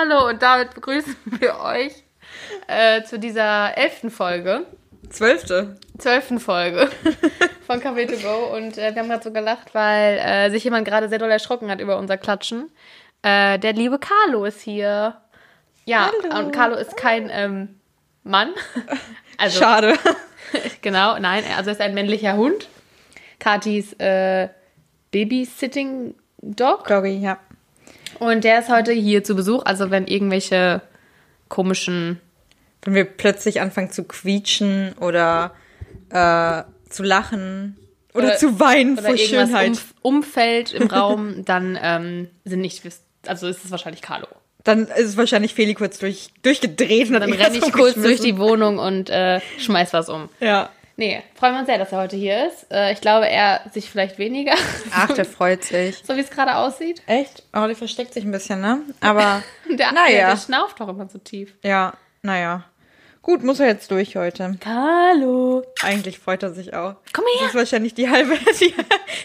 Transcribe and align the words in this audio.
Hallo 0.00 0.28
und 0.28 0.40
damit 0.40 0.72
begrüßen 0.72 1.14
wir 1.26 1.60
euch 1.60 1.92
äh, 2.68 3.02
zu 3.02 3.18
dieser 3.18 3.76
elften 3.76 4.10
Folge, 4.10 4.64
Zwölfte. 5.10 5.76
zwölften 5.98 6.40
Folge 6.40 6.88
von 7.66 7.82
Café 7.82 8.06
to 8.06 8.16
Go. 8.16 8.56
Und 8.56 8.78
äh, 8.78 8.94
wir 8.94 9.02
haben 9.02 9.10
gerade 9.10 9.22
so 9.22 9.30
gelacht, 9.30 9.74
weil 9.74 10.18
äh, 10.18 10.50
sich 10.50 10.64
jemand 10.64 10.86
gerade 10.88 11.10
sehr 11.10 11.18
doll 11.18 11.30
erschrocken 11.30 11.70
hat 11.70 11.80
über 11.80 11.98
unser 11.98 12.16
Klatschen. 12.16 12.70
Äh, 13.22 13.58
der 13.58 13.74
liebe 13.74 13.98
Carlo 13.98 14.46
ist 14.46 14.62
hier. 14.62 15.20
Ja, 15.84 16.10
Hallo. 16.24 16.46
und 16.46 16.52
Carlo 16.52 16.76
ist 16.76 16.96
kein 16.96 17.28
ähm, 17.30 17.80
Mann. 18.22 18.52
Also, 19.36 19.58
Schade. 19.58 19.94
genau, 20.82 21.18
nein, 21.18 21.44
also 21.56 21.70
er 21.70 21.72
ist 21.72 21.80
ein 21.80 21.94
männlicher 21.94 22.36
Hund. 22.36 22.68
Katis 23.38 23.94
äh, 23.94 24.50
Babysitting 25.12 26.14
Dog. 26.42 26.86
Doggy, 26.86 27.18
ja. 27.18 27.38
Und 28.20 28.44
der 28.44 28.60
ist 28.60 28.68
heute 28.68 28.92
hier 28.92 29.24
zu 29.24 29.34
Besuch. 29.34 29.62
Also 29.64 29.90
wenn 29.90 30.06
irgendwelche 30.06 30.82
komischen 31.48 32.20
Wenn 32.82 32.94
wir 32.94 33.04
plötzlich 33.04 33.60
anfangen 33.60 33.90
zu 33.90 34.04
quietschen 34.04 34.92
oder 35.00 35.52
äh, 36.10 36.62
zu 36.88 37.02
lachen 37.02 37.76
oder, 38.14 38.28
Oder- 38.28 38.36
zu 38.36 38.60
weinen 38.60 38.92
oder 38.98 39.02
vor 39.08 39.14
irgendwas 39.16 39.48
Schönheit, 39.48 39.78
um, 40.02 40.16
umfällt 40.16 40.72
im 40.72 40.86
Raum, 40.88 41.44
dann 41.44 41.78
ähm, 41.80 42.28
sind 42.44 42.60
nicht, 42.60 42.82
also 43.26 43.48
ist 43.48 43.64
es 43.64 43.70
wahrscheinlich 43.70 44.02
Carlo. 44.02 44.26
dann 44.64 44.86
ist 44.88 45.06
es 45.06 45.16
wahrscheinlich 45.16 45.54
Feli 45.54 45.74
kurz 45.74 45.98
durch, 45.98 46.30
durchgedreht 46.42 47.08
und 47.08 47.14
Dann 47.14 47.28
irgendwas 47.28 47.46
renne 47.54 47.64
ich 47.66 47.72
kurz 47.72 47.94
durch 47.94 48.20
die 48.20 48.38
Wohnung 48.38 48.78
und 48.78 49.10
äh, 49.10 49.40
schmeiß 49.58 49.92
was 49.92 50.08
um. 50.08 50.28
Ja. 50.40 50.70
Nee, 51.00 51.22
freuen 51.34 51.54
wir 51.54 51.60
uns 51.60 51.66
sehr, 51.66 51.78
dass 51.78 51.92
er 51.92 51.98
heute 51.98 52.16
hier 52.16 52.48
ist. 52.48 52.70
Äh, 52.70 52.92
ich 52.92 53.00
glaube, 53.00 53.26
er 53.26 53.62
sich 53.72 53.88
vielleicht 53.88 54.18
weniger, 54.18 54.52
Ach, 54.92 55.10
der 55.10 55.24
freut 55.24 55.64
sich. 55.64 55.96
so 56.06 56.14
wie 56.14 56.20
es 56.20 56.28
gerade 56.28 56.54
aussieht. 56.56 57.00
Echt? 57.06 57.42
Oh, 57.54 57.66
der 57.66 57.74
versteckt 57.74 58.12
sich 58.12 58.22
ein 58.22 58.30
bisschen, 58.30 58.60
ne? 58.60 58.82
Aber, 59.00 59.42
Der, 59.66 59.76
der, 59.78 59.92
naja. 59.92 60.28
der 60.28 60.36
schnauft 60.36 60.78
doch 60.78 60.88
immer 60.88 61.08
so 61.08 61.16
tief. 61.16 61.54
Ja, 61.62 61.94
naja. 62.20 62.64
Gut, 63.30 63.44
muss 63.44 63.60
er 63.60 63.68
jetzt 63.68 63.88
durch 63.92 64.16
heute. 64.16 64.56
Carlo. 64.58 65.62
Eigentlich 65.84 66.18
freut 66.18 66.42
er 66.42 66.52
sich 66.52 66.74
auch. 66.74 66.96
Komm 67.12 67.24
her. 67.26 67.34
Das 67.42 67.48
ist 67.50 67.54
wahrscheinlich 67.54 67.94
die 67.94 68.10
halbe, 68.10 68.36
die, 68.60 68.74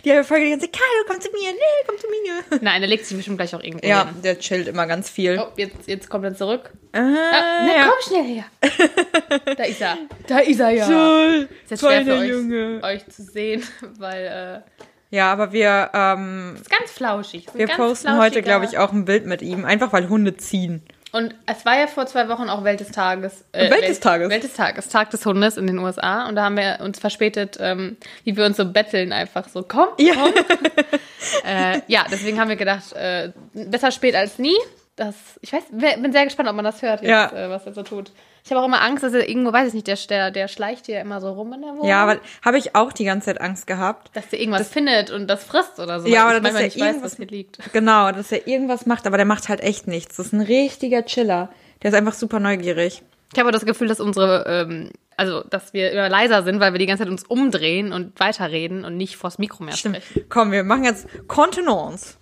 die 0.04 0.12
halbe 0.12 0.24
Folge, 0.24 0.46
die 0.46 0.52
ganze 0.52 0.68
Zeit, 0.70 0.74
Carlo, 0.80 1.06
komm 1.08 1.20
zu 1.20 1.30
mir, 1.32 1.52
nee, 1.52 1.88
komm 1.88 1.98
zu 1.98 2.08
mir. 2.08 2.60
Nein, 2.62 2.82
der 2.82 2.88
legt 2.88 3.04
sich 3.04 3.18
bestimmt 3.18 3.38
gleich 3.40 3.56
auch 3.56 3.64
irgendwo 3.64 3.88
Ja, 3.88 4.06
hin. 4.06 4.22
der 4.24 4.38
chillt 4.38 4.68
immer 4.68 4.86
ganz 4.86 5.10
viel. 5.10 5.40
Oh, 5.40 5.48
jetzt, 5.58 5.88
jetzt 5.88 6.08
kommt 6.08 6.24
er 6.24 6.36
zurück. 6.36 6.70
Ah, 6.94 7.00
Ah, 7.00 7.66
na, 7.66 7.76
ja. 7.76 7.88
komm 7.90 8.00
schnell 8.08 8.24
her. 8.26 8.44
da 9.58 9.64
ist 9.64 9.82
er. 9.82 9.98
Da 10.28 10.38
ist 10.38 10.60
er 10.60 10.70
ja. 10.70 10.86
Toll, 10.88 11.50
Ist 11.64 11.72
jetzt 11.72 11.80
schwer 11.80 12.04
für 12.06 12.14
euch, 12.14 12.30
Junge. 12.30 12.80
euch 12.84 13.08
zu 13.08 13.24
sehen, 13.24 13.64
weil 13.98 14.64
äh, 14.64 14.86
Ja, 15.16 15.32
aber 15.34 15.52
wir, 15.52 15.90
ähm, 15.96 16.58
ist 16.62 16.70
ganz 16.70 16.92
flauschig. 16.92 17.48
Ist 17.48 17.58
wir 17.58 17.66
ganz 17.66 17.78
posten 17.80 18.08
flauschiger- 18.10 18.22
heute, 18.24 18.42
glaube 18.44 18.66
ich, 18.66 18.78
auch 18.78 18.92
ein 18.92 19.06
Bild 19.06 19.26
mit 19.26 19.42
ihm, 19.42 19.66
einfach 19.66 19.92
weil 19.94 20.10
Hunde 20.10 20.38
ziehen. 20.38 20.84
Und 21.16 21.34
es 21.46 21.66
war 21.66 21.80
ja 21.80 21.88
vor 21.88 22.06
zwei 22.08 22.28
Wochen 22.28 22.50
auch 22.50 22.66
Welt 22.66 22.82
des 22.82 22.92
Tages. 22.92 23.46
Welt 23.54 23.88
des 23.88 24.02
Tages. 24.02 24.30
Welt 24.30 24.44
des 24.44 24.54
Tages, 24.54 24.90
Tag 24.90 25.12
des 25.12 25.26
Hundes 25.26 25.56
in 25.56 25.66
den 25.66 25.80
USA. 25.80 26.28
Und 26.28 26.36
da 26.36 26.44
haben 26.44 26.58
wir 26.58 26.80
uns 26.82 27.00
verspätet, 27.00 27.56
ähm, 27.62 27.96
wie 28.26 28.36
wir 28.36 28.46
uns 28.46 28.58
so 28.58 28.66
betteln, 28.66 29.14
einfach 29.14 29.48
so, 29.48 29.64
komm, 29.66 29.88
Ja. 29.98 30.14
komm. 30.14 30.34
äh, 31.46 31.80
ja, 31.88 32.06
deswegen 32.12 32.38
haben 32.38 32.50
wir 32.50 32.58
gedacht, 32.58 32.92
äh, 32.92 33.32
besser 33.54 33.92
spät 33.92 34.14
als 34.14 34.40
nie. 34.40 34.58
Das, 34.98 35.16
ich 35.40 35.54
weiß, 35.54 35.64
bin 35.72 36.12
sehr 36.12 36.26
gespannt, 36.26 36.50
ob 36.50 36.56
man 36.58 36.66
das 36.66 36.82
hört 36.82 37.02
jetzt, 37.02 37.10
Ja. 37.10 37.32
äh, 37.32 37.50
was 37.50 37.66
er 37.66 37.74
so 37.74 37.84
tut. 37.84 38.12
Ich 38.46 38.52
habe 38.52 38.62
auch 38.62 38.66
immer 38.66 38.80
Angst, 38.82 39.04
dass 39.04 39.12
er 39.14 39.28
irgendwo, 39.28 39.52
weiß 39.52 39.70
ich 39.70 39.74
nicht, 39.74 39.88
der, 39.88 39.98
der, 40.08 40.30
der 40.30 40.48
schleicht 40.48 40.86
hier 40.86 41.02
immer 41.02 41.20
so 41.20 41.32
rum 41.34 41.52
in 41.54 41.62
der 41.62 41.72
Wohnung. 41.72 41.88
Ja, 41.88 42.04
aber 42.04 42.20
habe 42.44 42.60
ich 42.60 42.76
auch 42.76 42.94
die 42.94 43.04
ganze 43.04 43.26
Zeit 43.26 43.42
Angst 43.42 43.66
gehabt. 43.66 44.12
dass 44.16 44.28
der 44.30 44.40
irgendwas 44.40 44.68
findet 44.70 45.10
und 45.10 45.28
das 45.28 45.44
frisst 45.44 45.80
oder 45.80 46.00
so. 46.00 46.08
Ja, 46.08 46.30
oder 46.30 46.40
dass 46.42 46.54
er 46.54 46.62
nicht 46.62 46.80
weiß, 46.80 46.86
irgendwas- 46.96 47.12
was 47.14 47.18
hier 47.18 47.26
liegt. 47.28 47.58
Genau, 47.74 48.12
dass 48.12 48.32
er 48.32 48.48
irgendwas 48.48 48.86
macht, 48.86 49.08
aber 49.08 49.18
der 49.18 49.26
macht 49.26 49.50
halt 49.50 49.62
echt 49.62 49.88
nichts. 49.88 50.18
Das 50.18 50.28
ist 50.28 50.34
ein 50.34 50.42
richtiger 50.42 51.04
Chiller. 51.06 51.50
Der 51.82 51.90
ist 51.90 51.98
einfach 51.98 52.14
super 52.14 52.40
neugierig. 52.40 53.02
Ich 53.34 53.40
habe 53.40 53.52
das 53.52 53.66
Gefühl, 53.66 53.88
dass 53.88 54.00
unsere, 54.00 54.46
ähm, 54.48 54.92
also 55.18 55.42
dass 55.50 55.74
wir 55.74 55.92
immer 55.92 56.08
leiser 56.10 56.44
sind, 56.44 56.60
weil 56.60 56.72
wir 56.72 56.78
die 56.80 56.86
ganze 56.86 57.04
Zeit 57.04 57.12
uns 57.12 57.24
umdrehen 57.24 57.92
und 57.94 58.20
weiterreden 58.20 58.86
und 58.86 58.96
nicht 58.96 59.18
vors 59.18 59.40
Mikro 59.40 59.64
mehr 59.64 59.76
sprechen. 59.76 60.24
Komm, 60.30 60.52
wir 60.52 60.64
machen 60.64 60.84
jetzt 60.84 61.08
Kontenance. 61.28 62.16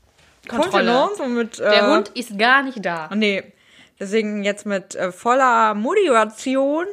Kontrolle. 0.48 0.72
Kontenance 0.72 1.22
und 1.24 1.36
mit, 1.36 1.60
äh, 1.60 1.70
Der 1.70 1.92
Hund 1.94 2.10
ist 2.16 2.38
gar 2.40 2.64
nicht 2.64 2.84
da. 2.86 3.10
Nee, 3.14 3.44
deswegen 4.00 4.44
jetzt 4.44 4.66
mit 4.66 4.96
äh, 4.96 5.12
voller 5.12 5.74
Motivation 5.74 6.86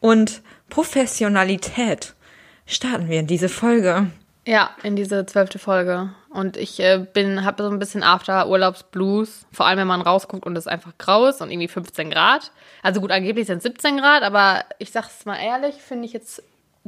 und 0.00 0.42
Professionalität 0.68 2.14
starten 2.66 3.08
wir 3.08 3.20
in 3.20 3.26
diese 3.26 3.48
Folge. 3.48 4.10
Ja, 4.46 4.70
in 4.82 4.96
diese 4.96 5.26
zwölfte 5.26 5.58
Folge. 5.58 6.14
Und 6.30 6.56
ich 6.56 6.80
äh, 6.80 7.04
bin, 7.12 7.44
habe 7.44 7.62
so 7.62 7.68
ein 7.68 7.78
bisschen 7.78 8.02
After-Urlaubs-Blues. 8.02 9.46
Vor 9.52 9.66
allem, 9.66 9.80
wenn 9.80 9.86
man 9.86 10.00
rausguckt 10.00 10.46
und 10.46 10.56
es 10.56 10.66
einfach 10.66 10.92
grau 10.96 11.26
ist 11.26 11.42
und 11.42 11.50
irgendwie 11.50 11.68
15 11.68 12.10
Grad. 12.10 12.52
Also 12.82 13.00
gut, 13.00 13.10
angeblich 13.10 13.46
sind 13.46 13.58
es 13.58 13.64
17 13.64 13.98
Grad, 13.98 14.22
aber 14.22 14.64
ich 14.78 14.92
sag's 14.92 15.26
mal 15.26 15.36
ehrlich, 15.36 15.74
finde 15.76 16.06
ich 16.06 16.12
jetzt 16.12 16.42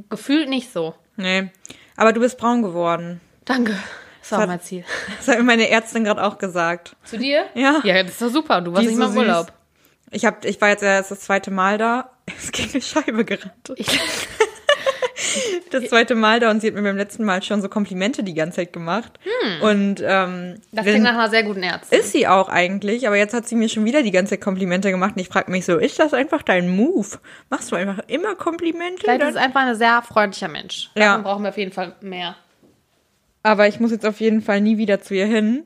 gefühlt 0.09 0.49
nicht 0.49 0.73
so. 0.73 0.95
Nee, 1.17 1.51
aber 1.97 2.13
du 2.13 2.21
bist 2.21 2.39
braun 2.39 2.63
geworden. 2.63 3.21
Danke. 3.45 3.77
Das 4.23 4.33
war 4.33 4.41
hat- 4.41 4.49
mein 4.49 4.61
Ziel. 4.61 4.85
Das 5.19 5.29
hat 5.29 5.39
mir 5.39 5.45
meine 5.45 5.69
Ärztin 5.69 6.05
gerade 6.05 6.23
auch 6.25 6.39
gesagt. 6.39 6.97
Zu 7.05 7.19
dir? 7.19 7.45
Ja. 7.55 7.81
Ja, 7.85 8.03
das 8.03 8.13
ist 8.13 8.23
doch 8.23 8.31
super. 8.31 8.61
Du 8.61 8.73
warst 8.73 8.83
Die 8.83 8.87
nicht 8.87 8.95
ist 8.95 8.99
mal 9.01 9.09
so 9.13 9.21
im 9.21 9.29
Urlaub. 9.29 9.53
Ich, 10.11 10.25
hab, 10.25 10.45
ich 10.45 10.61
war 10.61 10.69
jetzt 10.69 10.83
erst 10.83 11.11
das 11.11 11.21
zweite 11.21 11.51
Mal 11.51 11.79
da. 11.79 12.11
Es 12.39 12.45
ist 12.45 12.53
gegen 12.53 12.71
eine 12.73 12.83
Scheibe 12.83 13.25
gerannt. 13.25 13.73
Ich, 13.77 13.87
Das 15.71 15.85
zweite 15.89 16.15
Mal 16.15 16.41
da 16.41 16.51
und 16.51 16.61
sie 16.61 16.67
hat 16.69 16.75
mir 16.75 16.83
beim 16.83 16.97
letzten 16.97 17.25
Mal 17.25 17.43
schon 17.43 17.63
so 17.63 17.69
Komplimente 17.69 18.23
die 18.23 18.35
ganze 18.35 18.57
Zeit 18.57 18.73
gemacht. 18.73 19.19
Und 19.63 20.03
ähm, 20.05 20.61
das 20.73 20.85
klingt 20.85 21.03
nach 21.05 21.15
einer 21.15 21.31
sehr 21.31 21.43
guten 21.45 21.63
Ärztin. 21.63 21.99
ist 21.99 22.13
sie 22.13 22.27
auch 22.27 22.49
eigentlich, 22.49 23.07
aber 23.07 23.17
jetzt 23.17 23.33
hat 23.33 23.47
sie 23.49 23.55
mir 23.55 23.69
schon 23.69 23.85
wieder 23.85 24.03
die 24.03 24.11
ganze 24.11 24.31
Zeit 24.31 24.41
Komplimente 24.43 24.91
gemacht 24.91 25.13
und 25.17 25.21
ich 25.23 25.29
frage 25.29 25.51
mich 25.51 25.65
so, 25.65 25.79
ist 25.79 25.99
das 25.99 26.13
einfach 26.13 26.43
dein 26.43 26.75
Move? 26.75 27.07
Machst 27.51 27.73
du 27.73 27.77
einfach 27.77 28.01
immer 28.09 28.35
Komplimente? 28.35 29.01
Vielleicht 29.03 29.21
ist 29.23 29.27
Dann- 29.29 29.37
es 29.37 29.43
einfach 29.43 29.63
ein 29.63 29.75
sehr 29.77 30.03
freundlicher 30.03 30.49
Mensch. 30.49 30.91
Ja. 30.95 31.05
Davon 31.17 31.23
brauchen 31.23 31.43
wir 31.45 31.49
auf 31.51 31.59
jeden 31.59 31.73
Fall 31.73 31.95
mehr. 32.03 32.37
Aber 33.43 33.69
ich 33.69 33.81
muss 33.81 33.91
jetzt 33.91 34.07
auf 34.07 34.21
jeden 34.21 34.43
Fall 34.43 34.61
nie 34.61 34.79
wieder 34.79 35.01
zu 35.01 35.15
ihr 35.15 35.27
hin. 35.27 35.65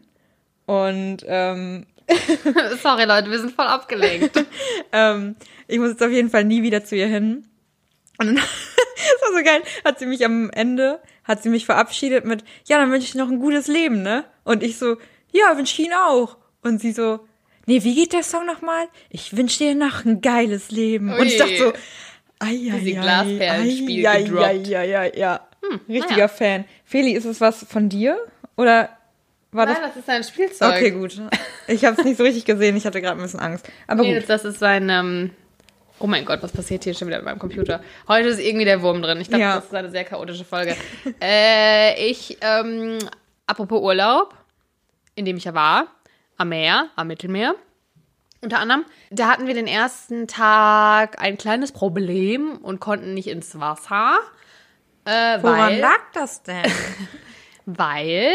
Und 0.66 1.18
ähm, 1.26 1.86
Sorry, 2.82 3.04
Leute, 3.04 3.30
wir 3.30 3.38
sind 3.38 3.52
voll 3.52 3.66
abgelenkt. 3.66 4.44
ähm, 4.92 5.36
ich 5.66 5.78
muss 5.78 5.90
jetzt 5.90 6.02
auf 6.02 6.10
jeden 6.10 6.30
Fall 6.30 6.44
nie 6.44 6.62
wieder 6.62 6.84
zu 6.84 6.96
ihr 6.96 7.06
hin. 7.06 7.46
Und 8.18 8.26
dann, 8.26 8.36
das 8.36 9.22
war 9.22 9.38
so 9.38 9.44
geil, 9.44 9.62
hat 9.84 9.98
sie 9.98 10.06
mich 10.06 10.24
am 10.24 10.50
Ende, 10.50 11.00
hat 11.24 11.42
sie 11.42 11.48
mich 11.48 11.66
verabschiedet 11.66 12.24
mit, 12.24 12.44
ja, 12.66 12.78
dann 12.78 12.90
wünsche 12.90 13.06
ich 13.06 13.14
noch 13.14 13.28
ein 13.28 13.40
gutes 13.40 13.66
Leben, 13.66 14.02
ne? 14.02 14.24
Und 14.44 14.62
ich 14.62 14.78
so, 14.78 14.96
ja, 15.32 15.56
wünsche 15.56 15.80
ich 15.80 15.86
Ihnen 15.86 15.94
auch. 15.94 16.36
Und 16.62 16.80
sie 16.80 16.92
so, 16.92 17.20
nee, 17.66 17.82
wie 17.82 17.94
geht 17.94 18.12
der 18.12 18.22
Song 18.22 18.46
nochmal? 18.46 18.88
Ich 19.10 19.36
wünsche 19.36 19.58
dir 19.58 19.74
noch 19.74 20.04
ein 20.04 20.20
geiles 20.20 20.70
Leben. 20.70 21.12
Und 21.12 21.26
ich 21.26 21.34
Ui. 21.34 21.38
dachte 21.38 21.56
so, 21.56 21.72
ai, 22.38 22.70
ai, 22.72 22.74
ai, 22.74 22.92
Glasperlenspiel 22.92 24.02
gedroppt. 24.02 24.74
ai, 24.74 24.96
ai, 24.96 25.12
ja. 25.16 25.40
Richtiger 25.88 26.14
naja. 26.16 26.28
Fan. 26.28 26.64
Feli, 26.84 27.12
ist 27.12 27.24
es 27.24 27.40
was 27.40 27.64
von 27.68 27.88
dir? 27.88 28.16
Oder 28.56 28.90
war 29.52 29.66
Nein, 29.66 29.76
das? 29.80 29.94
das 29.94 29.96
ist 30.02 30.08
ein 30.10 30.22
Spielzeug. 30.24 30.74
Okay, 30.76 30.90
gut. 30.92 31.20
Ich 31.66 31.84
habe 31.84 31.96
es 31.98 32.04
nicht 32.04 32.16
so 32.16 32.22
richtig 32.22 32.44
gesehen. 32.44 32.76
Ich 32.76 32.84
hatte 32.86 33.00
gerade 33.00 33.18
ein 33.18 33.22
bisschen 33.22 33.40
Angst. 33.40 33.66
Aber 33.86 34.02
Nee, 34.02 34.14
gut. 34.20 34.28
das 34.28 34.44
ist 34.44 34.62
ein. 34.62 34.88
Ähm, 34.88 35.30
oh 35.98 36.06
mein 36.06 36.24
Gott, 36.24 36.42
was 36.42 36.52
passiert 36.52 36.84
hier 36.84 36.94
schon 36.94 37.08
wieder 37.08 37.16
mit 37.18 37.24
meinem 37.26 37.38
Computer? 37.38 37.80
Heute 38.06 38.28
ist 38.28 38.38
irgendwie 38.38 38.64
der 38.66 38.82
Wurm 38.82 39.02
drin. 39.02 39.20
Ich 39.20 39.28
glaube, 39.28 39.42
Ja. 39.42 39.56
das 39.56 39.64
ist 39.66 39.74
eine 39.74 39.90
sehr 39.90 40.04
chaotische 40.04 40.44
Folge. 40.44 40.76
äh, 41.20 42.08
ich, 42.10 42.38
ähm, 42.42 42.98
apropos 43.46 43.80
Urlaub, 43.82 44.34
in 45.16 45.24
dem 45.24 45.36
ich 45.38 45.44
ja 45.44 45.54
war, 45.54 45.88
am 46.36 46.50
Meer, 46.50 46.90
am 46.94 47.08
Mittelmeer. 47.08 47.54
Unter 48.46 48.60
anderem, 48.60 48.84
da 49.10 49.26
hatten 49.26 49.48
wir 49.48 49.54
den 49.54 49.66
ersten 49.66 50.28
Tag 50.28 51.20
ein 51.20 51.36
kleines 51.36 51.72
Problem 51.72 52.58
und 52.58 52.78
konnten 52.78 53.12
nicht 53.12 53.26
ins 53.26 53.58
Wasser. 53.58 54.20
Äh, 55.04 55.42
Woran 55.42 55.58
weil, 55.58 55.80
lag 55.80 55.98
das 56.14 56.44
denn? 56.44 56.62
weil 57.66 58.30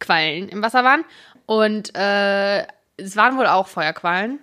Quallen 0.00 0.48
im 0.48 0.62
Wasser 0.64 0.82
waren. 0.82 1.04
Und 1.46 1.94
äh, 1.94 2.62
es 2.96 3.16
waren 3.16 3.38
wohl 3.38 3.46
auch 3.46 3.68
Feuerquallen. 3.68 4.40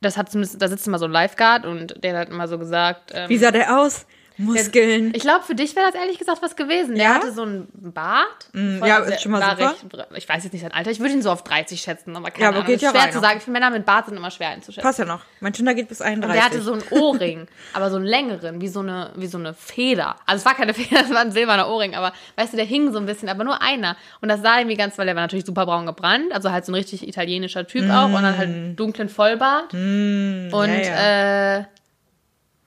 Das 0.00 0.16
hat 0.16 0.32
zumindest, 0.32 0.62
da 0.62 0.68
sitzt 0.68 0.86
immer 0.86 0.98
so 0.98 1.04
ein 1.04 1.12
Lifeguard 1.12 1.66
und 1.66 2.02
der 2.02 2.16
hat 2.16 2.30
immer 2.30 2.48
so 2.48 2.58
gesagt. 2.58 3.10
Ähm, 3.12 3.28
Wie 3.28 3.36
sah 3.36 3.50
der 3.50 3.78
aus? 3.78 4.06
Muskeln. 4.44 5.12
ich 5.14 5.22
glaube, 5.22 5.44
für 5.44 5.54
dich 5.54 5.74
wäre 5.76 5.86
das 5.86 5.94
ehrlich 5.94 6.18
gesagt 6.18 6.42
was 6.42 6.56
gewesen. 6.56 6.94
Der 6.96 7.04
Ja? 7.04 7.14
hatte 7.14 7.32
so 7.32 7.42
einen 7.42 7.68
Bart. 7.72 8.48
Voll- 8.52 8.88
ja, 8.88 8.98
ist 8.98 9.22
schon 9.22 9.32
mal 9.32 9.42
super. 9.42 9.70
Recht, 9.70 10.08
ich 10.16 10.28
weiß 10.28 10.44
jetzt 10.44 10.52
nicht 10.52 10.62
sein 10.62 10.72
Alter. 10.72 10.90
Ich 10.90 11.00
würde 11.00 11.12
ihn 11.14 11.22
so 11.22 11.30
auf 11.30 11.42
30 11.44 11.80
schätzen, 11.80 12.14
aber 12.16 12.30
keine 12.30 12.42
Ja, 12.42 12.48
aber 12.48 12.58
Ahnung. 12.58 12.66
geht 12.66 12.82
ja 12.82 12.90
schwer 12.90 13.10
zu 13.10 13.20
sagen. 13.20 13.38
Ich 13.38 13.44
finde, 13.44 13.58
Männer 13.60 13.70
mit 13.74 13.86
Bart 13.86 14.06
sind 14.06 14.16
immer 14.16 14.30
schwer 14.30 14.48
einzuschätzen. 14.48 14.82
Passt 14.86 14.98
ja 14.98 15.04
noch. 15.04 15.20
Mein 15.40 15.52
Tinder 15.52 15.74
geht 15.74 15.88
bis 15.88 16.00
31. 16.00 16.28
Und 16.28 16.34
der 16.34 16.44
hatte 16.44 16.62
so 16.62 16.72
einen 16.72 16.82
Ohrring, 16.90 17.46
aber 17.72 17.90
so 17.90 17.96
einen 17.96 18.04
längeren, 18.06 18.60
wie 18.60 18.68
so 18.68 18.80
eine, 18.80 19.10
wie 19.16 19.26
so 19.26 19.38
eine 19.38 19.54
Feder. 19.54 20.16
Also 20.26 20.40
es 20.40 20.44
war 20.46 20.54
keine 20.54 20.74
Feder, 20.74 21.02
es 21.02 21.10
war 21.10 21.20
ein 21.20 21.32
silberner 21.32 21.68
Ohrring, 21.68 21.94
aber 21.94 22.12
weißt 22.36 22.52
du, 22.52 22.56
der 22.56 22.66
hing 22.66 22.92
so 22.92 22.98
ein 22.98 23.06
bisschen, 23.06 23.28
aber 23.28 23.44
nur 23.44 23.60
einer. 23.62 23.96
Und 24.20 24.28
das 24.28 24.42
sah 24.42 24.58
irgendwie 24.58 24.76
ganz, 24.76 24.98
weil 24.98 25.06
der 25.06 25.14
war 25.14 25.22
natürlich 25.22 25.44
super 25.46 25.66
braun 25.66 25.86
gebrannt, 25.86 26.32
also 26.32 26.50
halt 26.50 26.64
so 26.64 26.72
ein 26.72 26.74
richtig 26.76 27.06
italienischer 27.06 27.66
Typ 27.66 27.88
auch 27.90 28.06
und 28.06 28.22
dann 28.22 28.36
halt 28.36 28.78
dunklen 28.78 29.08
Vollbart. 29.08 29.72
und 29.74 30.52
ja, 30.52 31.58
äh, 31.58 31.64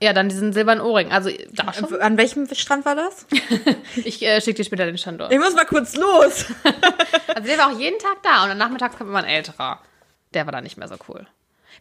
ja, 0.01 0.11
dann 0.11 0.27
diesen 0.27 0.51
silbernen 0.51 0.83
Ohrring. 0.83 1.11
Also 1.11 1.29
da 1.53 1.71
schon. 1.73 2.01
An 2.01 2.17
welchem 2.17 2.53
Strand 2.53 2.85
war 2.85 2.95
das? 2.95 3.25
Ich 3.95 4.21
äh, 4.21 4.41
schicke 4.41 4.57
dir 4.57 4.65
später 4.65 4.85
den 4.85 4.97
Standort. 4.97 5.31
Ich 5.31 5.39
muss 5.39 5.55
mal 5.55 5.65
kurz 5.65 5.95
los. 5.95 6.45
Also 7.33 7.49
der 7.49 7.57
war 7.57 7.73
auch 7.73 7.77
jeden 7.77 7.99
Tag 7.99 8.23
da 8.23 8.45
und 8.45 8.51
am 8.51 8.57
Nachmittag 8.57 8.97
kam 8.97 9.09
immer 9.09 9.17
ein 9.17 9.25
älterer. 9.25 9.81
Der 10.33 10.45
war 10.45 10.53
dann 10.53 10.63
nicht 10.63 10.77
mehr 10.77 10.87
so 10.87 10.95
cool. 11.09 11.27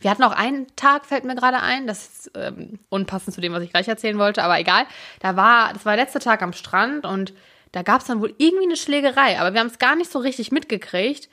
Wir 0.01 0.11
hatten 0.11 0.25
auch 0.25 0.33
einen 0.33 0.67
Tag, 0.75 1.07
fällt 1.07 1.25
mir 1.25 1.37
gerade 1.37 1.61
ein, 1.61 1.87
das 1.87 2.09
ist 2.09 2.31
ähm, 2.35 2.81
unpassend 2.89 3.35
zu 3.35 3.41
dem, 3.41 3.53
was 3.53 3.63
ich 3.63 3.71
gleich 3.71 3.87
erzählen 3.87 4.19
wollte, 4.19 4.43
aber 4.43 4.59
egal. 4.59 4.85
Da 5.21 5.37
war, 5.37 5.73
das 5.73 5.85
war 5.85 5.95
der 5.95 6.05
letzte 6.05 6.19
Tag 6.19 6.43
am 6.43 6.53
Strand 6.53 7.07
und 7.07 7.35
da 7.71 7.83
gab 7.83 8.01
es 8.01 8.09
dann 8.09 8.21
wohl 8.21 8.35
irgendwie 8.39 8.65
eine 8.65 8.77
Schlägerei, 8.77 9.39
aber 9.39 9.53
wir 9.53 9.61
haben 9.61 9.69
es 9.69 9.79
gar 9.79 9.95
nicht 9.95 10.11
so 10.11 10.19
richtig 10.19 10.51
mitgekriegt. 10.51 11.29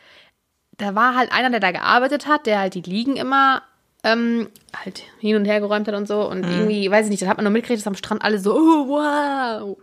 Da 0.78 0.94
war 0.94 1.16
halt 1.16 1.32
einer, 1.32 1.50
der 1.50 1.60
da 1.60 1.72
gearbeitet 1.72 2.28
hat, 2.28 2.46
der 2.46 2.60
halt 2.60 2.76
die 2.76 2.82
Liegen 2.82 3.16
immer 3.16 3.64
ähm, 4.04 4.50
halt 4.84 5.04
hin 5.20 5.36
und 5.36 5.46
her 5.46 5.60
geräumt 5.60 5.88
hat 5.88 5.96
und 5.96 6.08
so. 6.08 6.28
Und 6.28 6.44
irgendwie, 6.44 6.90
weiß 6.90 7.06
ich 7.06 7.12
nicht, 7.12 7.22
dann 7.22 7.30
hat 7.30 7.38
man 7.38 7.44
nur 7.44 7.52
mitgekriegt, 7.54 7.80
dass 7.80 7.88
am 7.88 7.96
Strand 7.96 8.24
alle 8.24 8.40
so, 8.40 8.54
oh, 8.56 8.88
wow. 8.88 9.78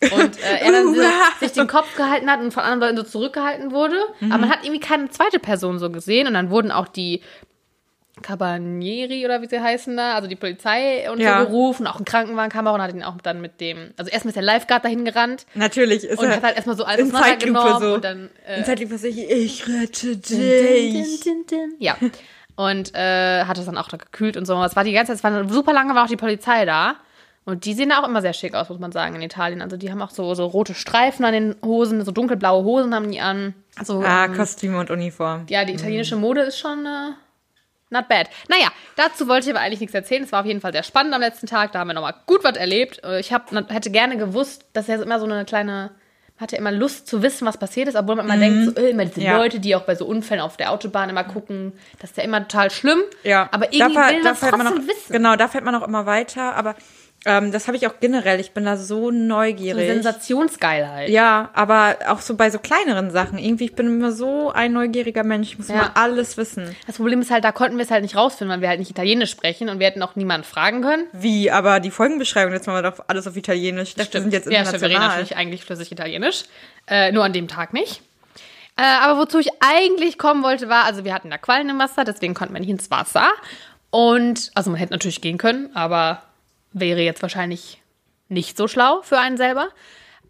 Und 0.00 0.38
äh, 0.42 0.58
er 0.64 0.72
dann 0.72 0.94
so, 0.94 1.02
sich 1.40 1.52
den 1.52 1.66
Kopf 1.66 1.94
gehalten 1.96 2.30
hat 2.30 2.40
und 2.40 2.52
von 2.52 2.62
anderen 2.62 2.94
Leuten 2.96 3.04
so 3.06 3.10
zurückgehalten 3.12 3.72
wurde. 3.72 3.96
Aber 4.22 4.38
man 4.38 4.50
hat 4.50 4.60
irgendwie 4.64 4.80
keine 4.80 5.10
zweite 5.10 5.38
Person 5.38 5.78
so 5.78 5.90
gesehen. 5.90 6.26
Und 6.26 6.34
dann 6.34 6.50
wurden 6.50 6.70
auch 6.70 6.88
die 6.88 7.20
Cabanieri 8.22 9.24
oder 9.24 9.42
wie 9.42 9.46
sie 9.48 9.60
heißen 9.60 9.96
da, 9.96 10.14
also 10.14 10.28
die 10.28 10.36
Polizei 10.36 11.10
und 11.10 11.20
Ja. 11.20 11.40
so 11.40 11.46
gerufen, 11.46 11.86
auch 11.86 11.98
ein 11.98 12.04
Krankenwagen 12.04 12.50
kam 12.50 12.66
auch 12.66 12.74
und 12.74 12.82
hat 12.82 12.92
ihn 12.92 13.02
auch 13.02 13.20
dann 13.22 13.40
mit 13.40 13.60
dem, 13.60 13.92
also 13.96 14.10
erstmal 14.10 14.30
ist 14.30 14.36
der 14.36 14.42
Lifeguard 14.42 14.84
dahin 14.84 15.04
gerannt 15.04 15.46
Natürlich 15.54 16.04
ist 16.04 16.18
und 16.18 16.26
er 16.26 16.36
hat 16.36 16.42
halt 16.42 16.56
erstmal 16.56 16.76
so 16.76 16.84
alles 16.84 17.12
auseinandergenommen 17.14 17.80
so. 17.80 17.94
und 17.94 18.04
dann 18.04 18.30
äh, 18.46 18.58
in 18.58 18.64
Zeitlupe 18.64 18.98
sag 18.98 19.10
ich, 19.10 19.68
rette 19.68 20.16
Din, 20.16 20.38
dich. 20.38 21.20
din, 21.20 21.46
din. 21.48 21.74
Ja. 21.78 21.96
Und 22.58 22.92
äh, 22.92 23.44
hat 23.44 23.56
es 23.56 23.66
dann 23.66 23.78
auch 23.78 23.86
da 23.86 23.96
gekühlt 23.98 24.36
und 24.36 24.44
so. 24.44 24.60
Es 24.64 24.74
war 24.74 24.82
die 24.82 24.90
ganze 24.92 25.12
Zeit, 25.14 25.18
es 25.18 25.22
war 25.24 25.48
super 25.48 25.72
lange 25.72 25.94
war 25.94 26.02
auch 26.02 26.08
die 26.08 26.16
Polizei 26.16 26.64
da. 26.64 26.96
Und 27.44 27.64
die 27.66 27.72
sehen 27.72 27.90
da 27.90 28.00
auch 28.02 28.08
immer 28.08 28.20
sehr 28.20 28.32
schick 28.32 28.54
aus, 28.54 28.68
muss 28.68 28.80
man 28.80 28.90
sagen, 28.90 29.14
in 29.14 29.22
Italien. 29.22 29.62
Also 29.62 29.76
die 29.76 29.92
haben 29.92 30.02
auch 30.02 30.10
so, 30.10 30.34
so 30.34 30.44
rote 30.46 30.74
Streifen 30.74 31.24
an 31.24 31.32
den 31.32 31.54
Hosen, 31.64 32.04
so 32.04 32.10
dunkelblaue 32.10 32.64
Hosen 32.64 32.92
haben 32.96 33.12
die 33.12 33.20
an. 33.20 33.54
Also, 33.78 34.02
Ah, 34.04 34.24
ähm, 34.24 34.34
Kostüme 34.34 34.80
und 34.80 34.90
Uniform. 34.90 35.46
ja, 35.48 35.64
die 35.64 35.74
italienische 35.74 36.16
Mode 36.16 36.40
ist 36.40 36.58
schon 36.58 36.84
äh, 36.84 37.10
not 37.90 38.08
bad. 38.08 38.28
Naja, 38.48 38.68
dazu 38.96 39.28
wollte 39.28 39.48
ich 39.48 39.54
aber 39.54 39.64
eigentlich 39.64 39.78
nichts 39.80 39.94
erzählen. 39.94 40.24
Es 40.24 40.32
war 40.32 40.40
auf 40.40 40.46
jeden 40.46 40.60
Fall 40.60 40.72
sehr 40.72 40.82
spannend 40.82 41.14
am 41.14 41.20
letzten 41.20 41.46
Tag. 41.46 41.70
Da 41.70 41.78
haben 41.78 41.86
wir 41.88 41.94
nochmal 41.94 42.16
gut 42.26 42.42
was 42.42 42.56
erlebt. 42.56 43.02
Äh, 43.04 43.20
Ich 43.20 43.32
hab, 43.32 43.52
hätte 43.70 43.92
gerne 43.92 44.16
gewusst, 44.18 44.64
dass 44.72 44.88
er 44.88 45.00
immer 45.00 45.20
so 45.20 45.26
eine 45.26 45.44
kleine. 45.44 45.90
Hatte 46.40 46.56
immer 46.56 46.70
Lust 46.70 47.08
zu 47.08 47.22
wissen, 47.22 47.46
was 47.46 47.56
passiert 47.56 47.88
ist, 47.88 47.96
obwohl 47.96 48.14
man 48.16 48.26
immer 48.26 48.36
denkt, 48.38 48.76
so, 48.76 48.82
äh, 48.82 48.90
immer 48.90 49.04
diese 49.04 49.20
Ja. 49.22 49.36
Leute, 49.36 49.58
die 49.58 49.74
auch 49.74 49.82
bei 49.82 49.94
so 49.96 50.06
Unfällen 50.06 50.40
auf 50.40 50.56
der 50.56 50.70
Autobahn 50.72 51.10
immer 51.10 51.24
gucken, 51.24 51.72
das 51.98 52.10
ist 52.10 52.16
ja 52.16 52.22
immer 52.22 52.46
total 52.46 52.70
schlimm. 52.70 53.00
Ja, 53.24 53.48
Aber 53.50 53.72
irgendwie 53.72 53.94
da, 53.94 54.08
will 54.08 54.22
man 54.22 54.36
trotzdem 54.36 54.58
noch, 54.64 54.86
wissen. 54.86 55.12
Genau, 55.12 55.34
da 55.36 55.48
fällt 55.48 55.64
man 55.64 55.74
auch 55.74 55.86
immer 55.86 56.06
weiter. 56.06 56.54
Aber 56.54 56.76
ähm, 57.24 57.52
das 57.52 57.66
habe 57.66 57.76
ich 57.76 57.86
auch 57.86 57.94
generell. 58.00 58.38
Ich 58.40 58.52
bin 58.52 58.64
da 58.64 58.76
so 58.76 58.84
So 58.98 59.10
neugierig. 59.10 59.86
Sensationsgeilheit. 59.88 61.10
ja, 61.10 61.50
aber 61.52 61.96
auch 62.08 62.20
so 62.20 62.36
bei 62.36 62.50
so 62.50 62.58
kleineren 62.58 63.10
Sachen. 63.10 63.38
Irgendwie, 63.38 63.64
ich 63.66 63.74
bin 63.74 63.86
immer 63.86 64.12
so 64.12 64.50
ein 64.52 64.72
neugieriger 64.72 65.24
Mensch. 65.24 65.48
Ich 65.48 65.58
muss 65.58 65.68
Ja. 65.68 65.74
immer 65.74 65.96
alles 65.96 66.36
wissen. 66.36 66.74
Das 66.86 66.96
Problem 66.96 67.20
ist 67.20 67.30
halt, 67.30 67.44
da 67.44 67.52
konnten 67.52 67.76
wir 67.76 67.84
es 67.84 67.90
halt 67.90 68.02
nicht 68.02 68.16
rausfinden, 68.16 68.54
weil 68.54 68.60
wir 68.62 68.68
halt 68.68 68.78
nicht 68.78 68.90
Italienisch 68.90 69.30
sprechen 69.30 69.68
und 69.68 69.78
wir 69.78 69.86
hätten 69.88 70.02
auch 70.02 70.16
niemanden 70.16 70.44
fragen 70.44 70.80
können. 70.82 71.04
Wie, 71.12 71.50
aber 71.50 71.80
die 71.80 71.90
Folgenbeschreibung, 71.90 72.52
jetzt 72.54 72.66
machen 72.66 72.82
wir 72.82 72.90
doch 72.90 73.04
alles 73.08 73.26
auf 73.26 73.36
Italienisch. 73.36 73.94
Dachte, 73.94 74.14
wir 74.14 74.20
sind 74.22 74.32
jetzt 74.32 74.46
ja, 74.50 74.64
stimmt, 74.64 74.72
wir 74.80 74.88
reden 74.88 74.90
international. 74.92 75.08
natürlich 75.08 75.36
eigentlich 75.36 75.64
flüssig 75.64 75.92
Italienisch. 75.92 76.44
Äh, 76.86 77.12
nur 77.12 77.24
an 77.24 77.32
dem 77.32 77.48
Tag 77.48 77.72
nicht. 77.72 78.02
Äh, 78.76 78.82
aber 79.02 79.18
wozu 79.20 79.38
ich 79.40 79.48
eigentlich 79.60 80.18
kommen 80.18 80.42
wollte, 80.44 80.68
war, 80.68 80.84
also 80.84 81.04
wir 81.04 81.12
hatten 81.12 81.30
da 81.30 81.38
Quallen 81.38 81.68
im 81.68 81.78
Wasser, 81.80 82.04
deswegen 82.04 82.34
konnten 82.34 82.54
wir 82.54 82.60
nicht 82.60 82.70
ins 82.70 82.90
Wasser. 82.90 83.26
Und, 83.90 84.50
also 84.54 84.70
man 84.70 84.78
hätte 84.78 84.92
natürlich 84.92 85.20
gehen 85.20 85.38
können, 85.38 85.74
aber 85.74 86.22
wäre 86.72 87.00
jetzt 87.00 87.22
wahrscheinlich 87.22 87.82
nicht 88.28 88.56
so 88.56 88.68
schlau 88.68 89.02
für 89.02 89.18
einen 89.18 89.36
selber. 89.36 89.68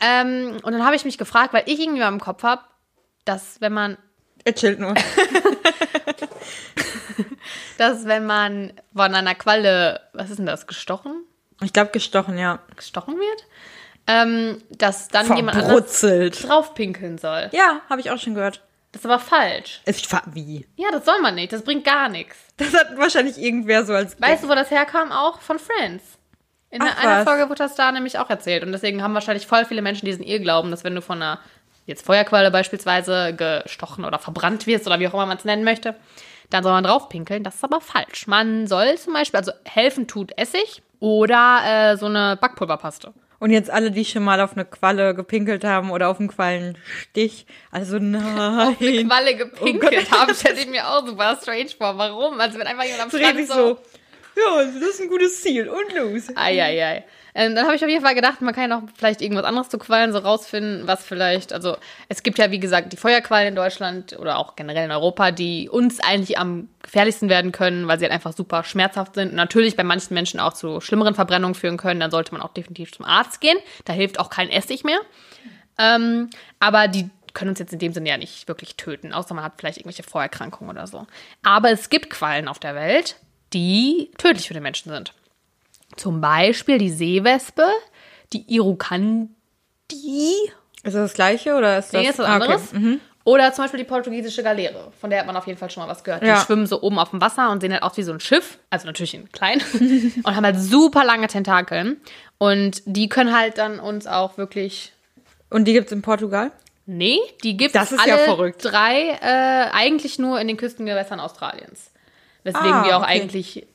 Ähm, 0.01 0.59
und 0.63 0.73
dann 0.73 0.85
habe 0.85 0.95
ich 0.97 1.05
mich 1.05 1.19
gefragt, 1.19 1.53
weil 1.53 1.65
ich 1.67 1.81
irgendwie 1.81 2.01
mal 2.01 2.09
im 2.09 2.21
Kopf 2.21 2.43
habe, 2.45 2.63
dass 3.25 3.61
wenn 3.61 3.73
man, 3.73 3.99
er 4.45 4.55
chillt 4.55 4.79
nur. 4.79 4.95
dass 7.79 8.05
wenn 8.07 8.27
man 8.27 8.73
von 8.95 9.15
einer 9.15 9.35
Qualle, 9.35 10.01
was 10.13 10.31
ist 10.31 10.39
denn 10.39 10.47
das, 10.47 10.67
gestochen? 10.67 11.25
Ich 11.63 11.73
glaube, 11.73 11.91
gestochen, 11.91 12.39
ja. 12.39 12.61
Gestochen 12.77 13.17
wird? 13.17 13.47
Ähm, 14.07 14.63
dass 14.71 15.09
dann 15.09 15.37
jemand 15.37 15.59
Verbrutzelt. 15.59 16.49
draufpinkeln 16.49 17.19
soll. 17.19 17.51
Ja, 17.53 17.83
habe 17.91 18.01
ich 18.01 18.11
auch 18.11 18.19
schon 18.19 18.35
gehört. 18.35 18.63
Das 18.93 19.03
ist 19.03 19.07
aber 19.07 19.19
falsch. 19.19 19.83
Fa- 20.09 20.23
Wie? 20.33 20.67
Ja, 20.77 20.91
das 20.91 21.05
soll 21.05 21.21
man 21.21 21.35
nicht. 21.35 21.53
Das 21.53 21.63
bringt 21.63 21.85
gar 21.85 22.09
nichts. 22.09 22.37
Das 22.57 22.73
hat 22.73 22.97
wahrscheinlich 22.97 23.37
irgendwer 23.37 23.85
so 23.85 23.93
als. 23.93 24.19
Weißt 24.21 24.45
du, 24.45 24.49
wo 24.49 24.55
das 24.55 24.71
herkam? 24.71 25.13
Auch 25.13 25.41
von 25.41 25.59
Friends. 25.59 26.03
In 26.71 26.83
Ach, 26.83 27.03
einer 27.03 27.19
was. 27.21 27.25
Folge 27.25 27.49
wurde 27.49 27.63
das 27.65 27.75
da 27.75 27.91
nämlich 27.93 28.19
auch 28.19 28.29
erzählt. 28.29 28.63
Und 28.63 28.73
deswegen 28.73 29.03
haben 29.03 29.15
wahrscheinlich 29.15 29.47
voll 29.47 29.65
viele 29.65 29.83
Menschen 29.83 30.07
diesen 30.07 30.23
Irrglauben, 30.23 30.71
dass 30.71 30.85
wenn 30.85 30.95
du 30.95 31.03
von 31.03 31.23
einer 31.23 31.41
jetzt 31.87 32.05
Feuerqualle 32.05 32.51
beispielsweise 32.51 33.35
gestochen 33.35 34.05
oder 34.05 34.19
verbrannt 34.19 34.67
wirst 34.67 34.87
oder 34.87 35.01
wie 35.01 35.09
auch 35.09 35.15
immer 35.15 35.27
man 35.27 35.39
es 35.39 35.45
nennen 35.45 35.65
möchte, 35.65 35.95
dann 36.51 36.63
soll 36.63 36.73
man 36.73 36.85
draufpinkeln. 36.85 37.43
Das 37.43 37.57
ist 37.57 37.65
aber 37.65 37.81
falsch. 37.81 38.27
Man 38.27 38.67
soll 38.67 38.97
zum 38.99 39.15
Beispiel, 39.15 39.39
also 39.39 39.53
helfen 39.65 40.07
tut 40.07 40.33
Essig 40.37 40.83
oder 41.01 41.61
äh, 41.65 41.97
so 41.97 42.07
eine 42.07 42.37
Backpulverpaste. 42.41 43.13
Und 43.41 43.51
jetzt 43.51 43.71
alle, 43.71 43.93
die 43.93 44.05
schon 44.05 44.25
mal 44.25 44.41
auf 44.41 44.55
eine 44.55 44.65
Qualle 44.65 45.15
gepinkelt 45.15 45.65
haben 45.65 45.91
oder 45.91 46.09
auf 46.09 46.19
einen 46.19 46.29
Quallenstich. 46.29 47.47
Also 47.71 47.99
nein. 47.99 48.77
Qualle 49.07 49.37
gepinkelt 49.37 50.09
Oh 50.11 50.17
haben, 50.17 50.35
stelle 50.35 50.59
ich 50.59 50.67
mir 50.67 50.89
auch 50.89 51.07
super 51.07 51.39
strange 51.41 51.69
vor. 51.69 51.97
Warum? 51.97 52.41
Also 52.41 52.59
wenn 52.59 52.67
einfach 52.67 52.85
jemand 52.85 53.03
am 53.03 53.11
Strand 53.11 53.47
so 53.47 53.55
so. 53.55 53.79
Ja, 54.39 54.57
also 54.57 54.79
das 54.79 54.91
ist 54.91 55.01
ein 55.01 55.09
gutes 55.09 55.43
Ziel. 55.43 55.69
Und 55.69 55.95
los. 55.95 56.37
Eieiei. 56.37 57.05
Ähm, 57.35 57.55
dann 57.55 57.67
habe 57.67 57.77
ich 57.77 57.85
auf 57.85 57.89
jeden 57.89 58.05
Fall 58.05 58.15
gedacht, 58.15 58.41
man 58.41 58.55
kann 58.55 58.69
ja 58.69 58.81
noch 58.81 58.89
vielleicht 58.97 59.23
irgendwas 59.23 59.45
anderes 59.45 59.69
zu 59.69 59.79
Quallen 59.79 60.13
so 60.13 60.19
rausfinden, 60.19 60.87
was 60.87 61.05
vielleicht, 61.05 61.53
also 61.53 61.77
es 62.09 62.23
gibt 62.23 62.39
ja 62.39 62.51
wie 62.51 62.59
gesagt 62.59 62.93
die 62.93 62.97
Feuerquallen 62.97 63.49
in 63.49 63.55
Deutschland 63.55 64.19
oder 64.19 64.39
auch 64.39 64.57
generell 64.57 64.87
in 64.87 64.91
Europa, 64.91 65.31
die 65.31 65.69
uns 65.69 66.01
eigentlich 66.01 66.39
am 66.39 66.69
gefährlichsten 66.83 67.29
werden 67.29 67.53
können, 67.53 67.87
weil 67.87 67.99
sie 67.99 68.07
halt 68.07 68.13
einfach 68.13 68.33
super 68.33 68.65
schmerzhaft 68.65 69.15
sind 69.15 69.31
und 69.31 69.37
natürlich 69.37 69.77
bei 69.77 69.85
manchen 69.85 70.15
Menschen 70.15 70.41
auch 70.41 70.53
zu 70.53 70.81
schlimmeren 70.81 71.15
Verbrennungen 71.15 71.55
führen 71.55 71.77
können. 71.77 72.01
Dann 72.01 72.11
sollte 72.11 72.33
man 72.33 72.43
auch 72.43 72.53
definitiv 72.53 72.93
zum 72.93 73.05
Arzt 73.05 73.41
gehen. 73.41 73.59
Da 73.85 73.93
hilft 73.93 74.19
auch 74.19 74.31
kein 74.31 74.51
Essig 74.51 74.83
mehr. 74.83 74.99
Ähm, 75.79 76.31
aber 76.59 76.89
die 76.89 77.09
können 77.35 77.51
uns 77.51 77.61
jetzt 77.61 77.73
in 77.73 77.79
dem 77.79 77.93
Sinne 77.93 78.09
ja 78.09 78.17
nicht 78.17 78.49
wirklich 78.49 78.75
töten, 78.75 79.13
außer 79.13 79.33
man 79.35 79.45
hat 79.45 79.53
vielleicht 79.59 79.79
irgendwelche 79.79 80.03
Vorerkrankungen 80.03 80.71
oder 80.71 80.89
so. 80.89 81.07
Aber 81.45 81.71
es 81.71 81.89
gibt 81.89 82.11
Quallen 82.11 82.49
auf 82.49 82.59
der 82.59 82.75
Welt, 82.75 83.17
die 83.53 84.11
tödlich 84.19 84.49
für 84.49 84.55
den 84.55 84.63
Menschen 84.63 84.91
sind. 84.93 85.13
Zum 85.97 86.21
Beispiel 86.21 86.79
die 86.79 86.91
Seewespe, 86.91 87.67
die 88.33 88.45
Irukandi. 88.55 89.31
Ist 90.83 90.85
das 90.85 90.93
das 90.95 91.15
gleiche 91.15 91.55
oder 91.57 91.79
ist 91.79 91.93
das? 91.93 92.03
Nee, 92.03 92.09
ist 92.11 92.19
was 92.19 92.27
Ah, 92.27 92.37
okay. 92.37 92.53
anderes. 92.53 93.01
Oder 93.25 93.53
zum 93.53 93.65
Beispiel 93.65 93.79
die 93.79 93.85
portugiesische 93.85 94.43
Galeere. 94.43 94.91
Von 95.01 95.11
der 95.11 95.19
hat 95.21 95.27
man 95.27 95.37
auf 95.37 95.47
jeden 95.47 95.59
Fall 95.59 95.69
schon 95.71 95.83
mal 95.83 95.89
was 95.89 96.03
gehört. 96.03 96.23
Die 96.23 96.27
Ja. 96.29 96.41
schwimmen 96.41 96.67
so 96.67 96.81
oben 96.81 96.99
auf 96.99 97.11
dem 97.11 97.21
Wasser 97.21 97.51
und 97.51 97.61
sehen 97.61 97.73
halt 97.73 97.83
aus 97.83 97.97
wie 97.99 98.03
so 98.03 98.13
ein 98.13 98.21
Schiff. 98.21 98.59
Also 98.71 98.87
natürlich 98.87 99.13
in 99.15 99.31
klein. 99.33 99.61
und 100.25 100.37
haben 100.37 100.45
halt 100.45 100.59
super 100.59 101.05
lange 101.05 101.27
Tentakeln. 101.27 102.01
Und 102.39 102.83
die 102.87 103.09
können 103.09 103.37
halt 103.37 103.59
dann 103.59 103.81
uns 103.81 104.07
auch 104.07 104.39
wirklich 104.39 104.93
Und 105.51 105.67
die 105.67 105.73
gibt's 105.75 105.93
in 105.93 106.01
Portugal? 106.01 106.53
Nee, 106.87 107.19
die 107.45 107.59
gibt 107.59 107.75
Das 107.75 107.93
es 107.93 108.03
ja 108.07 108.15
alle 108.15 108.25
verrückt. 108.25 108.65
drei 108.65 109.11
äh, 109.21 109.71
eigentlich 109.73 110.19
nur 110.19 110.41
in 110.41 110.49
den 110.49 110.57
Küstengewässern 110.57 111.21
Australiens. 111.21 111.88
Weswegen 112.49 112.73
Ah, 112.73 112.85
wir 112.85 112.97
auch 112.97 113.03
okay. 113.03 113.11
eigentlich, 113.23 113.67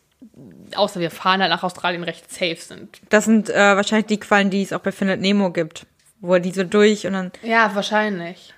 außer 0.75 1.00
wir 1.00 1.12
fahren 1.12 1.42
halt 1.42 1.51
nach 1.51 1.63
Australien, 1.63 2.03
recht 2.03 2.32
safe 2.32 2.58
sind. 2.58 3.00
Das 3.10 3.25
sind 3.25 3.50
äh, 3.50 3.56
wahrscheinlich 3.75 4.08
die 4.08 4.20
Quallen, 4.20 4.50
die 4.50 4.62
es 4.63 4.74
auch 4.74 4.80
bei 4.80 4.92
Findet 4.92 5.22
Nemo 5.22 5.51
gibt. 5.51 5.86
Wo 6.20 6.34
er 6.36 6.39
die 6.39 6.51
so 6.51 6.63
durch 6.63 7.06
und 7.06 7.13
dann. 7.13 7.32
Ja, 7.42 7.75
wahrscheinlich. 7.75 8.53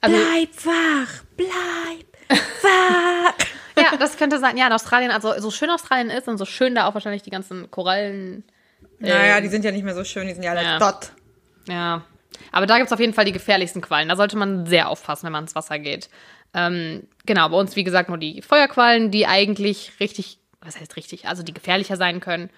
Also, 0.00 0.16
bleib 0.16 0.48
wach, 0.64 1.22
bleib 1.36 2.38
wach. 2.62 3.34
ja, 3.76 3.96
das 3.98 4.16
könnte 4.16 4.38
sein. 4.38 4.56
Ja, 4.56 4.66
in 4.66 4.72
Australien, 4.72 5.10
also 5.10 5.38
so 5.38 5.50
schön 5.50 5.68
Australien 5.70 6.08
ist 6.10 6.28
und 6.28 6.38
so 6.38 6.46
schön 6.46 6.74
da 6.74 6.86
auch 6.88 6.94
wahrscheinlich 6.94 7.22
die 7.22 7.30
ganzen 7.30 7.70
Korallen. 7.70 8.44
naja, 8.98 9.40
die 9.42 9.48
sind 9.48 9.64
ja 9.66 9.70
nicht 9.72 9.84
mehr 9.84 9.94
so 9.94 10.04
schön, 10.04 10.26
die 10.28 10.32
sind 10.32 10.42
ja 10.42 10.52
alle 10.52 10.62
Ja. 10.62 10.78
dort. 10.78 11.12
Ja. 11.68 12.02
Aber 12.52 12.64
da 12.66 12.76
gibt 12.78 12.86
es 12.86 12.92
auf 12.94 13.00
jeden 13.00 13.12
Fall 13.12 13.26
die 13.26 13.32
gefährlichsten 13.32 13.82
Quallen. 13.82 14.08
Da 14.08 14.16
sollte 14.16 14.36
man 14.38 14.64
sehr 14.66 14.88
aufpassen, 14.88 15.24
wenn 15.26 15.32
man 15.32 15.44
ins 15.44 15.54
Wasser 15.54 15.78
geht. 15.78 16.08
Ähm, 16.54 17.06
genau, 17.26 17.48
bei 17.48 17.56
uns, 17.56 17.76
wie 17.76 17.84
gesagt, 17.84 18.08
nur 18.08 18.18
die 18.18 18.42
Feuerquallen, 18.42 19.10
die 19.10 19.26
eigentlich 19.26 19.92
richtig, 20.00 20.38
was 20.60 20.78
heißt 20.78 20.96
richtig, 20.96 21.26
also 21.26 21.42
die 21.42 21.54
gefährlicher 21.54 21.96
sein 21.96 22.20
können. 22.20 22.50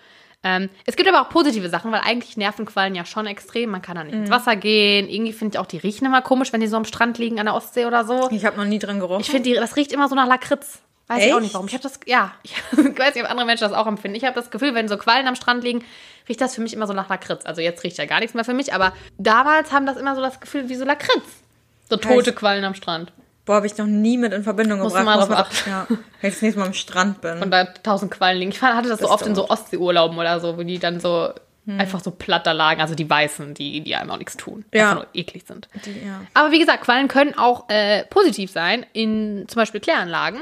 Ähm, 0.45 0.71
es 0.87 0.97
gibt 0.97 1.09
aber 1.09 1.23
auch 1.23 1.29
positive 1.29 1.69
Sachen, 1.69 1.93
weil 1.93 2.01
eigentlich 2.01 2.37
nerven 2.37 2.67
Quallen 2.67 2.95
ja 2.95 3.05
schon 3.05 3.27
extrem. 3.27 3.71
Man 3.71 3.81
kann 3.81 3.95
da 3.95 4.03
nicht 4.03 4.15
ins 4.15 4.31
Wasser 4.31 4.57
gehen. 4.57 5.09
Irgendwie 5.09 5.33
finde 5.33 5.55
ich 5.55 5.59
auch, 5.61 5.67
die 5.67 5.79
riechen 5.79 6.05
immer 6.05 6.21
komisch, 6.21 6.53
wenn 6.53 6.61
die 6.61 6.67
so 6.67 6.77
am 6.77 6.85
Strand 6.85 7.19
liegen 7.19 7.39
an 7.39 7.47
der 7.47 7.55
Ostsee 7.55 7.87
oder 7.87 8.05
so. 8.05 8.29
Ich 8.31 8.45
habe 8.45 8.57
noch 8.57 8.65
nie 8.65 8.81
dran 8.81 8.99
gerochen. 8.99 9.21
Ich 9.21 9.31
finde, 9.31 9.55
das 9.55 9.77
riecht 9.77 9.93
immer 9.93 10.09
so 10.09 10.17
nach 10.17 10.27
Lakritz. 10.27 10.83
Weiß 11.07 11.25
ich 11.25 11.33
auch 11.33 11.37
Echt? 11.37 11.45
nicht 11.45 11.55
warum. 11.55 11.67
Ich 11.67 11.75
habe 11.75 11.83
das, 11.83 12.01
ja, 12.07 12.33
ich 12.43 12.55
weiß 12.77 13.15
nicht, 13.15 13.25
ob 13.25 13.31
andere 13.31 13.47
Menschen 13.47 13.69
das 13.69 13.73
auch 13.73 13.87
empfinden. 13.87 14.17
Ich 14.17 14.25
habe 14.25 14.35
das 14.35 14.51
Gefühl, 14.51 14.75
wenn 14.75 14.89
so 14.89 14.97
Quallen 14.97 15.29
am 15.29 15.37
Strand 15.37 15.63
liegen, 15.63 15.85
riecht 16.29 16.41
das 16.41 16.55
für 16.55 16.61
mich 16.61 16.73
immer 16.73 16.87
so 16.87 16.93
nach 16.93 17.09
Lakritz. 17.09 17.45
Also 17.45 17.61
jetzt 17.61 17.85
riecht 17.85 17.99
ja 17.99 18.07
gar 18.07 18.21
nichts 18.21 18.35
mehr 18.35 18.45
für 18.45 18.55
mich, 18.55 18.73
aber 18.73 18.93
damals 19.19 19.73
haben 19.73 19.87
das 19.87 19.97
immer 19.97 20.15
so 20.15 20.21
das 20.21 20.41
Gefühl 20.41 20.69
wie 20.69 20.75
so 20.75 20.85
Lakritz. 20.85 21.43
So 21.89 21.97
tote 21.97 22.33
Quallen 22.33 22.65
am 22.65 22.75
Strand. 22.75 23.13
Boah, 23.45 23.57
habe 23.57 23.67
ich 23.67 23.77
noch 23.77 23.87
nie 23.87 24.19
mit 24.19 24.33
in 24.33 24.45
Verbindung 24.45 24.79
Musst 24.81 24.95
gebracht. 24.97 25.05
mal 25.05 25.17
Muss 25.19 25.29
drauf 25.29 25.67
man- 25.67 25.73
Ja. 25.73 25.87
Wenn 26.21 26.29
ich 26.29 26.35
das 26.35 26.43
nächste 26.43 26.61
Mal 26.61 26.67
am 26.67 26.75
Strand 26.75 27.21
bin. 27.21 27.43
Und 27.43 27.51
da 27.51 27.65
tausend 27.65 28.11
Quallen 28.13 28.39
liegen. 28.39 28.53
Ich 28.53 28.63
hatte 28.63 28.89
das, 28.89 28.99
so 29.01 29.05
Das 29.07 29.13
oft 29.15 29.27
in 29.27 29.35
so. 29.35 29.49
Ostseeurlauben 29.49 30.17
oder 30.17 30.39
so, 30.41 30.57
wo 30.57 30.63
die 30.63 30.79
dann 30.79 31.01
so 31.01 31.33
einfach 31.79 32.01
so 32.03 32.11
platt 32.11 32.45
da 32.47 32.53
lagen. 32.53 32.81
Also 32.81 32.95
die 32.97 33.09
Weißen, 33.09 33.55
die, 33.55 33.81
die 33.83 33.95
einem 33.95 34.11
auch 34.11 34.19
nichts 34.19 34.37
tun. 34.37 34.65
Ja. 34.75 34.83
Einfach 34.91 34.95
nur 35.05 35.07
eklig 35.15 35.45
sind. 35.47 35.69
Die- 35.85 36.05
ja. 36.07 36.21
Aber 36.35 36.51
wie 36.51 36.59
gesagt, 36.59 36.83
Quallen 36.85 37.07
können 37.09 37.37
auch 37.39 37.69
äh, 37.69 38.05
positiv 38.07 38.51
sein, 38.51 38.85
in 38.93 39.45
zum 39.49 39.57
Beispiel 39.61 39.81
Kläranlagen. 39.81 40.41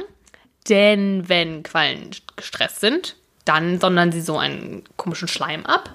Denn 0.69 1.29
wenn 1.29 1.63
Quallen 1.63 2.11
gestresst 2.37 2.81
sind, 2.81 3.17
dann 3.45 3.81
sondern 3.81 4.13
sie 4.13 4.21
so 4.21 4.37
einen 4.39 4.85
komischen 4.97 5.29
Schleim 5.29 5.65
ab. 5.67 5.95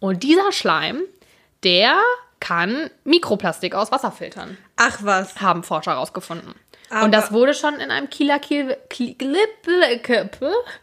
Und 0.00 0.22
dieser 0.22 0.50
Schleim, 0.52 1.00
der 1.62 1.98
kann 2.40 2.90
Mikroplastik 3.04 3.74
aus 3.74 3.90
Wasser 3.92 4.12
filtern, 4.12 4.56
Ach 4.76 4.98
was. 5.02 5.40
haben 5.40 5.62
Forscher 5.62 5.92
herausgefunden. 5.92 6.54
Aber- 6.90 7.04
Und 7.04 7.12
das 7.12 7.32
wurde 7.32 7.52
schon 7.54 7.74
in 7.80 7.90
einem 7.90 8.08
Kieler 8.10 8.38
Kiel, 8.38 8.76
Kiel, 8.88 9.16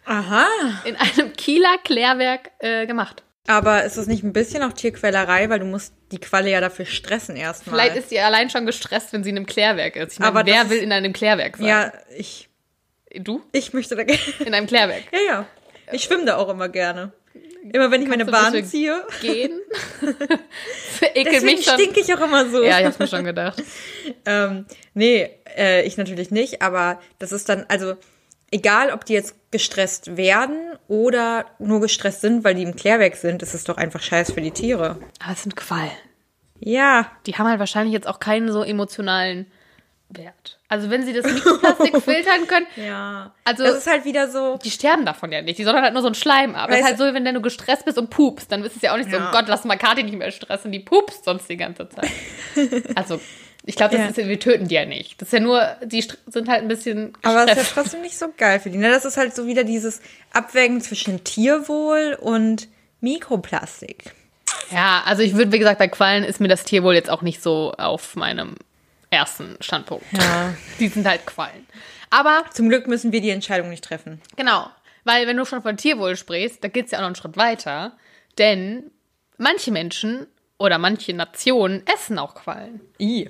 Aha. 0.06 0.46
in 0.86 0.96
einem 0.98 1.34
Kieler 1.34 1.78
Klärwerk 1.84 2.52
äh, 2.60 2.86
gemacht. 2.86 3.24
Aber 3.48 3.84
ist 3.84 3.98
das 3.98 4.08
nicht 4.08 4.24
ein 4.24 4.32
bisschen 4.34 4.64
auch 4.64 4.72
Tierquälerei, 4.74 5.50
weil 5.50 5.60
du 5.60 5.66
musst 5.66 5.94
die 6.12 6.20
Qualle 6.20 6.50
ja 6.50 6.62
dafür 6.62 6.86
stressen 6.86 7.36
erstmal. 7.36 7.76
Vielleicht 7.76 7.98
ist 7.98 8.10
sie 8.10 8.20
allein 8.20 8.50
schon 8.50 8.66
gestresst, 8.66 9.12
wenn 9.12 9.24
sie 9.24 9.32
in 9.32 9.36
einem 9.38 9.46
Klärwerk 9.46 9.96
ist. 9.98 10.14
Ich 10.14 10.20
meine, 10.20 10.30
Aber 10.30 10.46
wer 10.46 10.70
will 10.70 10.78
in 10.80 10.92
einem 10.94 11.12
Klärwerk 11.14 11.58
sein? 11.58 11.66
Ja, 11.68 11.92
ich, 12.18 12.50
Du? 13.16 13.42
ich 13.52 13.74
möchte 13.74 13.96
da 13.96 14.04
gerne. 14.04 14.22
In 14.40 14.54
einem 14.54 14.66
Klärwerk. 14.68 15.04
Ja, 15.12 15.20
ja. 15.28 15.46
Ich 15.92 16.04
schwimme 16.04 16.26
da 16.26 16.38
auch 16.38 16.48
immer 16.50 16.70
gerne. 16.70 17.12
Immer 17.72 17.92
wenn 17.92 18.02
ich 18.02 18.10
meine 18.10 18.26
Bahn 18.26 18.64
ziehe. 18.66 19.06
Gehen? 19.22 19.60
Deswegen 21.16 21.46
mich 21.46 21.66
schon. 21.66 21.74
stinke 21.76 22.02
ich 22.02 22.14
auch 22.14 22.22
immer 22.22 22.50
so. 22.50 22.64
Ja, 22.64 22.80
ich 22.80 22.86
hab's 22.86 23.00
mir 23.00 23.08
schon 23.08 23.24
gedacht. 23.26 23.62
Ähm, 24.26 24.66
nee, 24.94 25.30
äh, 25.58 25.84
ich 25.86 25.96
natürlich 25.96 26.30
nicht, 26.30 26.62
aber 26.62 27.00
das 27.20 27.32
ist 27.32 27.48
dann, 27.48 27.66
also 27.70 27.96
egal, 28.52 28.92
ob 28.92 29.06
die 29.06 29.14
jetzt 29.14 29.36
gestresst 29.52 30.18
werden 30.18 30.74
oder 30.90 31.46
nur 31.58 31.80
gestresst 31.80 32.20
sind, 32.20 32.44
weil 32.44 32.56
die 32.56 32.64
im 32.64 32.76
Klärwerk 32.76 33.16
sind, 33.16 33.42
ist 33.42 33.54
es 33.54 33.64
doch 33.64 33.78
einfach 33.78 34.02
scheiß 34.02 34.32
für 34.34 34.42
die 34.42 34.52
Tiere. 34.52 34.98
Aber 35.22 35.32
es 35.32 35.44
sind 35.44 35.56
Quallen. 35.56 35.92
Ja, 36.60 37.12
Die 37.26 37.36
haben 37.36 37.48
halt 37.48 37.60
wahrscheinlich 37.60 37.94
jetzt 37.94 38.08
auch 38.08 38.20
keinen 38.20 38.52
so 38.52 38.62
emotionalen 38.64 39.48
Wert. 40.18 40.60
Also 40.68 40.90
wenn 40.90 41.06
sie 41.06 41.14
das 41.14 41.26
Mikroplastik 41.26 41.98
filtern 42.04 42.48
können, 42.48 42.68
ja. 42.76 43.34
Also- 43.44 43.64
das 43.64 43.78
ist 43.78 43.88
halt 43.88 44.06
wieder 44.06 44.30
so. 44.30 44.58
die 44.64 44.72
sterben 44.72 45.06
davon 45.06 45.32
ja 45.32 45.42
nicht. 45.42 45.58
Die 45.60 45.64
sondern 45.64 45.84
halt 45.84 45.94
nur 45.94 46.02
so 46.02 46.08
einen 46.08 46.16
Schleim 46.16 46.56
ab. 46.56 46.70
Das 46.70 46.80
ist 46.80 46.86
halt 46.86 46.98
so, 46.98 47.04
wenn 47.06 47.26
du 47.26 47.42
gestresst 47.42 47.86
bist 47.86 47.98
und 47.98 48.10
pupst, 48.10 48.52
dann 48.52 48.64
ist 48.64 48.76
es 48.76 48.82
ja 48.82 48.94
auch 48.94 48.98
nicht 48.98 49.10
so, 49.12 49.18
Ja. 49.18 49.30
oh 49.30 49.32
Gott, 49.32 49.46
lass 49.48 49.64
mal 49.66 49.78
Kathi 49.78 50.04
nicht 50.04 50.18
mehr 50.18 50.32
stressen, 50.32 50.72
die 50.72 50.80
pupst 50.80 51.26
sonst 51.26 51.50
die 51.50 51.58
ganze 51.58 51.88
Zeit. 51.90 52.10
Also, 52.96 53.20
ich 53.66 53.76
glaube, 53.78 53.96
das 53.96 54.18
Ja. 54.18 54.24
ist 54.24 54.30
wir 54.30 54.40
töten 54.40 54.68
die 54.68 54.76
ja 54.76 54.86
nicht. 54.86 55.22
Das 55.22 55.30
ist 55.30 55.34
ja 55.34 55.40
nur, 55.40 55.66
die 55.84 56.06
sind 56.28 56.50
halt 56.50 56.62
ein 56.64 56.68
bisschen 56.68 57.14
Aber 57.24 57.44
es 57.46 57.52
ist 57.52 57.58
gestresst. 57.58 57.76
ja 57.78 57.82
trotzdem 57.84 58.02
nicht 58.02 58.18
so 58.18 58.26
geil 58.38 58.60
für 58.60 58.70
die. 58.70 58.78
Ne? 58.78 58.90
Das 58.90 59.06
ist 59.06 59.16
halt 59.18 59.34
so 59.36 59.48
wieder 59.48 59.64
dieses 59.64 60.02
Abwägen 60.34 60.82
zwischen 60.82 61.24
Tierwohl 61.24 62.18
und 62.20 62.68
Mikroplastik. 63.00 64.12
Ja, 64.72 65.04
also 65.06 65.22
ich 65.24 65.36
würde, 65.36 65.52
wie 65.52 65.60
gesagt, 65.60 65.80
bei 65.80 65.88
Quallen 65.88 66.24
ist 66.24 66.40
mir 66.40 66.48
das 66.48 66.64
Tierwohl 66.64 66.94
jetzt 66.96 67.10
auch 67.10 67.22
nicht 67.22 67.42
so 67.42 67.72
auf 67.78 68.16
meinem 68.16 68.56
ersten 69.14 69.58
Standpunkt. 69.62 70.06
Ja. 70.12 70.54
Die 70.80 70.88
sind 70.90 71.08
halt 71.08 71.26
Quallen. 71.26 71.68
Aber 72.10 72.44
Zum 72.52 72.70
Glück 72.70 72.88
müssen 72.88 73.12
wir 73.12 73.22
die 73.22 73.32
Entscheidung 73.32 73.70
nicht 73.70 73.84
treffen. 73.84 74.22
Genau, 74.36 74.68
weil 75.04 75.26
wenn 75.26 75.36
du 75.38 75.46
schon 75.46 75.62
von 75.64 75.78
Tierwohl 75.78 76.16
sprichst, 76.16 76.64
da 76.64 76.68
geht 76.68 76.86
es 76.86 76.92
ja 76.92 77.00
auch 77.00 77.02
noch 77.02 77.08
einen 77.08 77.16
Schritt 77.16 77.38
weiter. 77.38 77.94
Denn 78.38 78.92
manche 79.38 79.72
Menschen 79.72 80.28
oder 80.60 80.78
manche 80.78 81.14
Nationen 81.14 81.84
essen 81.94 82.20
auch 82.20 82.36
Quallen. 82.36 82.82
I. 83.00 83.30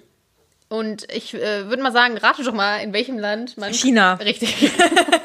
Und 0.70 1.10
ich 1.14 1.34
äh, 1.34 1.68
würde 1.68 1.84
mal 1.84 1.92
sagen, 1.92 2.18
rate 2.18 2.44
doch 2.44 2.54
mal, 2.54 2.78
in 2.78 2.94
welchem 2.94 3.20
Land 3.20 3.58
man. 3.58 3.74
China. 3.74 4.16
Richtig. 4.16 4.72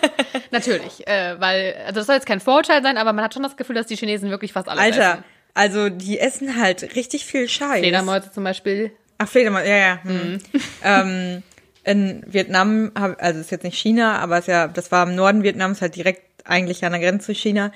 Natürlich. 0.50 1.06
Äh, 1.06 1.40
weil, 1.40 1.74
also 1.86 2.00
das 2.00 2.06
soll 2.06 2.16
jetzt 2.16 2.26
kein 2.26 2.40
Vorurteil 2.40 2.82
sein, 2.82 2.96
aber 2.96 3.12
man 3.12 3.24
hat 3.24 3.34
schon 3.34 3.42
das 3.42 3.56
Gefühl, 3.56 3.74
dass 3.76 3.86
die 3.86 3.96
Chinesen 3.96 4.30
wirklich 4.30 4.52
fast 4.52 4.68
alles 4.68 4.82
Alter, 4.82 5.12
essen. 5.12 5.24
also 5.54 5.88
die 5.88 6.18
essen 6.18 6.60
halt 6.60 6.94
richtig 6.96 7.24
viel 7.24 7.48
Scheiß. 7.48 7.80
Fledermäuse 7.80 8.30
zum 8.30 8.44
Beispiel. 8.44 8.92
Ach, 9.18 9.28
Fledermaus, 9.28 9.66
ja, 9.66 9.76
ja. 9.76 10.02
Hm. 10.04 10.38
ähm, 10.84 11.42
in 11.84 12.22
Vietnam, 12.26 12.92
also 12.94 13.40
ist 13.40 13.50
jetzt 13.50 13.64
nicht 13.64 13.78
China, 13.78 14.18
aber 14.18 14.38
ist 14.38 14.48
ja, 14.48 14.68
das 14.68 14.92
war 14.92 15.06
im 15.06 15.14
Norden 15.14 15.42
Vietnams, 15.42 15.80
halt 15.80 15.96
direkt 15.96 16.22
eigentlich 16.44 16.84
an 16.84 16.92
der 16.92 17.00
Grenze 17.00 17.26
zu 17.26 17.34
China. 17.34 17.72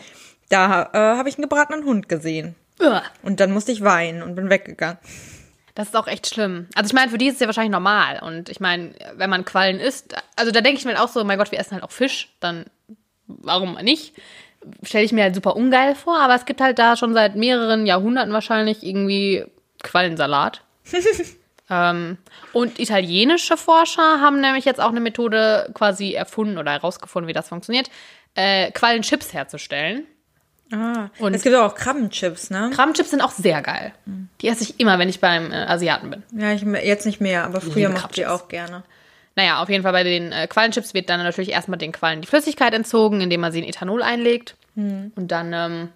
Da 0.48 0.90
äh, 0.92 0.98
habe 1.16 1.28
ich 1.28 1.36
einen 1.36 1.48
gebratenen 1.48 1.84
Hund 1.84 2.08
gesehen. 2.08 2.54
Uah. 2.80 3.02
Und 3.22 3.40
dann 3.40 3.52
musste 3.52 3.72
ich 3.72 3.82
weinen 3.82 4.22
und 4.22 4.34
bin 4.34 4.50
weggegangen. 4.50 4.98
Das 5.74 5.88
ist 5.88 5.96
auch 5.96 6.06
echt 6.06 6.26
schlimm. 6.26 6.68
Also 6.74 6.88
ich 6.88 6.92
meine, 6.92 7.10
für 7.10 7.18
die 7.18 7.28
ist 7.28 7.34
es 7.34 7.40
ja 7.40 7.46
wahrscheinlich 7.46 7.72
normal. 7.72 8.20
Und 8.22 8.50
ich 8.50 8.60
meine, 8.60 8.92
wenn 9.16 9.30
man 9.30 9.44
Quallen 9.44 9.80
isst, 9.80 10.14
also 10.36 10.52
da 10.52 10.60
denke 10.60 10.78
ich 10.78 10.84
mir 10.84 10.92
halt 10.92 11.00
auch 11.00 11.08
so, 11.08 11.24
mein 11.24 11.38
Gott, 11.38 11.50
wir 11.50 11.58
essen 11.58 11.72
halt 11.72 11.84
auch 11.84 11.90
Fisch, 11.90 12.34
dann 12.40 12.66
warum 13.26 13.74
nicht? 13.76 14.14
Stelle 14.82 15.04
ich 15.04 15.12
mir 15.12 15.24
halt 15.24 15.34
super 15.34 15.56
ungeil 15.56 15.94
vor, 15.94 16.20
aber 16.20 16.34
es 16.34 16.44
gibt 16.44 16.60
halt 16.60 16.78
da 16.78 16.96
schon 16.96 17.14
seit 17.14 17.34
mehreren 17.34 17.86
Jahrhunderten 17.86 18.32
wahrscheinlich 18.32 18.82
irgendwie 18.82 19.44
Quallensalat. 19.82 20.62
Ähm, 21.70 22.18
und 22.52 22.78
italienische 22.78 23.56
Forscher 23.56 24.20
haben 24.20 24.40
nämlich 24.40 24.64
jetzt 24.64 24.80
auch 24.80 24.90
eine 24.90 25.00
Methode 25.00 25.70
quasi 25.74 26.12
erfunden 26.12 26.58
oder 26.58 26.72
herausgefunden, 26.72 27.28
wie 27.28 27.32
das 27.32 27.48
funktioniert, 27.48 27.88
äh, 28.34 28.70
Quallenchips 28.72 29.32
herzustellen. 29.32 30.06
Ah, 30.72 31.08
Und- 31.18 31.34
es 31.34 31.42
gibt 31.42 31.54
auch 31.54 31.74
Krabbenchips, 31.74 32.50
ne? 32.50 32.70
Krabbenchips 32.74 33.10
sind 33.10 33.20
auch 33.20 33.30
sehr 33.30 33.60
geil. 33.60 33.92
Die 34.40 34.48
esse 34.48 34.62
ich 34.64 34.80
immer, 34.80 34.98
wenn 34.98 35.08
ich 35.10 35.20
beim 35.20 35.52
äh, 35.52 35.56
Asiaten 35.56 36.08
bin. 36.10 36.22
Ja, 36.34 36.52
ich 36.52 36.62
jetzt 36.62 37.04
nicht 37.04 37.20
mehr, 37.20 37.44
aber 37.44 37.60
früher 37.60 37.90
mochte 37.90 38.20
ich 38.20 38.24
Krabbenchips. 38.24 38.30
auch 38.30 38.48
gerne. 38.48 38.82
Naja, 39.36 39.62
auf 39.62 39.68
jeden 39.68 39.82
Fall 39.82 39.92
bei 39.92 40.02
den 40.02 40.32
äh, 40.32 40.46
Quallenchips 40.46 40.94
wird 40.94 41.08
dann 41.10 41.22
natürlich 41.22 41.50
erstmal 41.52 41.78
den 41.78 41.92
Quallen 41.92 42.20
die 42.22 42.26
Flüssigkeit 42.28 42.72
entzogen, 42.74 43.20
indem 43.20 43.40
man 43.42 43.52
sie 43.52 43.60
in 43.60 43.64
Ethanol 43.68 44.02
einlegt. 44.02 44.56
Und 44.74 45.12
dann, 45.16 45.52
ähm, 45.52 45.88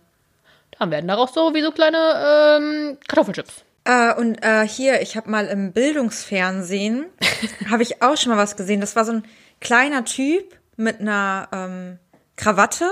dann 0.79 0.91
werden 0.91 1.09
daraus 1.09 1.33
so 1.33 1.55
wie 1.55 1.63
so 1.63 1.71
kleine 1.71 2.59
ähm, 2.59 2.99
Kartoffelchips. 3.09 3.65
Äh, 3.87 4.15
und 4.15 4.45
äh, 4.45 4.67
hier, 4.67 5.01
ich 5.01 5.17
habe 5.17 5.31
mal 5.31 5.47
im 5.47 5.73
Bildungsfernsehen, 5.73 7.07
habe 7.71 7.85
ich 7.85 8.03
auch 8.03 8.17
schon 8.17 8.33
mal 8.33 8.39
was 8.39 8.57
gesehen. 8.57 8.81
Das 8.81 8.97
war 8.97 9.05
so 9.05 9.13
ein 9.13 9.23
kleiner 9.61 10.05
Typ 10.05 10.59
mit 10.77 11.01
einer 11.01 11.49
ähm, 11.53 11.99
Krawatte 12.35 12.91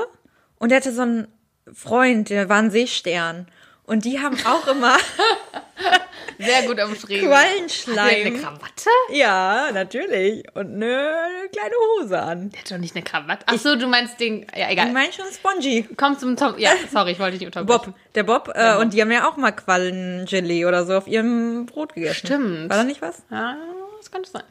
und 0.57 0.69
der 0.71 0.77
hatte 0.77 0.93
so 0.93 1.03
einen 1.03 1.29
Freund, 1.73 2.31
der 2.31 2.49
war 2.49 2.59
ein 2.59 2.71
Seestern. 2.71 3.49
Und 3.87 4.05
die 4.05 4.19
haben 4.21 4.37
auch 4.47 4.67
immer 4.67 4.97
Sehr 6.39 6.63
gut 6.63 6.83
umschrieben. 6.83 7.29
Quallenschleim. 7.29 8.27
Eine 8.27 8.39
Krawatte? 8.39 8.91
Ja, 9.11 9.71
natürlich. 9.73 10.45
Und 10.55 10.75
eine 10.75 11.15
kleine 11.53 11.75
Hose 12.01 12.21
an. 12.21 12.51
Der 12.51 12.61
hat 12.61 12.71
doch 12.71 12.79
nicht 12.79 12.97
eine 12.97 13.05
Krawatte. 13.05 13.45
Ach 13.47 13.57
so, 13.59 13.77
du 13.77 13.87
meinst 13.87 14.19
den. 14.19 14.47
Ja, 14.57 14.71
egal. 14.71 14.89
Ich 14.89 14.93
meine 14.93 15.13
schon 15.13 15.27
Spongy. 15.33 15.87
Komm 15.97 16.19
zum 16.19 16.37
Tom. 16.37 16.55
Ja, 16.59 16.71
sorry, 16.93 17.13
ich 17.13 17.19
wollte 17.19 17.33
dich 17.33 17.41
nicht 17.41 17.57
unterbrechen. 17.57 17.93
Bob, 17.93 17.95
der 18.15 18.23
Bob. 18.25 18.51
Äh, 18.55 18.77
Und 18.79 18.95
die 18.95 19.01
haben 19.01 19.13
ja 19.13 19.29
auch 19.29 19.37
mal 19.37 19.53
Quallengelee 19.53 20.65
oder 20.67 20.85
so 20.85 20.97
auf 20.97 21.07
ihrem 21.07 21.67
Brot 21.67 21.95
gegessen. 21.95 22.27
Stimmt. 22.27 22.71
War 22.71 22.79
da 22.79 22.85
nicht 22.85 23.01
was? 23.03 23.23
Ja, 23.31 23.57
das 23.99 24.11
könnte 24.11 24.31
sein. 24.31 24.45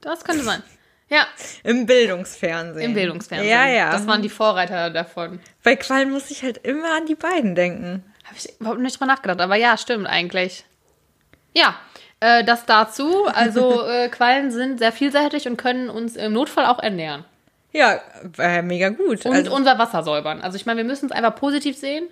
Das 0.00 0.24
könnte 0.24 0.42
sein. 0.44 0.62
Ja, 1.08 1.26
Im 1.64 1.86
Bildungsfernsehen. 1.86 2.84
im 2.90 2.94
Bildungsfernsehen. 2.94 3.50
Ja, 3.50 3.66
ja. 3.66 3.90
Das 3.90 4.06
waren 4.06 4.22
die 4.22 4.28
Vorreiter 4.28 4.90
davon. 4.90 5.40
Bei 5.64 5.74
Quallen 5.74 6.12
muss 6.12 6.30
ich 6.30 6.44
halt 6.44 6.58
immer 6.58 6.94
an 6.94 7.06
die 7.06 7.16
beiden 7.16 7.56
denken. 7.56 8.04
Habe 8.30 8.38
ich 8.38 8.60
überhaupt 8.60 8.80
nicht 8.80 8.94
drüber 8.94 9.06
nachgedacht, 9.06 9.40
aber 9.40 9.56
ja, 9.56 9.76
stimmt 9.76 10.06
eigentlich. 10.06 10.64
Ja, 11.52 11.74
äh, 12.20 12.44
das 12.44 12.64
dazu. 12.64 13.26
Also 13.26 13.84
äh, 13.86 14.08
Quallen 14.08 14.52
sind 14.52 14.78
sehr 14.78 14.92
vielseitig 14.92 15.48
und 15.48 15.56
können 15.56 15.90
uns 15.90 16.14
im 16.14 16.32
Notfall 16.32 16.66
auch 16.66 16.78
ernähren. 16.78 17.24
Ja, 17.72 18.00
äh, 18.38 18.62
mega 18.62 18.90
gut. 18.90 19.26
Und 19.26 19.34
also, 19.34 19.54
unser 19.54 19.78
Wasser 19.78 20.02
säubern. 20.04 20.40
Also 20.40 20.56
ich 20.56 20.66
meine, 20.66 20.78
wir 20.78 20.84
müssen 20.84 21.06
es 21.06 21.12
einfach 21.12 21.34
positiv 21.34 21.76
sehen. 21.76 22.08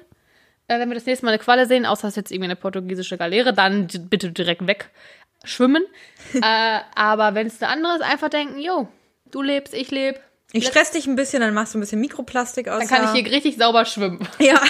Äh, 0.67 0.81
wenn 0.81 0.89
wir 0.89 0.95
das 0.97 1.07
nächste 1.07 1.25
Mal 1.25 1.33
eine 1.33 1.39
Qualle 1.39 1.67
sehen, 1.67 1.87
außer 1.87 2.09
es 2.09 2.13
ist 2.13 2.17
jetzt 2.17 2.31
irgendwie 2.33 2.47
eine 2.47 2.57
portugiesische 2.57 3.17
Galeere, 3.17 3.53
dann 3.53 3.87
bitte 3.87 4.33
direkt 4.33 4.63
wegschwimmen. 4.67 5.85
äh, 6.35 6.81
aber 6.97 7.35
wenn 7.35 7.47
es 7.47 7.63
eine 7.63 7.73
andere 7.73 7.95
ist, 7.97 8.03
einfach 8.03 8.29
denken, 8.29 8.59
jo, 8.59 8.89
du 9.31 9.43
lebst, 9.43 9.73
ich 9.73 9.93
lebe. 9.93 10.19
Ich 10.53 10.67
stress 10.67 10.91
dich 10.93 11.07
ein 11.07 11.15
bisschen, 11.17 11.41
dann 11.41 11.53
machst 11.53 11.75
du 11.75 11.79
ein 11.79 11.81
bisschen 11.81 12.01
Mikroplastik 12.01 12.69
aus. 12.69 12.79
Dann 12.81 12.89
kann 12.89 13.05
ich 13.15 13.23
hier 13.23 13.31
richtig 13.33 13.57
sauber 13.59 13.85
schwimmen. 13.85 14.27
Ja, 14.39 14.61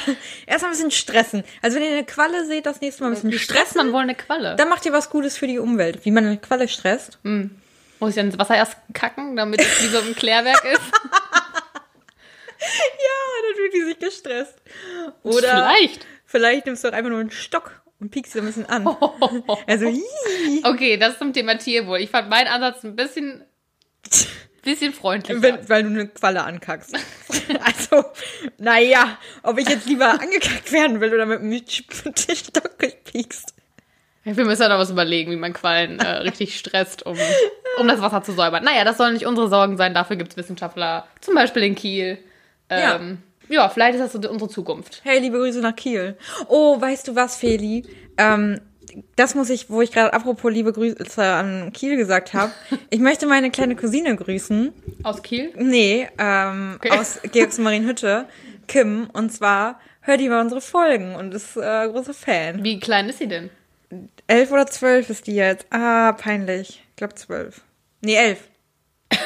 erstmal 0.46 0.70
ein 0.72 0.76
bisschen 0.76 0.90
stressen. 0.90 1.44
Also 1.62 1.76
wenn 1.76 1.84
ihr 1.84 1.92
eine 1.92 2.04
Qualle 2.04 2.44
seht, 2.46 2.66
das 2.66 2.80
nächste 2.80 3.02
Mal 3.02 3.10
ein 3.10 3.14
bisschen 3.14 3.30
Wie 3.30 3.38
stressen. 3.38 3.76
man 3.76 3.92
wohl 3.92 4.02
eine 4.02 4.14
Qualle? 4.14 4.56
Dann 4.56 4.68
macht 4.68 4.84
ihr 4.86 4.92
was 4.92 5.08
Gutes 5.10 5.36
für 5.38 5.46
die 5.46 5.58
Umwelt. 5.58 6.04
Wie 6.04 6.10
man 6.10 6.24
eine 6.26 6.38
Qualle 6.38 6.66
stresst. 6.68 7.18
Muss 7.22 8.10
ich 8.10 8.16
dann 8.16 8.26
ins 8.26 8.38
Wasser 8.38 8.56
erst 8.56 8.76
kacken, 8.92 9.36
damit 9.36 9.60
es 9.60 9.82
wie 9.82 9.86
so 9.88 9.98
ein 9.98 10.14
Klärwerk 10.16 10.64
ist? 10.64 10.80
Ja, 12.60 13.46
dann 13.46 13.56
fühlt 13.56 13.72
die 13.74 13.84
sich 13.84 13.98
gestresst. 13.98 14.54
Oder 15.22 15.48
Vielleicht. 15.48 16.06
vielleicht 16.26 16.66
nimmst 16.66 16.82
du 16.84 16.92
einfach 16.92 17.08
nur 17.10 17.20
einen 17.20 17.30
Stock 17.30 17.70
und 18.00 18.10
piekst 18.10 18.32
sie 18.32 18.40
ein 18.40 18.46
bisschen 18.46 18.66
an. 18.66 18.84
Also, 19.66 19.86
hihi. 19.86 20.62
Okay, 20.64 20.96
das 20.96 21.18
zum 21.18 21.32
Thema 21.32 21.56
Tierwohl. 21.56 22.00
Ich 22.00 22.10
fand 22.10 22.28
meinen 22.28 22.48
Ansatz 22.48 22.82
ein 22.84 22.96
bisschen, 22.96 23.44
bisschen 24.68 24.92
freundlicher. 24.92 25.42
Wenn, 25.42 25.68
weil 25.68 25.82
du 25.82 25.88
eine 25.88 26.08
Qualle 26.08 26.44
ankackst. 26.44 26.96
Also, 27.64 28.04
naja, 28.58 29.16
ob 29.42 29.58
ich 29.58 29.66
jetzt 29.66 29.86
lieber 29.86 30.10
angekackt 30.10 30.70
werden 30.70 31.00
will 31.00 31.14
oder 31.14 31.24
mit 31.24 31.40
dem 31.40 31.64
Stock 31.66 32.78
gepiekst. 32.78 33.54
Wir 34.24 34.44
müssen 34.44 34.62
ja 34.62 34.68
noch 34.68 34.78
was 34.78 34.90
überlegen, 34.90 35.30
wie 35.32 35.36
man 35.36 35.54
Quallen 35.54 35.98
äh, 35.98 36.08
richtig 36.18 36.58
stresst, 36.58 37.06
um, 37.06 37.16
um 37.78 37.88
das 37.88 38.02
Wasser 38.02 38.22
zu 38.22 38.32
säubern. 38.32 38.64
Naja, 38.64 38.84
das 38.84 38.98
sollen 38.98 39.14
nicht 39.14 39.26
unsere 39.26 39.48
Sorgen 39.48 39.78
sein. 39.78 39.94
Dafür 39.94 40.16
gibt 40.16 40.32
es 40.32 40.36
Wissenschaftler, 40.36 41.06
zum 41.22 41.34
Beispiel 41.34 41.62
in 41.62 41.74
Kiel. 41.74 42.18
Ähm, 42.68 43.18
ja. 43.48 43.62
ja, 43.62 43.68
vielleicht 43.70 43.98
ist 43.98 44.14
das 44.14 44.26
unsere 44.26 44.50
Zukunft. 44.50 45.00
Hey, 45.04 45.20
liebe 45.20 45.38
Grüße 45.38 45.60
nach 45.60 45.74
Kiel. 45.74 46.18
Oh, 46.48 46.78
weißt 46.78 47.08
du 47.08 47.14
was, 47.14 47.36
Feli? 47.36 47.86
Ähm, 48.18 48.60
das 49.16 49.34
muss 49.34 49.50
ich, 49.50 49.70
wo 49.70 49.82
ich 49.82 49.92
gerade 49.92 50.12
apropos 50.12 50.52
liebe 50.52 50.72
Grüße 50.72 51.22
an 51.22 51.72
Kiel 51.72 51.96
gesagt 51.96 52.34
habe. 52.34 52.52
Ich 52.90 53.00
möchte 53.00 53.26
meine 53.26 53.50
kleine 53.50 53.76
Cousine 53.76 54.16
grüßen. 54.16 54.72
Aus 55.02 55.22
Kiel? 55.22 55.52
Nee, 55.56 56.08
ähm, 56.18 56.76
Okay. 56.76 56.90
aus 56.98 57.18
Georgsmarienhütte, 57.30 58.26
Kim. 58.66 59.08
Und 59.12 59.30
zwar 59.32 59.80
hört 60.00 60.20
die 60.20 60.28
bei 60.28 60.40
unsere 60.40 60.60
Folgen 60.60 61.14
und 61.14 61.34
ist 61.34 61.56
äh, 61.56 61.88
großer 61.88 62.14
Fan. 62.14 62.64
Wie 62.64 62.80
klein 62.80 63.08
ist 63.08 63.18
sie 63.18 63.28
denn? 63.28 63.50
Elf 64.26 64.50
oder 64.52 64.66
zwölf 64.66 65.08
ist 65.10 65.26
die 65.26 65.34
jetzt. 65.34 65.66
Ah, 65.70 66.12
peinlich. 66.12 66.82
Ich 66.90 66.96
glaube 66.96 67.14
zwölf. 67.14 67.62
Nee, 68.00 68.16
elf. 68.16 68.48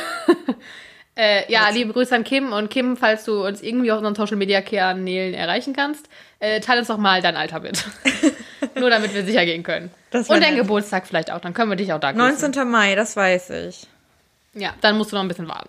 Äh, 1.14 1.52
ja, 1.52 1.68
liebe 1.68 1.92
Grüße 1.92 2.14
an 2.14 2.24
Kim 2.24 2.54
und 2.54 2.70
Kim, 2.70 2.96
falls 2.96 3.24
du 3.24 3.46
uns 3.46 3.60
irgendwie 3.62 3.92
auf 3.92 3.98
unseren 3.98 4.14
Social 4.14 4.38
Media 4.38 4.62
Kanälen 4.62 5.34
erreichen 5.34 5.74
kannst, 5.74 6.08
äh, 6.38 6.60
teile 6.60 6.78
uns 6.78 6.88
doch 6.88 6.96
mal 6.96 7.20
dein 7.20 7.36
Alter 7.36 7.60
mit. 7.60 7.84
Nur 8.82 8.90
damit 8.90 9.14
wir 9.14 9.24
sicher 9.24 9.44
gehen 9.44 9.62
können. 9.62 9.90
Und 10.12 10.28
dein 10.28 10.40
nett. 10.40 10.56
Geburtstag 10.56 11.06
vielleicht 11.06 11.30
auch, 11.30 11.38
dann 11.40 11.54
können 11.54 11.70
wir 11.70 11.76
dich 11.76 11.92
auch 11.92 12.00
da 12.00 12.10
grüßen. 12.10 12.52
19. 12.52 12.68
Mai, 12.68 12.96
das 12.96 13.14
weiß 13.16 13.50
ich. 13.50 13.86
Ja, 14.54 14.74
dann 14.80 14.98
musst 14.98 15.12
du 15.12 15.16
noch 15.16 15.22
ein 15.22 15.28
bisschen 15.28 15.46
warten. 15.46 15.68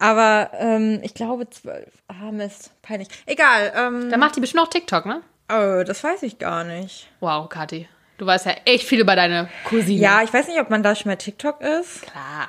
Aber 0.00 0.50
ähm, 0.58 0.98
ich 1.04 1.14
glaube 1.14 1.48
zwölf. 1.50 1.88
Ah, 2.08 2.32
Mist. 2.32 2.72
Peinlich. 2.82 3.08
Egal. 3.26 3.72
Ähm, 3.76 4.10
Dann 4.10 4.18
macht 4.18 4.34
die 4.34 4.40
bestimmt 4.40 4.62
auch 4.64 4.68
TikTok, 4.70 5.06
ne? 5.06 5.22
oh, 5.50 5.82
das 5.84 6.02
weiß 6.02 6.24
ich 6.24 6.38
gar 6.38 6.64
nicht. 6.64 7.08
Wow, 7.20 7.48
Kathi. 7.48 7.88
Du 8.18 8.26
weißt 8.26 8.46
ja 8.46 8.52
echt 8.64 8.84
viel 8.88 9.00
über 9.00 9.14
deine 9.14 9.48
Cousine. 9.64 10.00
Ja, 10.00 10.22
ich 10.24 10.32
weiß 10.32 10.48
nicht, 10.48 10.60
ob 10.60 10.68
man 10.68 10.82
da 10.82 10.96
schon 10.96 11.10
bei 11.10 11.16
TikTok 11.16 11.60
ist. 11.60 12.02
Klar. 12.02 12.48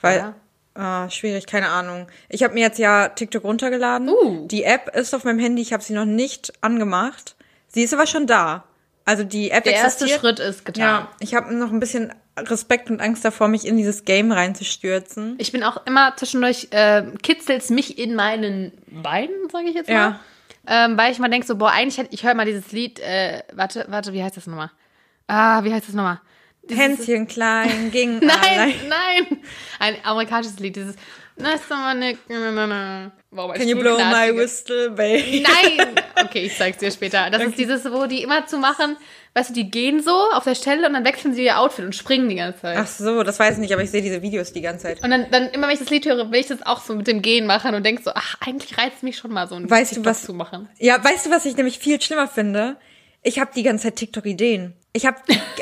Weil, 0.00 0.18
Ja. 0.18 0.34
ah, 0.74 1.10
schwierig, 1.10 1.46
keine 1.46 1.68
Ahnung. 1.68 2.06
Ich 2.28 2.44
habe 2.44 2.54
mir 2.54 2.60
jetzt 2.60 2.78
ja 2.78 3.08
TikTok 3.08 3.42
runtergeladen. 3.42 4.08
Uh. 4.08 4.46
Die 4.46 4.62
App 4.62 4.94
ist 4.94 5.12
auf 5.14 5.24
meinem 5.24 5.40
Handy, 5.40 5.60
ich 5.62 5.72
habe 5.72 5.82
sie 5.82 5.92
noch 5.92 6.04
nicht 6.04 6.52
angemacht. 6.60 7.34
Sie 7.68 7.82
ist 7.82 7.92
aber 7.94 8.06
schon 8.06 8.26
da. 8.26 8.64
Also 9.04 9.24
die 9.24 9.50
App 9.50 9.64
Der 9.64 9.74
erste 9.74 10.04
existiert. 10.04 10.20
Schritt 10.20 10.38
ist 10.38 10.64
getan. 10.64 10.82
Ja, 10.82 11.10
ich 11.20 11.34
habe 11.34 11.54
noch 11.54 11.72
ein 11.72 11.80
bisschen 11.80 12.12
Respekt 12.38 12.88
und 12.90 13.00
Angst 13.00 13.24
davor, 13.24 13.48
mich 13.48 13.66
in 13.66 13.76
dieses 13.76 14.04
Game 14.04 14.30
reinzustürzen. 14.32 15.34
Ich 15.38 15.52
bin 15.52 15.62
auch 15.64 15.84
immer 15.86 16.14
zwischendurch, 16.16 16.68
äh, 16.70 17.02
kitzelt's 17.22 17.68
mich 17.70 17.98
in 17.98 18.14
meinen 18.14 18.72
Beinen, 19.02 19.50
sage 19.50 19.68
ich 19.68 19.74
jetzt 19.74 19.88
mal. 19.88 19.94
Ja. 19.94 20.20
Ähm, 20.66 20.96
weil 20.96 21.10
ich 21.12 21.18
mal 21.18 21.28
denke 21.28 21.46
so, 21.46 21.56
boah, 21.56 21.70
eigentlich 21.72 21.98
hätte 21.98 22.14
ich 22.14 22.22
höre 22.24 22.34
mal 22.34 22.46
dieses 22.46 22.70
Lied, 22.70 23.00
äh, 23.00 23.42
warte, 23.52 23.84
warte, 23.88 24.12
wie 24.12 24.22
heißt 24.22 24.36
das 24.36 24.46
nochmal? 24.46 24.70
Ah, 25.26 25.64
wie 25.64 25.72
heißt 25.74 25.88
das 25.88 25.94
nochmal? 25.94 26.20
Dieses- 26.62 26.80
Hänschen 26.80 27.26
klein 27.26 27.90
ging 27.90 28.18
Nein, 28.24 28.28
allein. 28.40 28.74
nein. 28.88 29.38
Ein 29.80 29.96
amerikanisches 30.04 30.60
Lied, 30.60 30.76
dieses 30.76 30.94
Nice 31.36 31.60
Dominic. 31.68 32.18
Wow, 33.30 33.52
Can 33.54 33.66
you 33.68 33.76
blow 33.78 33.96
my 33.98 34.30
whistle, 34.36 34.90
baby? 34.90 35.42
Nein! 35.42 35.86
Okay, 36.24 36.44
ich 36.46 36.56
zeig's 36.56 36.78
dir 36.78 36.90
später. 36.92 37.30
Das 37.30 37.42
ist 37.42 37.58
dieses, 37.58 37.84
wo 37.90 38.06
die 38.06 38.22
immer 38.22 38.46
zu 38.46 38.56
machen, 38.58 38.96
weißt 39.34 39.50
du, 39.50 39.54
die 39.54 39.70
gehen 39.70 40.00
so 40.02 40.12
auf 40.32 40.44
der 40.44 40.54
Stelle 40.54 40.86
und 40.86 40.92
dann 40.92 41.04
wechseln 41.04 41.34
sie 41.34 41.44
ihr 41.44 41.58
Outfit 41.58 41.84
und 41.84 41.94
springen 41.96 42.28
die 42.28 42.36
ganze 42.36 42.60
Zeit. 42.60 42.78
Ach 42.78 42.86
so, 42.86 43.22
das 43.24 43.38
weiß 43.40 43.54
ich 43.54 43.58
nicht, 43.60 43.72
aber 43.72 43.82
ich 43.82 43.90
sehe 43.90 44.02
diese 44.02 44.22
Videos 44.22 44.52
die 44.52 44.60
ganze 44.60 44.84
Zeit. 44.84 45.02
Und 45.02 45.10
dann, 45.10 45.26
dann 45.30 45.48
immer, 45.50 45.66
wenn 45.66 45.74
ich 45.74 45.80
das 45.80 45.90
Lied 45.90 46.06
höre, 46.06 46.30
will 46.30 46.38
ich 46.40 46.46
das 46.46 46.64
auch 46.64 46.80
so 46.80 46.94
mit 46.94 47.06
dem 47.08 47.22
Gehen 47.22 47.44
machen 47.46 47.74
und 47.74 47.84
denk 47.84 48.00
so, 48.04 48.12
ach, 48.14 48.36
eigentlich 48.40 48.78
reizt 48.78 49.02
mich 49.02 49.16
schon 49.16 49.32
mal 49.32 49.48
so 49.48 49.56
ein 49.56 49.68
Weißt 49.68 49.96
du, 49.96 50.04
was- 50.04 50.22
zu 50.24 50.32
machen. 50.32 50.68
Ja, 50.78 51.02
weißt 51.02 51.26
du, 51.26 51.30
was 51.30 51.44
ich 51.44 51.56
nämlich 51.56 51.78
viel 51.80 52.00
schlimmer 52.00 52.28
finde? 52.28 52.76
Ich 53.22 53.38
habe 53.38 53.50
die 53.54 53.62
ganze 53.62 53.84
Zeit 53.84 53.96
TikTok-Ideen. 53.96 54.74
Ich 54.94 55.06
habe, 55.06 55.16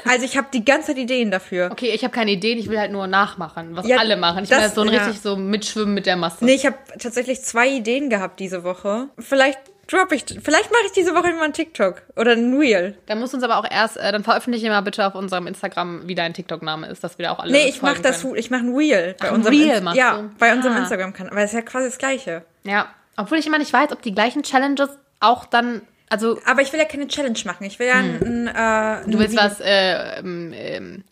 also 0.07 0.25
ich 0.25 0.37
habe 0.37 0.49
die 0.53 0.65
ganze 0.65 0.89
Zeit 0.89 0.99
Ideen 0.99 1.31
dafür. 1.31 1.69
Okay, 1.71 1.91
ich 1.95 2.03
habe 2.03 2.13
keine 2.13 2.33
Ideen, 2.33 2.59
ich 2.59 2.69
will 2.69 2.79
halt 2.79 2.91
nur 2.91 3.07
nachmachen, 3.07 3.77
was 3.77 3.87
Ja, 3.87 3.99
alle 3.99 4.17
machen. 4.17 4.43
Ich 4.45 4.51
will 4.51 4.57
das- 4.57 4.67
halt 4.67 4.75
so 4.75 4.81
ein 4.83 4.89
ja. 4.93 5.05
richtig 5.05 5.23
so 5.23 5.37
mitschwimmen 5.37 5.95
mit 5.95 6.07
der 6.07 6.17
Masse. 6.17 6.45
Nee, 6.45 6.55
ich 6.55 6.67
habe 6.67 6.77
tatsächlich 6.99 7.43
zwei 7.43 7.69
Ideen 7.69 8.11
gehabt 8.11 8.41
diese 8.41 8.65
Woche. 8.65 9.09
Vielleicht 9.19 9.59
drop 9.89 10.11
ich, 10.13 10.25
vielleicht 10.25 10.71
mache 10.71 10.83
ich 10.87 10.93
diese 10.93 11.15
Woche 11.15 11.33
mal 11.35 11.43
einen 11.45 11.53
TikTok 11.53 12.03
oder 12.17 12.33
ein 12.33 12.57
Reel. 12.57 12.97
Da 13.07 13.15
muss 13.15 13.35
uns 13.35 13.43
aber 13.43 13.59
auch 13.59 13.67
erst, 13.71 13.97
äh, 13.99 14.11
dann 14.11 14.25
veröffentliche 14.25 14.69
mal 14.69 14.81
bitte 14.81 15.05
auf 15.07 15.15
unserem 15.15 15.47
Instagram, 15.47 16.09
wie 16.09 16.15
dein 16.15 16.33
TikTok-Name 16.33 16.87
ist, 16.89 17.05
dass 17.05 17.19
wir 17.19 17.27
da 17.27 17.33
auch 17.33 17.41
alle 17.41 17.53
Nee, 17.53 17.69
ich 17.69 17.83
mache 17.83 18.01
das, 18.01 18.23
können. 18.23 18.37
ich 18.37 18.51
mache 18.51 18.63
ein 18.63 18.75
Reel 18.75 19.15
bei 19.21 19.29
Ach, 19.29 19.33
unserem 19.35 19.55
Reel 19.57 19.81
machst 19.81 19.99
Ja, 19.99 20.17
du? 20.19 20.31
bei 20.39 20.53
unserem 20.53 20.75
Ah. 20.77 20.79
Instagram-Kanal, 20.81 21.35
weil 21.35 21.45
es 21.45 21.51
ist 21.53 21.57
ja 21.57 21.63
quasi 21.63 21.87
das 21.87 21.99
gleiche. 21.99 22.43
Ja, 22.65 22.89
obwohl 23.17 23.39
ich 23.39 23.47
immer 23.47 23.59
nicht 23.59 23.73
weiß, 23.73 23.93
ob 23.93 24.01
die 24.03 24.15
gleichen 24.15 24.43
Challenges 24.45 24.91
auch 25.21 25.45
dann, 25.45 25.83
also 26.11 26.39
Aber 26.45 26.61
ich 26.61 26.71
will 26.73 26.79
ja 26.81 26.85
keine 26.87 27.09
Challenge 27.09 27.39
machen. 27.47 27.65
Ich 27.65 27.79
will 27.79 27.87
ja 27.87 27.95
ein, 27.95 28.21
ein, 28.23 28.47
äh, 28.49 29.05
Hm. 29.05 29.11
du 29.13 29.19
willst 29.19 29.37
was, 29.37 29.61
äh, 29.61 30.19
ähm, 30.19 30.53
ähm, 30.55 31.05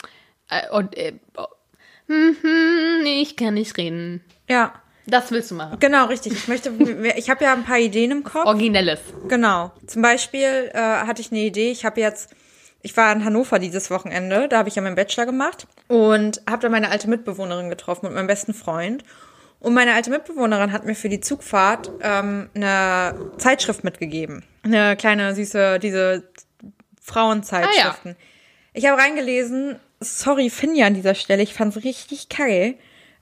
äh, 0.50 0.68
und, 0.70 0.94
äh, 0.96 1.14
oh, 1.36 1.46
hm, 2.08 2.36
hm, 2.42 3.06
ich 3.06 3.36
kann 3.36 3.54
nicht 3.54 3.76
reden. 3.78 4.22
Ja, 4.48 4.72
Das 5.06 5.30
willst 5.30 5.50
du 5.50 5.54
machen. 5.54 5.78
genau, 5.80 6.06
richtig. 6.06 6.32
Ich 6.32 6.48
möchte, 6.48 6.70
ich 7.16 7.30
habe 7.30 7.44
ja 7.44 7.52
ein 7.54 7.64
paar 7.64 7.78
Ideen 7.78 8.10
im 8.10 8.24
Kopf. 8.24 8.44
Originelles. 8.46 9.00
Genau. 9.28 9.72
Zum 9.86 10.02
Beispiel 10.02 10.70
äh, 10.74 10.78
hatte 10.78 11.20
ich 11.22 11.30
eine 11.32 11.40
Idee. 11.40 11.70
Ich 11.70 11.84
habe 11.84 12.00
jetzt, 12.00 12.30
ich 12.82 12.96
war 12.96 13.12
in 13.12 13.24
Hannover 13.24 13.58
dieses 13.58 13.90
Wochenende, 13.90 14.48
da 14.48 14.58
habe 14.58 14.68
ich 14.68 14.74
ja 14.74 14.82
meinen 14.82 14.96
Bachelor 14.96 15.26
gemacht 15.26 15.66
und 15.88 16.40
habe 16.48 16.62
da 16.62 16.68
meine 16.68 16.90
alte 16.90 17.08
Mitbewohnerin 17.08 17.68
getroffen 17.70 18.06
und 18.06 18.14
meinen 18.14 18.26
besten 18.26 18.54
Freund. 18.54 19.02
Und 19.60 19.74
meine 19.74 19.94
alte 19.94 20.10
Mitbewohnerin 20.10 20.72
hat 20.72 20.84
mir 20.84 20.94
für 20.94 21.08
die 21.08 21.20
Zugfahrt 21.20 21.90
ähm, 22.00 22.48
eine 22.54 23.32
Zeitschrift 23.38 23.82
mitgegeben. 23.82 24.44
Eine 24.62 24.96
kleine, 24.96 25.34
süße, 25.34 25.78
diese 25.80 26.28
Frauenzeitschriften. 27.02 28.16
Ich 28.72 28.86
habe 28.86 29.00
reingelesen, 29.00 29.80
sorry 30.00 30.50
Finja 30.50 30.86
an 30.86 30.94
dieser 30.94 31.14
Stelle, 31.14 31.42
ich 31.42 31.54
fand's 31.54 31.82
richtig 31.82 32.28
kacke. 32.28 32.52
Ähm, 32.52 32.76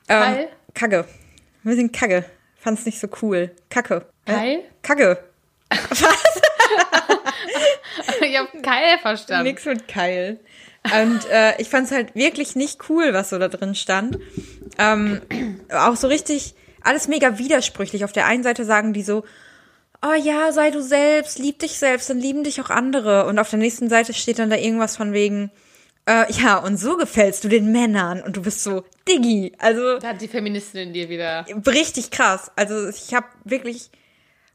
Geil? 0.08 0.48
Kacke. 0.74 0.98
Ein 0.98 1.70
bisschen 1.70 1.92
kacke. 1.92 2.24
Fand's 2.56 2.84
nicht 2.84 2.98
so 3.00 3.08
cool. 3.22 3.50
Kacke. 3.70 4.04
Geil? 4.26 4.64
Kacke. 4.82 5.18
ich 8.20 8.38
habe 8.38 8.60
Keil 8.62 8.98
verstanden. 8.98 9.44
Nix 9.44 9.64
mit 9.64 9.88
Keil. 9.88 10.40
Und 11.02 11.28
äh, 11.30 11.60
ich 11.60 11.68
fand's 11.68 11.90
halt 11.90 12.14
wirklich 12.14 12.56
nicht 12.56 12.88
cool, 12.88 13.12
was 13.12 13.30
so 13.30 13.38
da 13.38 13.48
drin 13.48 13.74
stand. 13.74 14.18
Ähm, 14.78 15.20
auch 15.72 15.96
so 15.96 16.06
richtig, 16.08 16.54
alles 16.82 17.08
mega 17.08 17.38
widersprüchlich. 17.38 18.04
Auf 18.04 18.12
der 18.12 18.26
einen 18.26 18.42
Seite 18.42 18.64
sagen 18.64 18.92
die 18.92 19.02
so, 19.02 19.24
oh 20.02 20.14
ja, 20.14 20.52
sei 20.52 20.70
du 20.70 20.82
selbst, 20.82 21.38
lieb 21.38 21.58
dich 21.58 21.78
selbst, 21.78 22.10
dann 22.10 22.18
lieben 22.18 22.44
dich 22.44 22.60
auch 22.60 22.70
andere. 22.70 23.26
Und 23.26 23.38
auf 23.38 23.50
der 23.50 23.58
nächsten 23.58 23.88
Seite 23.88 24.14
steht 24.14 24.38
dann 24.38 24.50
da 24.50 24.56
irgendwas 24.56 24.96
von 24.96 25.12
wegen, 25.12 25.50
äh, 26.06 26.30
ja, 26.32 26.58
und 26.58 26.76
so 26.76 26.96
gefällst 26.96 27.44
du 27.44 27.48
den 27.48 27.72
Männern. 27.72 28.22
Und 28.22 28.36
du 28.36 28.42
bist 28.42 28.62
so, 28.62 28.84
Diggi. 29.08 29.52
Also 29.58 29.98
Da 29.98 30.08
hat 30.08 30.20
die 30.20 30.28
Feministin 30.28 30.88
in 30.88 30.92
dir 30.92 31.08
wieder. 31.08 31.46
richtig 31.66 32.10
krass. 32.10 32.50
Also 32.56 32.88
ich 32.88 33.14
habe 33.14 33.26
wirklich, 33.44 33.90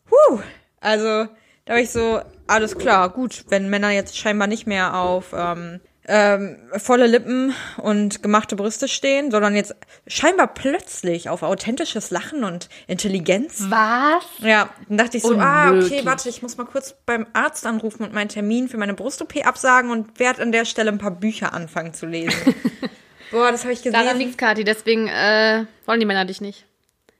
huh, 0.09 0.39
also 0.79 1.27
da 1.65 1.73
war 1.73 1.79
ich 1.79 1.91
so, 1.91 2.21
alles 2.47 2.77
klar, 2.77 3.09
gut, 3.09 3.45
wenn 3.49 3.69
Männer 3.69 3.91
jetzt 3.91 4.17
scheinbar 4.17 4.47
nicht 4.47 4.67
mehr 4.67 4.95
auf 4.95 5.33
ähm, 5.33 5.79
ähm, 6.07 6.57
volle 6.77 7.05
Lippen 7.07 7.53
und 7.77 8.23
gemachte 8.23 8.55
Brüste 8.55 8.87
stehen, 8.87 9.29
sondern 9.31 9.55
jetzt 9.55 9.75
scheinbar 10.07 10.47
plötzlich 10.53 11.29
auf 11.29 11.43
authentisches 11.43 12.09
Lachen 12.09 12.43
und 12.43 12.69
Intelligenz. 12.87 13.65
Was? 13.69 14.23
Ja, 14.39 14.69
dann 14.89 14.97
dachte 14.97 15.17
ich 15.17 15.23
so, 15.23 15.37
ah, 15.37 15.67
okay, 15.67 15.73
Unmöglich. 15.75 16.05
warte, 16.05 16.29
ich 16.29 16.41
muss 16.41 16.57
mal 16.57 16.65
kurz 16.65 16.95
beim 17.05 17.27
Arzt 17.33 17.65
anrufen 17.65 18.03
und 18.03 18.13
meinen 18.13 18.29
Termin 18.29 18.67
für 18.67 18.77
meine 18.77 18.93
Brust-OP 18.95 19.45
absagen 19.45 19.91
und 19.91 20.19
werde 20.19 20.41
an 20.41 20.51
der 20.51 20.65
Stelle 20.65 20.91
ein 20.91 20.97
paar 20.97 21.11
Bücher 21.11 21.53
anfangen 21.53 21.93
zu 21.93 22.05
lesen. 22.07 22.55
Boah, 23.31 23.51
das 23.51 23.63
habe 23.63 23.73
ich 23.73 23.81
Daran 23.83 24.01
gesehen. 24.03 24.17
liegt's, 24.17 24.37
Kathi. 24.37 24.63
Deswegen 24.63 25.07
äh, 25.07 25.65
wollen 25.85 25.99
die 25.99 26.05
Männer 26.05 26.25
dich 26.25 26.41
nicht. 26.41 26.65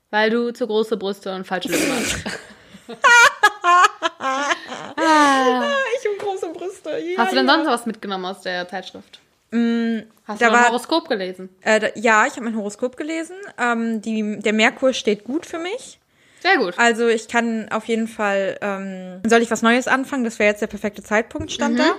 Weil 0.10 0.30
du 0.30 0.52
zu 0.52 0.68
große 0.68 0.98
Brüste 0.98 1.34
und 1.34 1.48
falsche 1.48 1.70
Lippen 1.70 1.90
hast. 1.96 2.18
Ich 6.02 6.10
und 6.10 6.20
große 6.20 6.50
Brüste. 6.54 6.98
Ja, 7.00 7.18
Hast 7.20 7.32
du 7.32 7.36
denn 7.38 7.48
ja. 7.48 7.54
sonst 7.56 7.68
was 7.68 7.86
mitgenommen 7.86 8.26
aus 8.26 8.42
der 8.42 8.68
Zeitschrift? 8.68 9.20
Hast 9.52 9.60
Mm, 9.60 10.00
da 10.26 10.36
du 10.38 10.46
ein 10.46 10.68
Horoskop 10.70 11.10
gelesen? 11.10 11.50
Äh, 11.62 11.80
da, 11.82 11.88
ja, 11.96 12.26
ich 12.26 12.34
habe 12.34 12.46
mein 12.46 12.56
Horoskop 12.56 12.96
gelesen. 12.96 13.36
Ähm, 13.58 14.02
die, 14.02 14.40
der 14.40 14.54
Merkur 14.54 14.94
steht 14.94 15.26
gut 15.26 15.46
für 15.46 15.60
mich. 15.60 16.00
Sehr 16.42 16.58
gut. 16.58 16.74
Also 16.78 17.08
ich 17.08 17.28
kann 17.28 17.68
auf 17.70 17.86
jeden 17.86 18.08
Fall, 18.08 18.58
ähm, 18.62 19.22
soll 19.28 19.42
ich 19.42 19.52
was 19.52 19.62
Neues 19.62 19.88
anfangen? 19.90 20.24
Das 20.24 20.40
wäre 20.40 20.50
jetzt 20.50 20.62
der 20.62 20.68
perfekte 20.68 21.04
Zeitpunkt, 21.04 21.52
stand 21.52 21.78
da. 21.80 21.96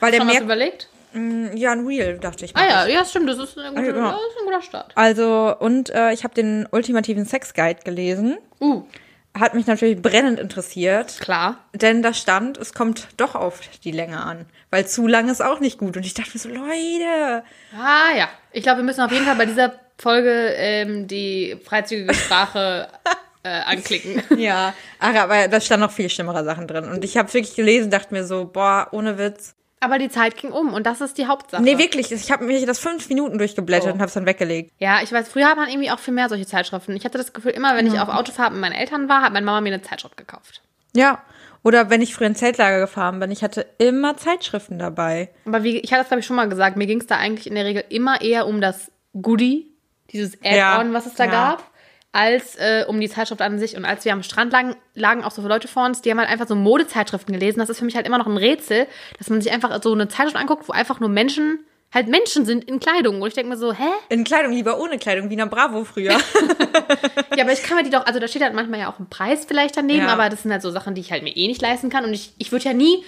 Weil 0.00 0.10
der 0.10 0.18
Schon 0.18 0.28
was 0.28 0.34
Merkur, 0.34 0.42
überlegt? 0.42 0.88
ja, 1.54 1.72
ein 1.72 1.86
Real, 1.86 2.18
dachte 2.18 2.44
ich. 2.44 2.54
Ah 2.56 2.66
ja, 2.66 2.86
ja, 2.86 3.04
stimmt. 3.04 3.28
Das 3.28 3.38
ist, 3.38 3.56
ein 3.56 3.74
guter, 3.74 3.92
genau. 3.92 4.10
das 4.10 4.20
ist 4.20 4.38
ein 4.40 4.44
guter 4.44 4.62
Start. 4.62 4.92
Also, 4.96 5.56
und 5.58 5.90
äh, 5.90 6.12
ich 6.12 6.24
habe 6.24 6.34
den 6.34 6.68
ultimativen 6.70 7.24
Sex-Guide 7.24 7.80
gelesen. 7.84 8.36
Uh, 8.60 8.82
Hat 9.38 9.54
mich 9.54 9.66
natürlich 9.66 10.00
brennend 10.00 10.38
interessiert. 10.38 11.18
klar. 11.20 11.58
Denn 11.72 12.02
da 12.02 12.14
stand, 12.14 12.56
es 12.56 12.72
kommt 12.72 13.08
doch 13.16 13.34
auf 13.34 13.60
die 13.82 13.90
Länge 13.90 14.22
an. 14.22 14.46
Weil 14.70 14.86
zu 14.86 15.08
lang 15.08 15.28
ist 15.28 15.42
auch 15.42 15.58
nicht 15.58 15.78
gut. 15.78 15.96
Und 15.96 16.06
ich 16.06 16.14
dachte 16.14 16.30
mir 16.34 16.38
so, 16.38 16.48
Leute. 16.48 17.42
Ah 17.76 18.16
ja. 18.16 18.28
Ich 18.52 18.62
glaube, 18.62 18.78
wir 18.78 18.84
müssen 18.84 19.00
auf 19.00 19.10
jeden 19.10 19.24
Fall 19.24 19.34
bei 19.34 19.46
dieser 19.46 19.74
Folge 19.98 20.54
ähm, 20.56 21.08
die 21.08 21.56
freizügige 21.64 22.14
Sprache 22.14 22.88
äh, 23.42 23.48
anklicken. 23.48 24.22
Ja, 24.38 24.72
ach, 25.00 25.14
aber 25.14 25.48
da 25.48 25.60
stand 25.60 25.80
noch 25.80 25.92
viel 25.92 26.08
schlimmere 26.08 26.44
Sachen 26.44 26.68
drin. 26.68 26.84
Und 26.84 27.04
ich 27.04 27.16
habe 27.16 27.32
wirklich 27.32 27.56
gelesen, 27.56 27.90
dachte 27.90 28.14
mir 28.14 28.24
so, 28.24 28.44
boah, 28.46 28.88
ohne 28.92 29.18
Witz. 29.18 29.54
Aber 29.84 29.98
die 29.98 30.08
Zeit 30.08 30.36
ging 30.36 30.50
um 30.50 30.72
und 30.72 30.86
das 30.86 31.00
ist 31.00 31.18
die 31.18 31.26
Hauptsache. 31.26 31.62
Nee, 31.62 31.76
wirklich, 31.78 32.10
ich 32.10 32.30
habe 32.32 32.44
mich 32.44 32.64
das 32.64 32.78
fünf 32.78 33.08
Minuten 33.08 33.38
durchgeblättert 33.38 33.90
Oh. 33.90 33.92
und 33.94 33.98
habe 34.00 34.08
es 34.08 34.14
dann 34.14 34.24
weggelegt. 34.26 34.72
Ja, 34.78 35.02
ich 35.02 35.12
weiß, 35.12 35.28
früher 35.28 35.46
hat 35.46 35.56
man 35.56 35.68
irgendwie 35.68 35.90
auch 35.90 35.98
viel 35.98 36.14
mehr 36.14 36.28
solche 36.28 36.46
Zeitschriften. 36.46 36.96
Ich 36.96 37.04
hatte 37.04 37.18
das 37.18 37.32
Gefühl, 37.32 37.52
immer 37.52 37.76
wenn 37.76 37.86
ich 37.86 37.98
auf 38.00 38.08
Autofahrt 38.08 38.52
mit 38.52 38.60
meinen 38.60 38.72
Eltern 38.72 39.08
war, 39.08 39.20
hat 39.22 39.32
meine 39.32 39.44
Mama 39.44 39.60
mir 39.60 39.72
eine 39.74 39.82
Zeitschrift 39.82 40.16
gekauft. 40.16 40.62
Ja, 40.96 41.22
Oder 41.62 41.88
wenn 41.90 42.02
ich 42.02 42.14
früher 42.14 42.26
in 42.26 42.34
Zeltlager 42.34 42.78
gefahren 42.80 43.18
bin, 43.20 43.30
ich 43.30 43.42
hatte 43.42 43.66
immer 43.78 44.16
Zeitschriften 44.18 44.78
dabei. 44.78 45.30
Aber 45.46 45.62
wie, 45.64 45.78
ich 45.78 45.92
hatte 45.92 46.02
das, 46.02 46.08
glaube 46.08 46.20
ich, 46.20 46.26
schon 46.26 46.36
mal 46.36 46.48
gesagt, 46.48 46.76
mir 46.76 46.86
ging 46.86 47.00
es 47.00 47.06
da 47.06 47.16
eigentlich 47.16 47.46
in 47.46 47.54
der 47.54 47.64
Regel 47.64 47.82
immer 47.88 48.20
eher 48.20 48.46
um 48.46 48.60
das 48.60 48.92
Goodie, 49.20 49.72
dieses 50.12 50.34
Add-on, 50.42 50.88
Ja, 50.88 50.92
was 50.92 51.06
es 51.06 51.14
da 51.14 51.24
ja. 51.24 51.30
gab, 51.30 51.70
als 52.14 52.54
äh, 52.56 52.84
um 52.86 53.00
die 53.00 53.08
Zeitschrift 53.08 53.42
an 53.42 53.58
sich. 53.58 53.76
Und 53.76 53.84
als 53.84 54.04
wir 54.04 54.12
am 54.12 54.22
Strand 54.22 54.52
lagen, 54.52 54.76
lagen 54.94 55.24
auch 55.24 55.32
so 55.32 55.42
Leute 55.46 55.66
vor 55.66 55.84
uns, 55.84 56.00
die 56.00 56.10
haben 56.12 56.18
halt 56.20 56.30
einfach 56.30 56.46
so 56.46 56.54
Modezeitschriften 56.54 57.34
gelesen. 57.34 57.58
Das 57.58 57.68
ist 57.68 57.80
für 57.80 57.84
mich 57.84 57.96
halt 57.96 58.06
immer 58.06 58.18
noch 58.18 58.28
ein 58.28 58.36
Rätsel, 58.36 58.86
dass 59.18 59.28
man 59.30 59.40
sich 59.42 59.52
einfach 59.52 59.82
so 59.82 59.92
eine 59.92 60.06
Zeitschrift 60.06 60.36
anguckt, 60.36 60.68
wo 60.68 60.72
einfach 60.72 61.00
nur 61.00 61.08
Menschen, 61.08 61.58
halt 61.92 62.06
Menschen 62.06 62.46
sind 62.46 62.64
in 62.64 62.78
Kleidung. 62.78 63.20
Und 63.20 63.28
ich 63.28 63.34
denke 63.34 63.50
mir 63.50 63.56
so, 63.56 63.72
hä? 63.72 63.82
In 64.10 64.22
Kleidung, 64.22 64.52
lieber 64.52 64.78
ohne 64.80 64.98
Kleidung, 64.98 65.28
wie 65.28 65.34
in 65.34 65.38
der 65.40 65.46
Bravo 65.46 65.84
früher. 65.84 66.16
Ja, 67.36 67.42
aber 67.42 67.52
ich 67.52 67.64
kann 67.64 67.76
mir 67.76 67.82
die 67.82 67.90
doch, 67.90 68.06
also 68.06 68.20
da 68.20 68.28
steht 68.28 68.42
halt 68.42 68.54
manchmal 68.54 68.78
ja 68.78 68.88
auch 68.92 69.00
ein 69.00 69.08
Preis 69.10 69.44
vielleicht 69.44 69.76
daneben, 69.76 70.06
Ja. 70.06 70.12
aber 70.12 70.28
das 70.28 70.42
sind 70.42 70.52
halt 70.52 70.62
so 70.62 70.70
Sachen, 70.70 70.94
die 70.94 71.00
ich 71.00 71.10
halt 71.10 71.24
mir 71.24 71.34
eh 71.36 71.48
nicht 71.48 71.60
leisten 71.60 71.90
kann. 71.90 72.04
Und 72.04 72.12
ich, 72.14 72.32
ich 72.38 72.52
würde 72.52 72.64
ja 72.64 72.72
nie 72.72 73.02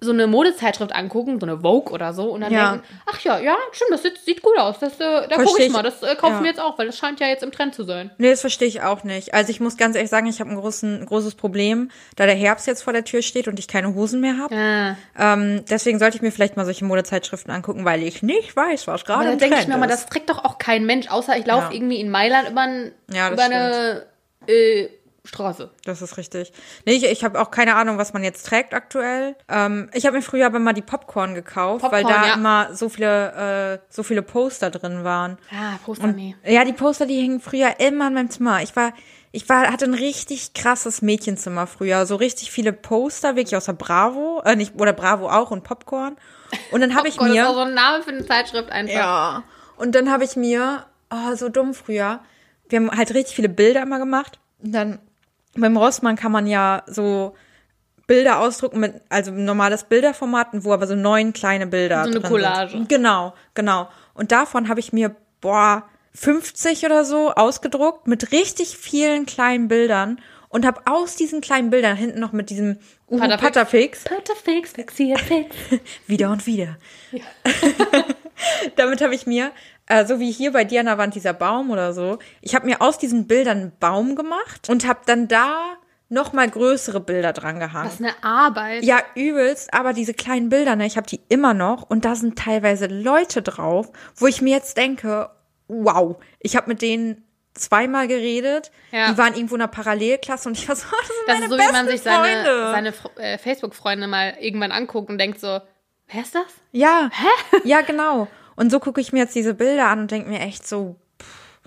so 0.00 0.12
eine 0.12 0.28
Modezeitschrift 0.28 0.94
angucken, 0.94 1.40
so 1.40 1.46
eine 1.46 1.58
Vogue 1.60 1.92
oder 1.92 2.12
so, 2.12 2.30
und 2.30 2.40
dann 2.42 2.52
Ja. 2.52 2.70
denken, 2.72 2.86
ach 3.06 3.18
ja, 3.22 3.40
ja, 3.40 3.56
stimmt, 3.72 3.90
das 3.90 4.02
sieht, 4.04 4.18
sieht 4.18 4.42
gut 4.42 4.56
aus. 4.56 4.78
Das, 4.78 5.00
äh, 5.00 5.26
da 5.28 5.36
gucke 5.42 5.60
ich 5.60 5.70
mal, 5.72 5.82
das 5.82 6.02
äh, 6.04 6.14
kaufen 6.14 6.34
Ja. 6.36 6.40
wir 6.42 6.46
jetzt 6.50 6.60
auch, 6.60 6.78
weil 6.78 6.86
das 6.86 6.96
scheint 6.96 7.18
ja 7.18 7.26
jetzt 7.26 7.42
im 7.42 7.50
Trend 7.50 7.74
zu 7.74 7.82
sein. 7.82 8.10
nee, 8.18 8.30
das 8.30 8.40
verstehe 8.40 8.68
ich 8.68 8.82
auch 8.82 9.02
nicht. 9.02 9.34
Also 9.34 9.50
ich 9.50 9.58
muss 9.58 9.76
ganz 9.76 9.96
ehrlich 9.96 10.10
sagen, 10.10 10.26
ich 10.28 10.38
habe 10.38 10.50
ein, 10.50 10.56
großen, 10.56 11.00
ein 11.00 11.06
großes 11.06 11.34
Problem, 11.34 11.90
da 12.14 12.26
der 12.26 12.36
Herbst 12.36 12.68
jetzt 12.68 12.82
vor 12.82 12.92
der 12.92 13.02
Tür 13.04 13.22
steht 13.22 13.48
und 13.48 13.58
ich 13.58 13.66
keine 13.66 13.92
Hosen 13.94 14.20
mehr 14.20 14.38
habe. 14.38 14.54
Ja. 14.54 14.96
Ähm, 15.18 15.64
deswegen 15.68 15.98
sollte 15.98 16.16
ich 16.16 16.22
mir 16.22 16.30
vielleicht 16.30 16.56
mal 16.56 16.64
solche 16.64 16.84
Modezeitschriften 16.84 17.52
angucken, 17.52 17.84
weil 17.84 18.02
ich 18.04 18.22
nicht 18.22 18.54
weiß, 18.54 18.86
was 18.86 19.04
gerade 19.04 19.32
im 19.32 19.38
denke 19.38 19.56
ich 19.56 19.62
Trend 19.64 19.72
mir 19.74 19.78
mal, 19.80 19.88
das 19.88 20.06
trägt 20.06 20.30
doch 20.30 20.44
auch 20.44 20.58
kein 20.58 20.86
Mensch, 20.86 21.08
außer 21.10 21.36
ich 21.36 21.44
laufe 21.46 21.66
Ja. 21.66 21.72
irgendwie 21.72 21.98
in 22.00 22.08
Mailand 22.10 22.50
über, 22.50 22.60
ein, 22.60 22.92
über 23.08 23.42
eine 23.42 24.06
äh, 24.46 24.88
Straße. 25.28 25.70
Das 25.84 26.00
ist 26.00 26.16
richtig. 26.16 26.54
Nee, 26.86 26.94
ich, 26.94 27.04
ich 27.04 27.22
habe 27.22 27.38
auch 27.38 27.50
keine 27.50 27.74
Ahnung, 27.74 27.98
was 27.98 28.14
man 28.14 28.24
jetzt 28.24 28.46
trägt 28.46 28.72
aktuell. 28.72 29.36
Ähm, 29.46 29.90
ich 29.92 30.06
habe 30.06 30.16
mir 30.16 30.22
früher 30.22 30.46
aber 30.46 30.58
mal 30.58 30.72
die 30.72 30.80
Popcorn 30.80 31.34
gekauft, 31.34 31.84
weil 31.90 32.02
Popcorn, 32.02 32.22
da 32.22 32.28
ja. 32.28 32.34
immer 32.34 32.74
so 32.74 32.88
viele, 32.88 33.74
äh, 33.74 33.78
so 33.90 34.02
viele 34.02 34.22
Poster 34.22 34.70
drin 34.70 35.04
waren. 35.04 35.36
Ah, 35.52 35.76
Poster, 35.84 36.06
nee. 36.06 36.34
Ja, 36.46 36.64
die 36.64 36.72
Poster, 36.72 37.04
die 37.04 37.20
hingen 37.20 37.40
früher 37.40 37.78
immer 37.78 38.08
in 38.08 38.14
meinem 38.14 38.30
Zimmer. 38.30 38.62
Ich 38.62 38.74
war, 38.74 38.94
ich 39.30 39.46
war, 39.50 39.70
hatte 39.70 39.84
ein 39.84 39.92
richtig 39.92 40.54
krasses 40.54 41.02
Mädchenzimmer 41.02 41.66
früher. 41.66 42.06
So 42.06 42.16
richtig 42.16 42.50
viele 42.50 42.72
Poster, 42.72 43.36
wirklich 43.36 43.54
aus 43.54 43.66
der 43.66 43.74
Bravo, 43.74 44.40
äh, 44.46 44.56
nicht, 44.56 44.80
oder 44.80 44.94
Bravo 44.94 45.28
auch 45.28 45.50
und 45.50 45.62
Popcorn. 45.62 46.16
Und 46.72 46.80
dann 46.80 46.94
habe 46.94 47.08
ich 47.08 47.18
Gott, 47.18 47.28
das 47.28 47.36
ist 47.36 47.42
mir, 47.42 47.52
so 47.52 47.60
ein 47.60 47.74
Name 47.74 48.02
für 48.02 48.10
eine 48.12 48.24
Zeitschrift 48.24 48.70
einfach. 48.70 48.94
ja, 48.94 49.42
und 49.76 49.94
dann 49.94 50.10
habe 50.10 50.24
ich 50.24 50.36
mir, 50.36 50.86
oh, 51.10 51.34
so 51.34 51.50
dumm 51.50 51.74
früher. 51.74 52.20
Wir 52.70 52.80
haben 52.80 52.90
halt 52.90 53.12
richtig 53.12 53.36
viele 53.36 53.50
Bilder 53.50 53.82
immer 53.82 53.98
gemacht. 53.98 54.38
Und 54.62 54.72
dann 54.72 54.98
beim 55.54 55.76
Rossmann 55.76 56.16
kann 56.16 56.32
man 56.32 56.46
ja 56.46 56.82
so 56.86 57.34
Bilder 58.06 58.40
ausdrucken 58.40 58.80
mit, 58.80 58.94
also 59.10 59.30
normales 59.30 59.84
Bilderformat, 59.84 60.48
wo 60.64 60.72
aber 60.72 60.86
so 60.86 60.94
neun 60.94 61.32
kleine 61.32 61.66
Bilder 61.66 62.04
So 62.04 62.10
eine 62.10 62.20
Collage. 62.22 62.72
Sind. 62.72 62.88
Genau, 62.88 63.34
genau. 63.54 63.88
Und 64.14 64.32
davon 64.32 64.68
habe 64.68 64.80
ich 64.80 64.92
mir, 64.92 65.14
boah, 65.40 65.84
50 66.14 66.84
oder 66.84 67.04
so 67.04 67.32
ausgedruckt 67.32 68.06
mit 68.06 68.32
richtig 68.32 68.78
vielen 68.78 69.26
kleinen 69.26 69.68
Bildern 69.68 70.20
und 70.48 70.64
habe 70.64 70.80
aus 70.86 71.16
diesen 71.16 71.40
kleinen 71.40 71.70
Bildern 71.70 71.96
hinten 71.96 72.18
noch 72.18 72.32
mit 72.32 72.50
diesem 72.50 72.78
Uhu 73.08 73.18
Patterfix. 73.18 74.04
Patterfix 74.04 74.72
fixiert, 74.72 75.20
fix. 75.20 75.54
wieder 76.06 76.30
und 76.30 76.46
wieder. 76.46 76.78
Damit 78.76 79.02
habe 79.02 79.14
ich 79.14 79.26
mir, 79.26 79.52
äh, 79.88 80.04
so 80.06 80.20
wie 80.20 80.30
hier 80.30 80.52
bei 80.52 80.64
dir 80.64 80.80
an 80.80 80.86
der 80.86 80.98
Wand 80.98 81.14
dieser 81.14 81.32
Baum 81.32 81.70
oder 81.70 81.92
so, 81.92 82.18
ich 82.40 82.54
habe 82.54 82.66
mir 82.66 82.80
aus 82.80 82.98
diesen 82.98 83.26
Bildern 83.26 83.58
einen 83.58 83.72
Baum 83.78 84.16
gemacht 84.16 84.68
und 84.68 84.86
habe 84.86 85.00
dann 85.06 85.28
da 85.28 85.74
noch 86.10 86.32
mal 86.32 86.48
größere 86.48 87.00
Bilder 87.00 87.32
dran 87.34 87.58
gehangen. 87.60 87.84
Das 87.90 88.00
ist 88.00 88.04
eine 88.06 88.14
Arbeit. 88.24 88.82
Ja, 88.82 88.98
übelst, 89.14 89.74
aber 89.74 89.92
diese 89.92 90.14
kleinen 90.14 90.48
Bilder, 90.48 90.74
ne, 90.74 90.86
ich 90.86 90.96
habe 90.96 91.06
die 91.06 91.20
immer 91.28 91.52
noch 91.52 91.82
und 91.90 92.04
da 92.06 92.14
sind 92.14 92.38
teilweise 92.38 92.86
Leute 92.86 93.42
drauf, 93.42 93.90
wo 94.16 94.26
ich 94.26 94.40
mir 94.40 94.54
jetzt 94.56 94.76
denke, 94.78 95.28
wow, 95.68 96.16
ich 96.40 96.56
habe 96.56 96.68
mit 96.68 96.80
denen 96.80 97.24
zweimal 97.52 98.08
geredet, 98.08 98.70
Ja. 98.90 99.10
die 99.10 99.18
waren 99.18 99.34
irgendwo 99.34 99.56
in 99.56 99.60
einer 99.62 99.68
Parallelklasse 99.68 100.48
und 100.48 100.56
ich 100.56 100.66
war 100.68 100.76
so, 100.76 100.86
das 100.86 101.08
sind 101.08 101.26
Das 101.26 101.34
meine 101.34 101.44
ist 101.44 101.50
so, 101.50 101.58
wie 101.58 101.72
man 101.72 101.86
sich 101.88 102.00
seine, 102.00 102.44
Freunde. 102.44 102.70
seine 102.70 102.92
äh, 103.16 103.36
Facebook-Freunde 103.38 104.06
mal 104.06 104.34
irgendwann 104.40 104.72
anguckt 104.72 105.10
und 105.10 105.18
denkt 105.18 105.40
so, 105.40 105.60
wer 106.06 106.22
ist 106.22 106.34
das? 106.34 106.46
Ja. 106.72 107.10
Hä? 107.12 107.56
Ja, 107.64 107.80
genau. 107.82 108.28
Und 108.58 108.70
so 108.70 108.80
gucke 108.80 109.00
ich 109.00 109.12
mir 109.12 109.20
jetzt 109.20 109.36
diese 109.36 109.54
Bilder 109.54 109.86
an 109.86 110.00
und 110.00 110.10
denke 110.10 110.28
mir 110.28 110.40
echt 110.40 110.66
so, 110.66 110.96
pff, 111.22 111.60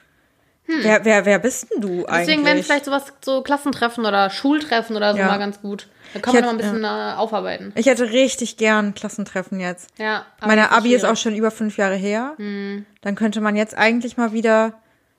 wer, 0.67 1.05
wer, 1.05 1.25
wer 1.25 1.39
bist 1.39 1.71
denn 1.71 1.79
du 1.81 1.87
eigentlich? 1.87 2.07
Hm. 2.07 2.17
Deswegen 2.17 2.45
wären 2.45 2.63
vielleicht 2.63 2.85
sowas, 2.85 3.13
so 3.23 3.41
Klassentreffen 3.43 4.05
oder 4.05 4.29
Schultreffen 4.29 4.97
oder 4.97 5.13
so 5.13 5.19
Ja. 5.19 5.27
mal 5.27 5.39
ganz 5.39 5.61
gut. 5.61 5.87
Da 6.13 6.19
kann 6.19 6.33
man 6.33 6.43
noch 6.43 6.51
ein 6.51 6.57
bisschen 6.57 6.83
äh, 6.83 7.13
aufarbeiten. 7.15 7.71
ich 7.75 7.85
hätte 7.85 8.11
richtig 8.11 8.57
gern 8.57 8.93
Klassentreffen 8.93 9.61
jetzt. 9.61 9.89
Ja. 9.97 10.25
Meine 10.45 10.73
Abi 10.73 10.93
ist 10.93 11.05
auch 11.05 11.15
schon 11.15 11.33
über 11.33 11.49
fünf 11.49 11.77
Jahre 11.77 11.95
her. 11.95 12.33
Hm. 12.35 12.85
Dann 12.99 13.15
könnte 13.15 13.39
man 13.39 13.55
jetzt 13.55 13.77
eigentlich 13.77 14.17
mal 14.17 14.33
wieder 14.33 14.73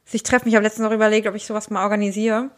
sich 0.05 0.23
treffen. 0.25 0.49
Ich 0.49 0.55
habe 0.57 0.65
letztens 0.65 0.85
noch 0.85 0.93
überlegt, 0.93 1.27
ob 1.27 1.35
ich 1.35 1.47
sowas 1.47 1.71
mal 1.71 1.85
organisiere. 1.85 2.51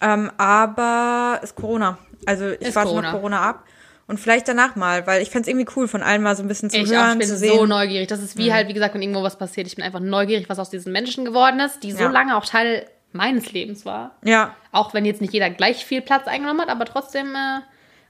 Ähm, 0.00 0.30
aber 0.38 1.40
ist 1.42 1.56
Corona. 1.56 1.98
Also 2.24 2.48
ich 2.48 2.60
Ist 2.68 2.74
warte 2.76 2.88
Corona. 2.88 3.10
noch 3.10 3.18
Corona 3.18 3.48
ab. 3.50 3.64
Und 4.06 4.18
vielleicht 4.18 4.48
danach 4.48 4.76
mal, 4.76 5.06
weil 5.06 5.22
ich 5.22 5.30
fände 5.30 5.42
es 5.42 5.48
irgendwie 5.48 5.72
cool, 5.76 5.88
von 5.88 6.02
allen 6.02 6.22
mal 6.22 6.34
so 6.36 6.42
ein 6.42 6.48
bisschen 6.48 6.68
zu 6.70 6.76
Ich 6.78 6.88
auch, 6.90 6.92
hören, 6.92 7.12
ich 7.12 7.18
bin 7.20 7.28
zu 7.28 7.36
sehen. 7.38 7.54
so 7.56 7.66
neugierig. 7.66 8.08
Das 8.08 8.20
ist 8.22 8.36
wie 8.36 8.52
halt, 8.52 8.68
wie 8.68 8.72
gesagt, 8.74 8.94
wenn 8.94 9.02
irgendwo 9.02 9.22
was 9.22 9.38
passiert. 9.38 9.66
Ich 9.66 9.76
bin 9.76 9.84
einfach 9.84 10.00
neugierig, 10.00 10.48
was 10.48 10.58
aus 10.58 10.70
diesen 10.70 10.92
Menschen 10.92 11.24
geworden 11.24 11.60
ist, 11.60 11.82
die 11.82 11.92
so 11.92 12.04
Ja. 12.04 12.10
lange 12.10 12.36
auch 12.36 12.44
Teil 12.44 12.86
meines 13.12 13.52
Lebens 13.52 13.84
war. 13.86 14.16
ja, 14.24 14.54
Auch 14.72 14.92
wenn 14.94 15.04
jetzt 15.04 15.20
nicht 15.20 15.32
jeder 15.32 15.50
gleich 15.50 15.84
viel 15.84 16.00
Platz 16.02 16.26
eingenommen 16.26 16.60
hat, 16.62 16.68
aber 16.68 16.84
trotzdem 16.84 17.34
äh, 17.34 17.60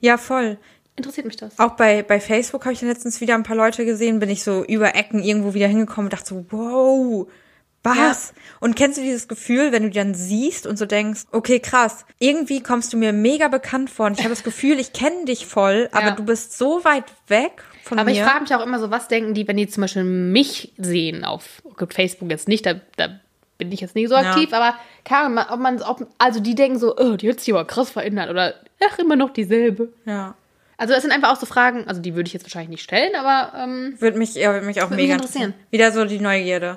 ja, 0.00 0.16
voll. 0.16 0.58
interessiert 0.96 1.26
mich 1.26 1.36
das. 1.36 1.58
Auch 1.58 1.72
bei, 1.72 2.02
bei 2.02 2.20
Facebook 2.20 2.64
habe 2.64 2.72
ich 2.72 2.80
dann 2.80 2.88
letztens 2.88 3.20
wieder 3.20 3.34
ein 3.34 3.42
paar 3.42 3.56
Leute 3.56 3.84
gesehen, 3.84 4.18
bin 4.20 4.30
ich 4.30 4.42
so 4.44 4.64
über 4.64 4.94
Ecken 4.94 5.22
irgendwo 5.22 5.54
wieder 5.54 5.66
hingekommen 5.68 6.06
und 6.06 6.12
dachte 6.12 6.26
so, 6.34 6.46
wow, 6.50 7.26
was? 7.82 8.32
Und 8.60 8.76
kennst 8.76 8.98
du 8.98 9.02
dieses 9.02 9.26
Gefühl, 9.28 9.72
wenn 9.72 9.82
du 9.82 9.90
die 9.90 9.98
dann 9.98 10.14
siehst 10.14 10.66
und 10.66 10.78
so 10.78 10.86
denkst, 10.86 11.22
okay, 11.32 11.58
krass, 11.60 12.04
irgendwie 12.18 12.62
kommst 12.62 12.92
du 12.92 12.96
mir 12.96 13.12
mega 13.12 13.48
bekannt 13.48 13.90
vor 13.90 14.06
und 14.06 14.12
ich 14.18 14.24
habe 14.24 14.30
das 14.34 14.44
Gefühl, 14.44 14.78
ich 14.78 14.92
kenne 14.92 15.24
dich 15.24 15.46
voll, 15.46 15.88
aber 15.92 16.06
Ja. 16.08 16.10
du 16.12 16.24
bist 16.24 16.56
so 16.56 16.84
weit 16.84 17.04
weg 17.28 17.64
von 17.82 17.98
Aber 17.98 18.10
mir. 18.10 18.16
ich 18.16 18.22
frage 18.22 18.42
mich 18.42 18.54
auch 18.54 18.64
immer 18.64 18.78
so, 18.78 18.90
was 18.90 19.08
denken 19.08 19.34
die, 19.34 19.46
wenn 19.48 19.56
die 19.56 19.66
zum 19.68 19.80
Beispiel 19.80 20.04
mich 20.04 20.72
sehen 20.78 21.24
auf 21.24 21.62
Facebook 21.90 22.30
jetzt 22.30 22.46
nicht, 22.48 22.64
da, 22.66 22.74
da 22.96 23.08
bin 23.58 23.72
ich 23.72 23.80
jetzt 23.80 23.94
nicht 23.94 24.08
so 24.08 24.14
aktiv, 24.16 24.52
aber 24.52 24.74
keine 25.04 25.40
Ahnung, 25.40 25.44
ob 25.50 25.60
man, 25.60 25.82
ob, 25.82 26.06
also 26.18 26.40
die 26.40 26.54
denken 26.54 26.78
so, 26.78 26.96
oh, 26.96 27.16
die 27.16 27.28
hat 27.28 27.40
sich 27.40 27.52
aber 27.52 27.64
krass 27.64 27.90
verändert 27.90 28.30
oder 28.30 28.54
ach, 28.88 28.98
immer 28.98 29.16
noch 29.16 29.30
dieselbe. 29.30 29.92
ja. 30.04 30.34
Also 30.78 30.94
es 30.94 31.02
sind 31.02 31.12
einfach 31.12 31.30
auch 31.30 31.36
so 31.38 31.46
Fragen, 31.46 31.86
also 31.86 32.00
die 32.00 32.16
würde 32.16 32.26
ich 32.26 32.32
jetzt 32.32 32.44
wahrscheinlich 32.44 32.70
nicht 32.70 32.82
stellen, 32.82 33.12
aber 33.14 33.56
ähm, 33.56 33.94
Würde 34.00 34.18
mich, 34.18 34.34
ja, 34.34 34.52
würde 34.52 34.66
mich 34.66 34.82
auch 34.82 34.90
mega 34.90 35.14
interessieren. 35.14 35.54
Wieder 35.70 35.92
so 35.92 36.04
die 36.04 36.18
Neugierde. 36.18 36.76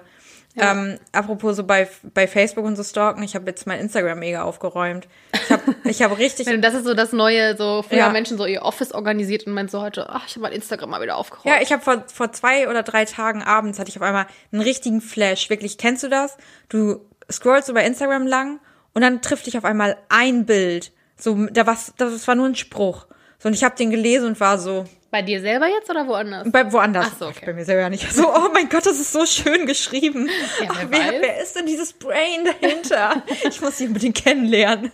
Ähm, 0.58 1.00
apropos 1.12 1.58
so 1.58 1.64
bei, 1.66 1.88
bei 2.14 2.28
Facebook 2.28 2.64
und 2.64 2.78
so 2.78 2.84
stalken, 2.84 3.24
ich 3.24 3.36
habe 3.36 3.46
jetzt 3.48 3.68
mein 3.68 3.80
Instagram 3.80 4.20
mega 4.20 4.44
aufgeräumt. 4.44 5.08
Ich 5.34 5.52
habe 5.52 5.76
ich 5.84 6.02
hab 6.02 6.18
richtig 6.18 6.48
das 6.62 6.74
ist 6.74 6.86
so 6.86 6.94
das 6.94 7.12
Neue, 7.12 7.58
so 7.58 7.84
früher 7.88 7.98
Ja. 7.98 8.10
Menschen 8.10 8.38
so 8.38 8.46
ihr 8.46 8.62
Office 8.62 8.94
organisiert 8.94 9.46
und 9.48 9.54
meint 9.54 9.70
so 9.70 9.82
heute, 9.82 10.10
ach, 10.10 10.26
ich 10.28 10.36
habe 10.36 10.44
mein 10.44 10.54
Instagram 10.54 10.90
mal 10.90 11.02
wieder 11.02 11.18
aufgeräumt. 11.18 11.46
Ja, 11.46 11.62
ich 11.62 11.74
habe 11.74 11.84
vor, 11.84 12.06
vor 12.08 12.32
zwei 12.32 12.70
oder 12.70 12.84
drei 12.84 13.04
Tagen 13.04 13.44
abends 13.44 13.80
hatte 13.80 13.90
ich 13.90 13.98
auf 13.98 14.04
einmal 14.04 14.28
einen 14.52 14.62
richtigen 14.62 15.02
Flash. 15.02 15.50
Wirklich, 15.50 15.78
kennst 15.78 16.04
du 16.04 16.10
das? 16.10 16.38
Du 16.70 17.02
scrollst 17.30 17.68
über 17.68 17.84
Instagram 17.84 18.26
lang 18.26 18.60
und 18.94 19.02
dann 19.02 19.22
trifft 19.22 19.48
dich 19.48 19.58
auf 19.58 19.66
einmal 19.66 19.98
ein 20.08 20.46
Bild. 20.46 20.94
So, 21.18 21.48
da 21.48 21.68
was, 21.68 21.94
das 21.98 22.28
war 22.28 22.36
nur 22.36 22.46
ein 22.48 22.56
Spruch. 22.56 23.08
So, 23.40 23.50
und 23.50 23.54
ich 23.54 23.64
habe 23.64 23.76
den 23.76 23.92
gelesen 23.92 24.28
und 24.28 24.40
war 24.40 24.58
so, 24.58 24.86
Bei 25.12 25.22
dir 25.22 25.40
selber 25.40 25.68
jetzt 25.68 25.90
oder 25.90 26.08
woanders? 26.08 26.52
bei 26.52 26.72
woanders. 26.72 27.08
Ach 27.12 27.20
so, 27.20 27.28
okay. 27.28 27.46
Bei 27.46 27.54
mir 27.54 27.64
selber 27.64 27.90
nicht. 27.90 28.12
So, 28.12 28.28
oh 28.28 28.50
mein 28.54 28.68
Gott, 28.70 28.86
das 28.86 29.00
ist 29.00 29.14
so 29.14 29.26
schön 29.26 29.66
geschrieben. 29.66 30.30
Ja, 30.62 30.68
Ach, 30.70 30.86
wer 30.90 31.12
wer, 31.12 31.22
wer 31.22 31.42
ist 31.42 31.56
denn 31.56 31.66
dieses 31.66 31.94
Brain 31.94 32.44
dahinter? 32.44 33.24
ich 33.50 33.62
muss 33.62 33.80
ihn 33.80 33.88
unbedingt 33.90 34.16
kennenlernen. 34.16 34.92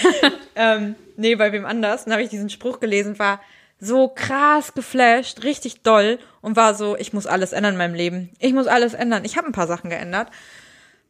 ähm, 0.56 0.94
nee, 1.16 1.34
bei 1.34 1.52
wem 1.52 1.66
anders. 1.66 2.04
Dann 2.04 2.14
habe 2.14 2.22
ich 2.22 2.30
diesen 2.30 2.50
Spruch 2.50 2.80
gelesen, 2.80 3.18
war 3.18 3.40
so 3.80 4.08
krass 4.08 4.74
geflasht, 4.74 5.44
richtig 5.44 5.82
doll 5.82 6.18
und 6.40 6.56
war 6.56 6.74
so, 6.74 6.96
ich 6.96 7.12
muss 7.12 7.26
alles 7.26 7.52
ändern 7.52 7.74
in 7.74 7.78
meinem 7.78 7.94
Leben. 7.94 8.30
Ich 8.38 8.52
muss 8.52 8.66
alles 8.66 8.94
ändern. 8.94 9.24
Ich 9.24 9.36
habe 9.36 9.46
ein 9.46 9.52
paar 9.52 9.66
Sachen 9.66 9.90
geändert. 9.90 10.28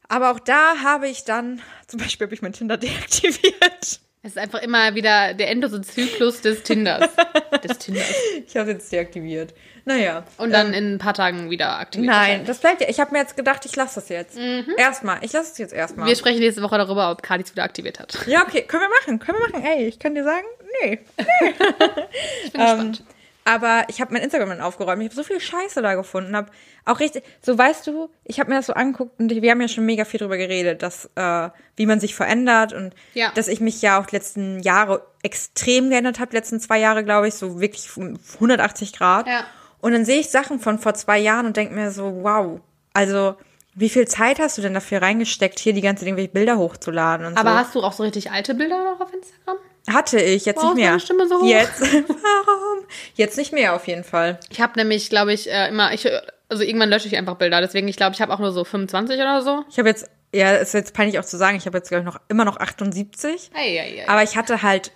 Aber 0.09 0.33
auch 0.33 0.41
da 0.41 0.83
habe 0.83 1.09
ich 1.09 1.25
dann, 1.25 1.61
zum 1.87 2.01
Beispiel 2.01 2.27
habe 2.27 2.35
ich 2.35 2.43
mein 2.43 2.53
Tinder 2.53 2.77
deaktiviert. 2.79 4.01
Es 4.23 4.33
ist 4.33 4.39
einfach 4.39 4.63
immer 4.63 4.95
wieder 4.97 5.33
der 5.33 5.49
endlose 5.49 5.81
Zyklus 5.81 6.41
des 6.41 6.63
Tinders. 6.65 7.09
des 7.65 7.79
Tinders. 7.79 8.13
Ich 8.47 8.57
habe 8.57 8.71
es 8.71 8.79
jetzt 8.79 8.93
deaktiviert. 8.93 9.55
Naja. 9.85 10.25
Und 10.39 10.51
dann 10.53 10.75
in 10.75 10.95
ein 10.95 10.99
paar 10.99 11.15
Tagen 11.15 11.51
wieder 11.51 11.79
aktiviert. 11.79 12.11
Nein, 12.11 12.45
das 12.45 12.59
bleibt 12.59 12.81
ja. 12.81 12.89
Ich 12.89 13.01
habe 13.01 13.13
mir 13.13 13.21
jetzt 13.21 13.37
gedacht, 13.37 13.65
ich 13.65 13.75
lasse 13.77 13.97
das 13.97 14.09
jetzt. 14.09 14.37
Erstmal. 14.77 15.25
Ich 15.25 15.33
lasse 15.33 15.53
es 15.53 15.59
jetzt 15.59 15.73
erstmal. 15.73 16.07
Wir 16.07 16.17
sprechen 16.17 16.41
nächste 16.41 16.63
Woche 16.63 16.77
darüber, 16.77 17.11
ob 17.11 17.23
Kadi 17.23 17.45
es 17.45 17.53
wieder 17.53 17.63
aktiviert 17.63 18.01
hat. 18.01 18.19
Ja, 18.27 18.43
okay, 18.43 18.63
können 18.63 18.83
wir 18.83 18.91
machen, 19.01 19.19
können 19.19 19.39
wir 19.39 19.49
machen. 19.49 19.65
Ey, 19.65 19.87
ich 19.87 19.99
kann 19.99 20.15
dir 20.15 20.25
sagen, 20.25 20.47
nee. 20.83 20.99
Ich 22.45 22.53
bin 22.53 22.61
Ähm, 22.61 22.93
gespannt. 22.93 23.05
Aber 23.49 23.85
ich 23.89 24.03
habe 24.03 24.13
mein 24.13 24.21
Instagram 24.23 24.51
dann 24.51 24.61
aufgeräumt. 24.61 25.01
Ich 25.01 25.07
habe 25.09 25.15
so 25.17 25.23
viel 25.23 25.41
Scheiße 25.41 25.81
da 25.81 25.95
gefunden. 25.95 26.37
Hab 26.37 26.51
auch 26.85 27.01
richtig, 27.01 27.25
so 27.41 27.57
weißt 27.57 27.87
du, 27.87 28.11
ich 28.25 28.41
habe 28.41 28.51
mir 28.51 28.57
das 28.57 28.67
so 28.67 28.75
angeguckt 28.75 29.19
und 29.19 29.31
wir 29.31 29.51
haben 29.51 29.61
ja 29.63 29.69
schon 29.69 29.87
mega 29.87 30.05
viel 30.05 30.21
drüber 30.21 30.37
geredet, 30.37 30.83
dass 30.83 31.09
äh, 31.15 31.49
wie 31.77 31.87
man 31.87 31.99
sich 31.99 32.15
verändert 32.15 32.75
und 32.75 32.95
Ja. 33.15 33.33
dass 33.35 33.49
ich 33.49 33.61
mich 33.61 33.81
ja 33.81 33.99
auch 33.99 34.05
die 34.05 34.17
letzten 34.17 34.61
Jahre 34.61 35.07
extrem 35.23 35.89
geändert 35.89 36.21
habe, 36.21 36.37
letzten 36.37 36.61
zwei 36.61 36.79
Jahre 36.79 37.05
glaube 37.05 37.29
ich, 37.29 37.35
so 37.35 37.59
wirklich 37.59 37.89
180 38.35 38.93
Grad. 38.93 39.27
Ja. 39.27 39.45
Und 39.81 39.93
dann 39.93 40.05
sehe 40.05 40.21
ich 40.21 40.29
Sachen 40.29 40.61
von 40.61 40.79
vor 40.79 40.93
zwei 40.93 41.19
Jahren 41.19 41.47
und 41.47 41.57
denke 41.57 41.75
mir 41.75 41.91
so, 41.91 42.23
wow, 42.23 42.61
also 42.93 43.35
wie 43.79 43.89
viel 43.89 44.09
Zeit 44.09 44.39
hast 44.41 44.59
du 44.59 44.63
denn 44.63 44.75
dafür 44.75 45.01
reingesteckt, 45.03 45.59
hier 45.59 45.73
die 45.73 45.81
ganze 45.81 46.05
irgendwelche 46.05 46.31
Bilder 46.31 46.59
hochzuladen 46.59 47.27
und 47.27 47.37
Aber 47.39 47.51
so? 47.51 47.57
hast 47.57 47.75
du 47.75 47.83
auch 47.83 47.93
so 47.93 48.03
richtig 48.03 48.31
alte 48.31 48.55
Bilder 48.55 48.83
noch 48.83 49.01
auf 49.01 49.13
Instagram? 49.13 49.57
Hatte 49.89 50.21
ich, 50.21 50.45
jetzt 50.45 50.57
Warum 50.59 50.75
nicht 50.75 50.83
mehr. 50.83 50.91
deine 50.91 51.01
Stimme 51.01 51.29
so 51.29 51.41
hoch? 51.41 51.47
Jetzt. 51.47 51.81
Warum? 51.83 52.85
Jetzt 53.15 53.39
nicht 53.39 53.53
mehr 53.53 53.75
auf 53.75 53.87
jeden 53.87 54.05
Fall. 54.05 54.39
Ich 54.51 54.61
habe 54.61 54.73
nämlich, 54.77 55.09
glaube 55.11 55.33
ich, 55.33 55.51
äh, 55.51 55.69
immer, 55.69 55.93
ich, 55.95 56.09
also 56.49 56.63
irgendwann 56.63 56.91
lösche 56.91 57.07
ich 57.07 57.17
einfach 57.17 57.37
Bilder. 57.37 57.61
Deswegen, 57.61 57.89
ich 57.89 57.97
glaube, 57.97 58.15
ich 58.15 58.21
habe 58.21 58.33
auch 58.35 58.41
nur 58.41 58.53
so 58.53 58.65
25 58.65 59.17
oder 59.17 59.43
so. 59.43 59.65
Ich 59.71 59.79
habe 59.79 59.89
jetzt, 59.89 60.11
ja, 60.35 60.53
ist 60.57 60.75
jetzt 60.75 60.93
peinlich 60.93 61.19
auch 61.19 61.25
zu 61.25 61.37
sagen, 61.39 61.57
ich 61.57 61.67
habe 61.67 61.79
jetzt 61.79 61.89
glaube 61.89 62.01
ich 62.03 62.07
noch 62.07 62.21
immer 62.29 62.45
noch 62.45 62.59
78. 62.59 63.51
Ei, 63.55 63.61
ei, 63.61 64.03
ei. 64.03 64.09
Aber 64.09 64.23
ich 64.23 64.37
hatte 64.37 64.63
halt 64.63 64.91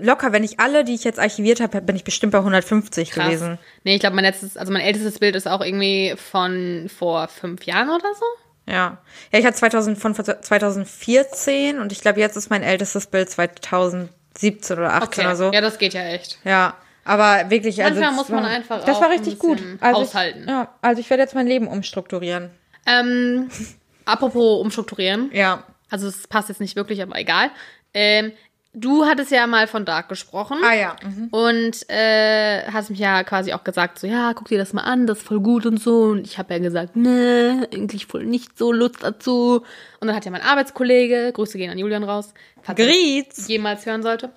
locker, 0.00 0.32
wenn 0.32 0.44
ich 0.44 0.60
alle, 0.60 0.84
die 0.84 0.94
ich 0.94 1.04
jetzt 1.04 1.18
archiviert 1.18 1.60
habe, 1.60 1.80
bin 1.80 1.96
ich 1.96 2.04
bestimmt 2.04 2.32
bei 2.32 2.38
150 2.38 3.10
Krass. 3.10 3.26
gewesen. 3.26 3.58
Nee, 3.84 3.94
ich 3.94 4.00
glaube, 4.00 4.16
mein 4.16 4.24
letztes, 4.24 4.56
also 4.56 4.72
mein 4.72 4.82
ältestes 4.82 5.18
Bild 5.18 5.34
ist 5.36 5.48
auch 5.48 5.60
irgendwie 5.60 6.14
von 6.16 6.88
vor 6.94 7.28
fünf 7.28 7.64
Jahren 7.64 7.90
oder 7.90 8.14
so. 8.14 8.24
Ja. 8.72 8.98
Ja, 9.32 9.38
ich 9.38 9.46
hatte 9.46 9.56
2000, 9.56 9.98
von 9.98 10.14
2014 10.14 11.78
und 11.78 11.92
ich 11.92 12.00
glaube, 12.00 12.20
jetzt 12.20 12.36
ist 12.36 12.50
mein 12.50 12.62
ältestes 12.62 13.06
Bild 13.06 13.30
2017 13.30 14.78
oder 14.78 14.94
18 14.94 15.24
oder 15.24 15.36
so. 15.36 15.52
Ja, 15.52 15.60
das 15.60 15.78
geht 15.78 15.94
ja 15.94 16.02
echt. 16.04 16.38
Ja, 16.44 16.74
aber 17.04 17.48
wirklich, 17.48 17.82
also 17.82 18.00
Manchmal 18.00 18.10
das 18.10 18.16
muss 18.16 18.28
man 18.28 18.44
war, 18.44 18.50
einfach 18.50 18.84
Das 18.84 19.00
war 19.00 19.10
richtig 19.10 19.38
gut. 19.38 19.62
Also 19.80 20.00
haushalten. 20.00 20.42
Ich, 20.42 20.48
ja, 20.48 20.74
also 20.82 21.00
ich 21.00 21.08
werde 21.08 21.22
jetzt 21.22 21.34
mein 21.34 21.46
Leben 21.46 21.66
umstrukturieren. 21.66 22.50
Ähm, 22.84 23.48
apropos 24.04 24.60
umstrukturieren. 24.60 25.30
Ja. 25.32 25.64
Also 25.90 26.06
es 26.06 26.26
passt 26.26 26.50
jetzt 26.50 26.60
nicht 26.60 26.76
wirklich, 26.76 27.00
aber 27.00 27.16
egal. 27.18 27.50
Ähm, 27.94 28.32
du 28.80 29.04
hattest 29.04 29.30
ja 29.30 29.46
mal 29.46 29.66
von 29.66 29.84
Dark 29.84 30.08
gesprochen. 30.08 30.58
Ah 30.64 30.74
ja. 30.74 30.96
Mhm. 31.02 31.28
Und 31.30 31.88
äh, 31.88 32.62
hast 32.70 32.90
mich 32.90 32.98
ja 32.98 33.24
quasi 33.24 33.52
auch 33.52 33.64
gesagt, 33.64 33.98
so, 33.98 34.06
ja, 34.06 34.32
guck 34.34 34.48
dir 34.48 34.58
das 34.58 34.72
mal 34.72 34.82
an, 34.82 35.06
das 35.06 35.18
ist 35.18 35.26
voll 35.26 35.40
gut 35.40 35.66
und 35.66 35.80
so. 35.80 36.02
Und 36.04 36.26
ich 36.26 36.38
habe 36.38 36.54
ja 36.54 36.60
gesagt, 36.60 36.96
ne, 36.96 37.68
eigentlich 37.72 38.06
voll 38.06 38.24
nicht 38.24 38.56
so 38.56 38.72
Lust 38.72 39.02
dazu. 39.02 39.62
Und 40.00 40.06
dann 40.06 40.16
hat 40.16 40.24
ja 40.24 40.30
mein 40.30 40.42
Arbeitskollege, 40.42 41.32
Grüße 41.32 41.58
gehen 41.58 41.70
an 41.70 41.78
Julian 41.78 42.04
raus, 42.04 42.32
falls 42.62 42.78
Griez. 42.78 43.48
jemals 43.48 43.86
hören 43.86 44.02
sollte, 44.02 44.30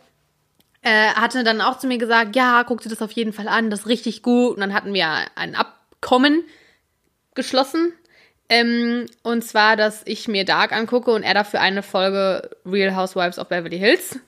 äh, 0.82 1.10
hatte 1.14 1.44
dann 1.44 1.62
auch 1.62 1.78
zu 1.78 1.88
mir 1.88 1.98
gesagt, 1.98 2.36
ja, 2.36 2.64
guck 2.64 2.82
dir 2.82 2.90
das 2.90 3.02
auf 3.02 3.12
jeden 3.12 3.34
Fall 3.34 3.48
an, 3.48 3.70
das 3.70 3.82
ist 3.82 3.88
richtig 3.88 4.24
gut. 4.24 4.56
Und 4.56 4.62
dann 4.62 4.74
hatten 4.74 4.94
wir 4.94 5.08
ein 5.36 5.56
Abkommen 5.56 6.44
geschlossen. 7.36 7.94
Ähm, 8.50 9.06
und 9.24 9.44
zwar, 9.44 9.78
dass 9.78 10.02
ich 10.04 10.28
mir 10.28 10.44
Dark 10.44 10.74
angucke 10.74 11.12
und 11.12 11.24
er 11.24 11.34
dafür 11.34 11.62
eine 11.62 11.84
Folge 11.84 12.50
Real 12.66 12.96
Housewives 12.98 13.40
of 13.40 13.48
Beverly 13.48 13.80
Hills. 13.80 14.20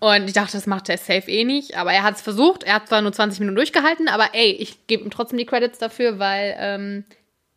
Und 0.00 0.26
ich 0.26 0.32
dachte, 0.32 0.52
das 0.52 0.66
macht 0.66 0.88
er 0.88 0.98
safe 0.98 1.30
eh 1.30 1.44
nicht. 1.44 1.76
Aber 1.76 1.92
er 1.92 2.02
hat 2.02 2.16
es 2.16 2.22
versucht. 2.22 2.62
Er 2.64 2.74
hat 2.74 2.88
zwar 2.88 3.02
nur 3.02 3.12
20 3.12 3.40
Minuten 3.40 3.56
durchgehalten, 3.56 4.08
aber 4.08 4.30
ey, 4.34 4.50
ich 4.52 4.86
gebe 4.86 5.04
ihm 5.04 5.10
trotzdem 5.10 5.38
die 5.38 5.46
Credits 5.46 5.78
dafür, 5.78 6.18
weil 6.18 6.56
ähm, 6.58 7.04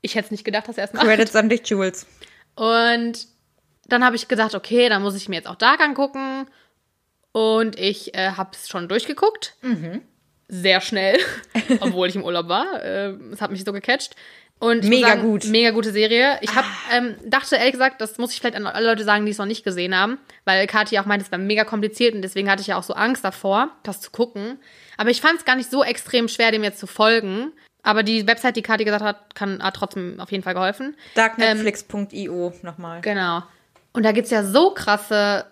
ich 0.02 0.16
hätte 0.16 0.26
es 0.26 0.32
nicht 0.32 0.44
gedacht, 0.44 0.68
dass 0.68 0.78
er 0.78 0.86
es 0.86 0.94
macht. 0.94 1.06
Credits 1.06 1.36
an 1.36 1.50
dich, 1.50 1.68
Jules. 1.68 2.06
Und 2.56 3.28
dann 3.88 4.04
habe 4.06 4.16
ich 4.16 4.28
gedacht, 4.28 4.56
okay, 4.56 4.90
dann 4.90 5.02
muss 5.02 5.16
ich 5.16 5.30
mir 5.30 5.36
jetzt 5.36 5.48
auch 5.48 5.56
Dark 5.56 5.80
angucken. 5.82 6.48
Und 7.32 7.80
ich 7.80 8.14
äh, 8.14 8.32
habe 8.32 8.50
es 8.54 8.68
schon 8.68 8.90
durchgeguckt. 8.90 9.56
Sehr 10.50 10.82
schnell, 10.82 11.18
obwohl 11.80 12.10
ich 12.10 12.16
im 12.16 12.24
Urlaub 12.24 12.50
war. 12.50 12.84
Äh, 12.84 13.14
Es 13.32 13.40
hat 13.42 13.52
mich 13.52 13.64
so 13.64 13.72
gecatcht. 13.72 14.16
Und 14.62 14.84
Mega 14.84 15.08
sagen, 15.08 15.24
gut. 15.24 15.46
Mega 15.46 15.72
gute 15.72 15.92
Serie. 15.92 16.38
Ich 16.42 16.54
hab, 16.56 16.66
ähm, 16.94 17.16
dachte 17.26 17.56
ehrlich 17.56 17.72
gesagt, 17.72 18.00
das 18.00 18.20
muss 18.20 18.32
ich 18.32 18.40
vielleicht 18.40 18.56
an 18.56 18.68
alle 18.68 18.86
Leute 18.86 19.04
sagen, 19.04 19.26
die 19.26 19.32
es 19.32 19.40
noch 19.40 19.48
nicht 19.48 19.64
gesehen 19.64 19.98
haben, 19.98 20.20
weil 20.46 20.68
Kathi 20.68 21.00
auch 21.00 21.08
meinte, 21.08 21.26
es 21.26 21.32
war 21.32 21.40
mega 21.40 21.64
kompliziert 21.64 22.14
und 22.14 22.22
deswegen 22.22 22.48
hatte 22.48 22.62
ich 22.62 22.68
ja 22.68 22.78
auch 22.78 22.84
so 22.84 22.94
Angst 22.94 23.26
davor, 23.26 23.72
das 23.82 24.02
zu 24.02 24.12
gucken. 24.12 24.60
Aber 24.98 25.10
ich 25.10 25.20
fand 25.20 25.40
es 25.40 25.46
gar 25.46 25.56
nicht 25.56 25.72
so 25.72 25.84
extrem 25.84 26.28
schwer, 26.28 26.52
dem 26.52 26.64
jetzt 26.64 26.78
zu 26.78 26.86
folgen. 26.86 27.54
Aber 27.82 28.04
die 28.04 28.28
Website, 28.28 28.56
die 28.56 28.62
Kathi 28.62 28.86
gesagt 28.86 29.04
hat, 29.04 29.34
kann, 29.34 29.64
hat 29.64 29.74
trotzdem 29.76 30.20
auf 30.20 30.30
jeden 30.32 30.44
Fall 30.44 30.54
geholfen. 30.54 30.96
Darknetflix.io 31.16 32.54
nochmal. 32.62 33.02
Genau. 33.02 33.42
Und 33.94 34.04
da 34.04 34.12
gibt's 34.12 34.30
ja 34.30 34.44
so 34.44 34.76
krasse 34.76 35.46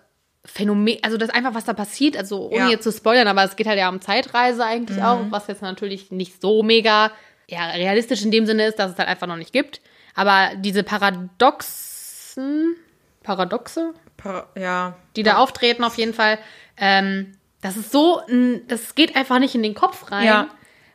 Phänomene, 0.44 1.00
also 1.02 1.16
das 1.18 1.30
einfach, 1.30 1.54
was 1.54 1.64
da 1.64 1.74
passiert, 1.74 2.16
also 2.16 2.46
ohne 2.46 2.56
Ja. 2.56 2.68
jetzt 2.68 2.84
zu 2.84 2.92
spoilern, 2.92 3.28
aber 3.28 3.44
es 3.44 3.56
geht 3.56 3.66
halt 3.66 3.78
ja 3.78 3.88
um 3.90 4.00
Zeitreise 4.00 4.64
eigentlich 4.64 5.02
auch, 5.02 5.20
was 5.30 5.48
jetzt 5.48 5.60
natürlich 5.60 6.10
nicht 6.10 6.40
so 6.40 6.62
mega 6.62 7.10
ja, 7.50 7.70
realistisch 7.70 8.22
in 8.22 8.30
dem 8.30 8.46
Sinne 8.46 8.66
ist, 8.66 8.78
dass 8.78 8.92
es 8.92 8.98
halt 8.98 9.08
einfach 9.08 9.26
noch 9.26 9.36
nicht 9.36 9.52
gibt. 9.52 9.80
Aber 10.14 10.50
diese 10.56 10.82
Paradoxen, 10.82 12.76
Paradoxe, 13.22 13.92
Par 14.16 14.48
ja. 14.56 14.96
die 15.16 15.22
da 15.22 15.36
auftreten 15.36 15.84
auf 15.84 15.96
jeden 15.98 16.14
Fall, 16.14 16.38
ähm, 16.76 17.32
das 17.60 17.76
ist 17.76 17.92
so, 17.92 18.22
das 18.68 18.94
geht 18.94 19.16
einfach 19.16 19.38
nicht 19.38 19.54
in 19.54 19.62
den 19.62 19.74
Kopf 19.74 20.10
rein. 20.10 20.26
Ja. 20.26 20.48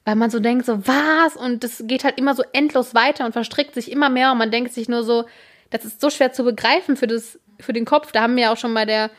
Weil 0.04 0.16
man 0.16 0.30
so 0.30 0.40
denkt, 0.40 0.66
so 0.66 0.88
was? 0.88 1.36
Und 1.36 1.64
das 1.64 1.84
geht 1.86 2.04
halt 2.04 2.18
immer 2.18 2.36
so 2.36 2.44
endlos 2.54 2.94
weiter 2.94 3.26
und 3.26 3.34
verstrickt 3.34 3.74
sich 3.74 3.92
immer 3.92 4.10
mehr 4.10 4.32
und 4.32 4.38
man 4.38 4.52
denkt 4.52 4.72
sich 4.72 4.88
nur 4.88 5.04
so, 5.04 5.26
das 5.72 5.84
ist 5.84 6.00
so 6.00 6.10
schwer 6.10 6.32
zu 6.32 6.44
begreifen 6.44 6.96
für, 6.96 7.08
das, 7.08 7.40
für 7.60 7.74
den 7.74 7.86
Kopf. 7.86 8.12
Da 8.12 8.22
haben 8.22 8.36
wir 8.36 8.44
ja 8.44 8.54
auch 8.54 8.58
schon 8.58 8.74
bei 8.74 8.86
der 8.86 9.10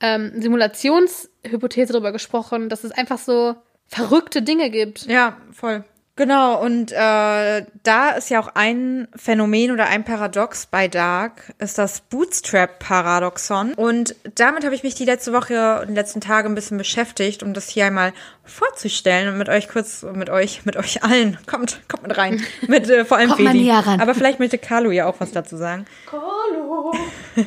ähm, 0.00 0.32
Simulationshypothese 0.40 1.92
drüber 1.92 2.12
gesprochen, 2.12 2.68
dass 2.68 2.84
es 2.84 2.92
einfach 2.92 3.18
so 3.18 3.56
verrückte 3.86 4.42
Dinge 4.42 4.70
gibt. 4.70 5.06
Ja, 5.06 5.36
voll. 5.52 5.84
Genau, 6.18 6.62
und 6.62 6.92
äh, 6.92 7.66
da 7.82 8.10
ist 8.16 8.30
ja 8.30 8.40
auch 8.40 8.48
ein 8.54 9.06
Phänomen 9.14 9.70
oder 9.70 9.86
ein 9.88 10.02
Paradox 10.02 10.64
bei 10.64 10.88
Dark, 10.88 11.52
ist 11.58 11.76
das 11.76 12.00
Bootstrap-Paradoxon. 12.00 13.74
Und 13.74 14.16
damit 14.34 14.64
habe 14.64 14.74
ich 14.74 14.82
mich 14.82 14.94
die 14.94 15.04
letzte 15.04 15.34
Woche 15.34 15.80
und 15.82 15.88
die 15.88 15.94
letzten 15.94 16.22
Tage 16.22 16.48
ein 16.48 16.54
bisschen 16.54 16.78
beschäftigt, 16.78 17.42
um 17.42 17.52
das 17.52 17.68
hier 17.68 17.84
einmal 17.84 18.14
vorzustellen 18.44 19.28
und 19.28 19.36
mit 19.36 19.50
euch 19.50 19.68
kurz, 19.68 20.04
mit 20.14 20.30
euch, 20.30 20.64
mit 20.64 20.76
euch 20.78 21.04
allen, 21.04 21.36
kommt, 21.46 21.80
kommt 21.86 22.04
mit 22.04 22.16
rein. 22.16 22.42
Mit 22.66 22.88
äh, 22.88 23.04
vor 23.04 23.18
allem 23.18 23.28
Kommt 23.28 23.42
mal 23.42 23.50
Feli. 23.52 23.64
näher 23.64 23.86
ran. 23.86 24.00
Aber 24.00 24.14
vielleicht 24.14 24.38
möchte 24.38 24.56
Carlo 24.56 24.90
ja 24.92 25.06
auch 25.06 25.16
was 25.18 25.32
dazu 25.32 25.56
sagen. 25.58 25.84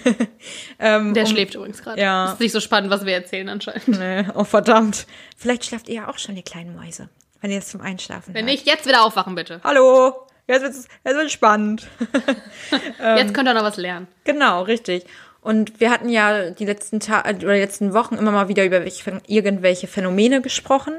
ähm, 0.79 1.13
Der 1.13 1.23
um- 1.23 1.29
schläft 1.29 1.55
übrigens 1.55 1.81
gerade. 1.81 1.99
ja. 1.99 2.33
Ist 2.33 2.39
nicht 2.39 2.51
so 2.51 2.59
spannend, 2.59 2.91
was 2.91 3.05
wir 3.05 3.13
erzählen 3.13 3.49
anscheinend. 3.49 3.87
Nee, 3.87 4.25
oh 4.35 4.43
verdammt. 4.43 5.07
Vielleicht 5.37 5.65
schlaft 5.65 5.89
ihr 5.89 5.95
ja 5.95 6.07
auch 6.07 6.17
schon, 6.19 6.35
ihr 6.35 6.43
kleinen 6.43 6.75
Mäuse. 6.75 7.09
Wenn 7.41 7.51
ihr 7.51 7.59
es 7.59 7.67
zum 7.69 7.81
Einschlafen 7.81 8.33
Wenn 8.33 8.45
hört. 8.45 8.51
nicht, 8.51 8.67
jetzt 8.67 8.85
wieder 8.85 9.03
aufwachen, 9.03 9.35
bitte. 9.35 9.61
Hallo, 9.63 10.27
jetzt 10.47 10.63
wird's, 10.63 10.87
jetzt 11.05 11.15
wird's 11.15 11.31
spannend. 11.31 11.87
Jetzt 13.17 13.33
könnt 13.33 13.47
ihr 13.47 13.53
noch 13.53 13.63
was 13.63 13.77
lernen. 13.77 14.07
genau, 14.23 14.63
richtig. 14.63 15.05
Und 15.41 15.79
wir 15.79 15.89
hatten 15.89 16.09
ja 16.09 16.49
die 16.49 16.65
letzten 16.65 16.99
Tage 16.99 17.45
oder 17.45 17.53
die 17.53 17.61
letzten 17.61 17.93
Wochen 17.93 18.15
immer 18.15 18.31
mal 18.31 18.49
wieder 18.49 18.65
über 18.65 18.83
welche, 18.83 19.21
irgendwelche 19.25 19.87
Phänomene 19.87 20.41
gesprochen 20.41 20.95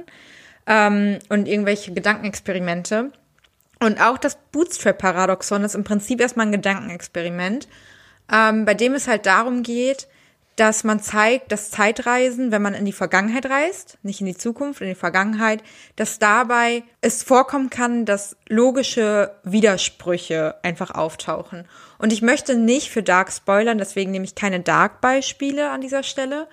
ähm, 0.67 1.19
und 1.29 1.47
irgendwelche 1.47 1.93
Gedankenexperimente. 1.93 3.13
Und 3.81 4.01
auch 4.01 4.19
das 4.19 4.39
Bootstrap-Paradoxon 4.53 5.65
ist 5.65 5.75
im 5.75 5.85
Prinzip 5.85 6.21
erstmal 6.21 6.47
ein 6.47 6.53
Gedankenexperiment, 6.53 7.69
ähm, 8.33 8.65
bei 8.65 8.75
dem 8.75 8.95
es 8.95 9.09
halt 9.09 9.27
darum 9.27 9.63
geht, 9.63 10.07
dass 10.61 10.85
man 10.85 11.01
zeigt, 11.01 11.53
dass 11.53 11.71
Zeitreisen, 11.71 12.53
wenn 12.53 12.61
man 12.61 12.75
in 12.75 12.85
die 12.85 12.93
Vergangenheit 12.93 13.47
reist, 13.47 13.97
nicht 14.03 14.21
in 14.21 14.27
die 14.27 14.37
Zukunft, 14.37 14.83
in 14.83 14.89
die 14.89 14.95
Vergangenheit, 14.95 15.63
dass 15.97 16.19
dabei 16.19 16.83
es 17.01 17.23
vorkommen 17.23 17.71
kann, 17.71 18.05
dass 18.05 18.37
logische 18.47 19.35
Widersprüche 19.43 20.57
einfach 20.63 20.91
auftauchen. 20.91 21.67
Und 21.97 22.13
ich 22.13 22.21
möchte 22.21 22.57
nicht 22.57 22.91
für 22.91 23.03
Dark 23.03 23.33
spoilern, 23.33 23.79
deswegen 23.79 24.11
nehme 24.11 24.27
ich 24.27 24.35
keine 24.35 24.61
Dark-Beispiele 24.61 25.71
an 25.71 25.81
dieser 25.81 26.03
Stelle. 26.03 26.47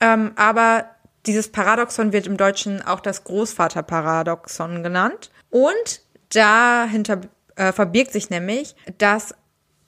Ähm, 0.00 0.30
aber 0.36 0.84
dieses 1.26 1.50
Paradoxon 1.50 2.12
wird 2.12 2.28
im 2.28 2.36
Deutschen 2.36 2.80
auch 2.86 3.00
das 3.00 3.24
Großvaterparadoxon 3.24 4.84
genannt. 4.84 5.32
Und 5.50 6.02
dahinter 6.32 7.22
äh, 7.56 7.72
verbirgt 7.72 8.12
sich 8.12 8.30
nämlich, 8.30 8.76
dass 8.98 9.34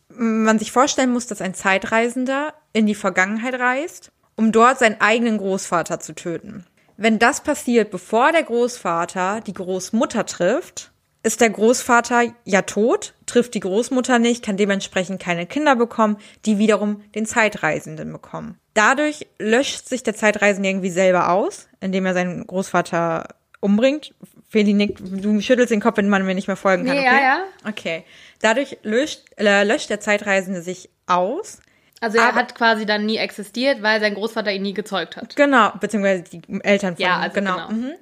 man 0.09 0.59
sich 0.59 0.73
vorstellen 0.73 1.13
muss, 1.13 1.29
dass 1.29 1.41
ein 1.41 1.55
Zeitreisender 1.55 2.55
in 2.73 2.87
die 2.87 2.95
Vergangenheit 2.95 3.55
reist, 3.55 4.13
um 4.37 4.53
dort 4.53 4.79
seinen 4.79 5.01
eigenen 5.01 5.39
Großvater 5.39 6.01
zu 6.01 6.15
töten. 6.15 6.65
Wenn 6.97 7.19
das 7.19 7.43
passiert, 7.43 7.91
bevor 7.91 8.33
der 8.33 8.43
Großvater 8.43 9.41
die 9.41 9.55
Großmutter 9.55 10.27
trifft, 10.27 10.93
ist 11.23 11.41
der 11.41 11.51
Großvater 11.51 12.35
ja 12.45 12.63
tot, 12.63 13.15
trifft 13.27 13.55
die 13.55 13.61
Großmutter 13.61 14.19
nicht, 14.19 14.45
kann 14.45 14.57
dementsprechend 14.57 15.21
keine 15.21 15.47
Kinder 15.47 15.77
bekommen, 15.77 16.17
die 16.45 16.59
wiederum 16.59 17.03
den 17.15 17.27
Zeitreisenden 17.27 18.13
bekommen. 18.13 18.59
Dadurch 18.75 19.27
löscht 19.39 19.89
sich 19.89 20.03
der 20.03 20.15
Zeitreisende 20.15 20.69
irgendwie 20.69 20.91
selber 20.91 21.31
aus, 21.31 21.69
indem 21.81 22.07
er 22.07 22.15
seinen 22.15 22.47
Großvater 22.47 23.29
umbringt. 23.61 24.15
Feli 24.49 24.73
nickt, 24.73 25.01
du 25.01 25.41
schüttelst 25.41 25.71
den 25.71 25.81
Kopf, 25.81 25.97
wenn 25.97 26.09
man 26.09 26.27
mir 26.27 26.35
nicht 26.35 26.49
mehr 26.49 26.57
folgen 26.57 26.85
kann. 26.85 26.97
Nee, 26.97 27.07
okay? 27.07 27.17
ja, 27.17 27.23
ja. 27.23 27.43
Okay. 27.69 28.05
Dadurch 28.41 28.79
löscht, 28.83 29.23
äh, 29.39 29.65
löscht 29.65 29.91
der 29.91 30.01
Zeitreisende 30.01 30.63
sich 30.63 30.91
aus. 31.07 31.61
Also 32.03 32.19
er 32.19 32.29
Aber- 32.29 32.37
hat 32.41 32.55
quasi 32.57 32.85
dann 32.85 33.07
nie 33.07 33.17
existiert, 33.17 33.81
weil 33.83 34.01
sein 34.01 34.15
Großvater 34.15 34.53
ihn 34.53 34.63
nie 34.63 34.75
gezeugt 34.75 35.17
hat. 35.17 35.37
Genau, 35.37 35.71
beziehungsweise 35.81 36.25
die 36.25 36.43
Eltern 36.63 36.97
von 36.97 37.05
Ja, 37.05 37.17
ihm. 37.19 37.23
also 37.23 37.35
genau. 37.35 37.69
genau. 37.69 37.71
Mhm. 37.71 37.93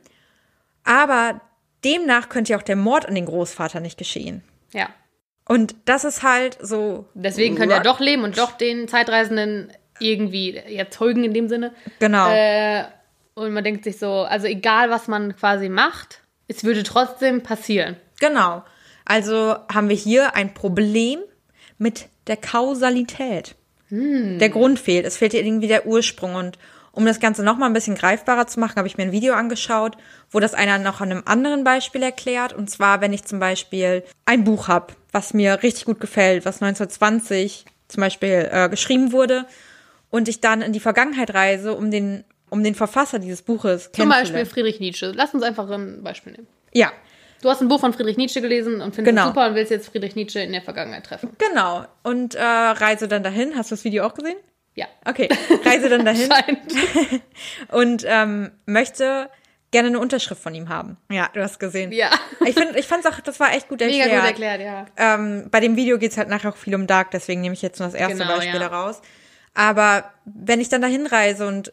Aber 0.84 1.40
demnach 1.84 2.28
könnte 2.28 2.52
ja 2.52 2.58
auch 2.58 2.62
der 2.62 2.76
Mord 2.76 3.06
an 3.06 3.14
den 3.14 3.26
Großvater 3.26 3.80
nicht 3.80 3.98
geschehen. 3.98 4.42
Ja. 4.72 4.88
Und 5.46 5.74
das 5.84 6.04
ist 6.04 6.22
halt 6.22 6.56
so. 6.60 7.06
Deswegen 7.14 7.56
können 7.56 7.72
er 7.72 7.80
doch 7.80 8.00
leben 8.00 8.24
und 8.24 8.38
doch 8.38 8.52
den 8.52 8.88
Zeitreisenden 8.88 9.72
irgendwie 9.98 10.56
erzeugen 10.56 11.24
in 11.24 11.34
dem 11.34 11.48
Sinne. 11.48 11.74
Genau. 11.98 12.30
Äh, 12.30 12.84
und 13.34 13.52
man 13.52 13.64
denkt 13.64 13.84
sich 13.84 13.98
so, 13.98 14.22
also 14.22 14.46
egal 14.46 14.90
was 14.90 15.08
man 15.08 15.36
quasi 15.36 15.68
macht, 15.68 16.22
es 16.48 16.64
würde 16.64 16.82
trotzdem 16.84 17.42
passieren. 17.42 17.96
Genau. 18.18 18.64
Also 19.04 19.56
haben 19.72 19.88
wir 19.88 19.96
hier 19.96 20.34
ein 20.36 20.54
Problem 20.54 21.20
mit 21.78 22.08
der 22.28 22.36
Kausalität. 22.38 23.56
Der 23.90 24.48
Grund 24.50 24.78
fehlt. 24.78 25.04
Es 25.06 25.16
fehlt 25.16 25.34
irgendwie 25.34 25.68
der 25.68 25.86
Ursprung. 25.86 26.34
Und 26.34 26.58
um 26.92 27.06
das 27.06 27.20
Ganze 27.20 27.42
noch 27.42 27.56
mal 27.56 27.66
ein 27.66 27.72
bisschen 27.72 27.94
greifbarer 27.94 28.46
zu 28.46 28.60
machen, 28.60 28.76
habe 28.76 28.88
ich 28.88 28.96
mir 28.96 29.04
ein 29.04 29.12
Video 29.12 29.34
angeschaut, 29.34 29.96
wo 30.30 30.40
das 30.40 30.54
einer 30.54 30.78
noch 30.78 31.00
an 31.00 31.10
einem 31.10 31.22
anderen 31.26 31.64
Beispiel 31.64 32.02
erklärt. 32.02 32.52
Und 32.52 32.70
zwar, 32.70 33.00
wenn 33.00 33.12
ich 33.12 33.24
zum 33.24 33.40
Beispiel 33.40 34.04
ein 34.24 34.44
Buch 34.44 34.68
habe, 34.68 34.94
was 35.12 35.34
mir 35.34 35.62
richtig 35.62 35.84
gut 35.84 36.00
gefällt, 36.00 36.44
was 36.44 36.62
1920 36.62 37.64
zum 37.88 38.00
Beispiel 38.00 38.48
äh, 38.50 38.68
geschrieben 38.68 39.12
wurde, 39.12 39.46
und 40.10 40.28
ich 40.28 40.40
dann 40.40 40.60
in 40.60 40.72
die 40.72 40.80
Vergangenheit 40.80 41.32
reise, 41.34 41.74
um 41.74 41.90
den, 41.90 42.24
um 42.50 42.62
den 42.62 42.74
Verfasser 42.74 43.18
dieses 43.18 43.42
Buches 43.42 43.84
Zum 43.84 43.92
kennenzulernen. 43.92 44.32
Beispiel 44.32 44.46
Friedrich 44.46 44.80
Nietzsche. 44.80 45.12
Lass 45.14 45.32
uns 45.32 45.42
einfach 45.42 45.70
ein 45.70 46.02
Beispiel 46.02 46.32
nehmen. 46.32 46.48
Ja, 46.72 46.92
Du 47.42 47.48
hast 47.48 47.60
ein 47.62 47.68
Buch 47.68 47.80
von 47.80 47.92
Friedrich 47.92 48.16
Nietzsche 48.16 48.40
gelesen 48.40 48.80
und 48.82 48.94
findest 48.94 49.06
Genau. 49.16 49.22
es 49.22 49.28
super 49.28 49.48
und 49.48 49.54
willst 49.54 49.70
jetzt 49.70 49.88
Friedrich 49.90 50.14
Nietzsche 50.16 50.40
in 50.40 50.52
der 50.52 50.62
Vergangenheit 50.62 51.04
treffen. 51.06 51.30
genau. 51.38 51.84
Und 52.02 52.34
äh, 52.34 52.42
reise 52.42 53.08
dann 53.08 53.22
dahin. 53.22 53.56
Hast 53.56 53.70
du 53.70 53.74
das 53.74 53.84
Video 53.84 54.04
auch 54.04 54.14
gesehen? 54.14 54.36
Ja. 54.74 54.86
Okay, 55.04 55.28
reise 55.64 55.88
dann 55.88 56.04
dahin. 56.04 56.30
Und 57.72 58.04
ähm, 58.06 58.52
möchte 58.66 59.28
gerne 59.72 59.88
eine 59.88 59.98
Unterschrift 60.00 60.40
von 60.42 60.54
ihm 60.54 60.68
haben. 60.68 60.96
Ja, 61.10 61.28
du 61.32 61.42
hast 61.42 61.58
gesehen. 61.60 61.92
Ja. 61.92 62.10
Ich 62.46 62.54
finde, 62.54 62.78
ich 62.78 62.86
fand's 62.86 63.06
auch, 63.06 63.18
das 63.20 63.38
war 63.40 63.52
echt 63.54 63.68
gut 63.68 63.80
Mega 63.80 64.04
erklärt. 64.04 64.20
gut 64.20 64.28
erklärt, 64.44 64.60
ja. 64.60 64.86
Ähm, 64.96 65.48
bei 65.50 65.60
dem 65.60 65.76
Video 65.76 65.98
geht's 65.98 66.16
halt 66.16 66.28
nachher 66.28 66.50
auch 66.50 66.56
viel 66.56 66.74
um 66.74 66.86
Dark, 66.86 67.10
deswegen 67.12 67.40
nehme 67.40 67.54
ich 67.54 67.62
jetzt 67.62 67.78
nur 67.78 67.88
das 67.88 67.94
erste 67.94 68.18
Genau, 68.18 68.34
Beispiel 68.36 68.60
ja. 68.60 68.68
daraus. 68.68 69.00
Aber 69.54 70.10
wenn 70.24 70.60
ich 70.60 70.68
dann 70.68 70.82
dahin 70.82 71.06
reise 71.06 71.46
und 71.46 71.72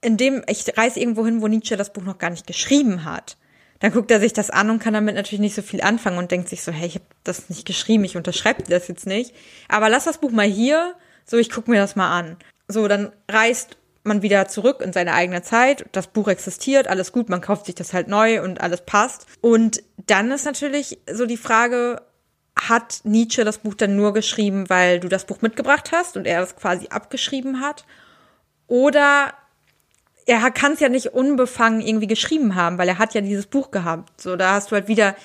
in 0.00 0.16
dem, 0.16 0.42
ich 0.46 0.64
reise 0.76 1.00
irgendwo 1.00 1.24
hin, 1.24 1.40
wo 1.42 1.48
Nietzsche 1.48 1.76
das 1.76 1.92
Buch 1.92 2.02
noch 2.02 2.18
gar 2.18 2.30
nicht 2.30 2.46
geschrieben 2.46 3.04
hat, 3.04 3.36
dann 3.80 3.92
guckt 3.92 4.10
er 4.10 4.20
sich 4.20 4.32
das 4.32 4.50
an 4.50 4.70
und 4.70 4.80
kann 4.80 4.94
damit 4.94 5.14
natürlich 5.14 5.40
nicht 5.40 5.54
so 5.54 5.62
viel 5.62 5.80
anfangen 5.80 6.18
und 6.18 6.30
denkt 6.30 6.48
sich 6.48 6.62
so, 6.62 6.72
hey, 6.72 6.86
ich 6.86 6.94
habe 6.96 7.04
das 7.24 7.48
nicht 7.48 7.66
geschrieben, 7.66 8.04
ich 8.04 8.16
unterschreibe 8.16 8.64
das 8.64 8.88
jetzt 8.88 9.06
nicht. 9.06 9.34
Aber 9.68 9.88
lass 9.88 10.04
das 10.04 10.18
Buch 10.18 10.30
mal 10.30 10.46
hier, 10.46 10.94
so 11.24 11.36
ich 11.36 11.50
gucke 11.50 11.70
mir 11.70 11.80
das 11.80 11.96
mal 11.96 12.10
an. 12.10 12.36
So, 12.66 12.88
dann 12.88 13.12
reist 13.30 13.76
man 14.04 14.22
wieder 14.22 14.48
zurück 14.48 14.80
in 14.80 14.92
seine 14.92 15.12
eigene 15.12 15.42
Zeit, 15.42 15.86
das 15.92 16.08
Buch 16.08 16.28
existiert, 16.28 16.88
alles 16.88 17.12
gut, 17.12 17.28
man 17.28 17.40
kauft 17.40 17.66
sich 17.66 17.74
das 17.74 17.92
halt 17.92 18.08
neu 18.08 18.42
und 18.42 18.60
alles 18.60 18.82
passt. 18.84 19.26
Und 19.40 19.82
dann 20.06 20.30
ist 20.32 20.44
natürlich 20.44 20.98
so 21.10 21.26
die 21.26 21.36
Frage, 21.36 22.02
hat 22.58 23.00
Nietzsche 23.04 23.44
das 23.44 23.58
Buch 23.58 23.74
dann 23.74 23.94
nur 23.94 24.12
geschrieben, 24.12 24.68
weil 24.68 24.98
du 24.98 25.08
das 25.08 25.26
Buch 25.26 25.42
mitgebracht 25.42 25.92
hast 25.92 26.16
und 26.16 26.26
er 26.26 26.40
das 26.40 26.56
quasi 26.56 26.88
abgeschrieben 26.88 27.60
hat? 27.60 27.84
Oder 28.66 29.34
er 30.28 30.50
kann 30.50 30.72
es 30.72 30.80
ja 30.80 30.90
nicht 30.90 31.14
unbefangen 31.14 31.80
irgendwie 31.80 32.06
geschrieben 32.06 32.54
haben, 32.54 32.76
weil 32.76 32.88
er 32.88 32.98
hat 32.98 33.14
ja 33.14 33.22
dieses 33.22 33.46
Buch 33.46 33.70
gehabt. 33.70 34.20
So, 34.20 34.36
da 34.36 34.52
hast 34.52 34.70
du 34.70 34.76
halt 34.76 34.86
wieder 34.86 35.16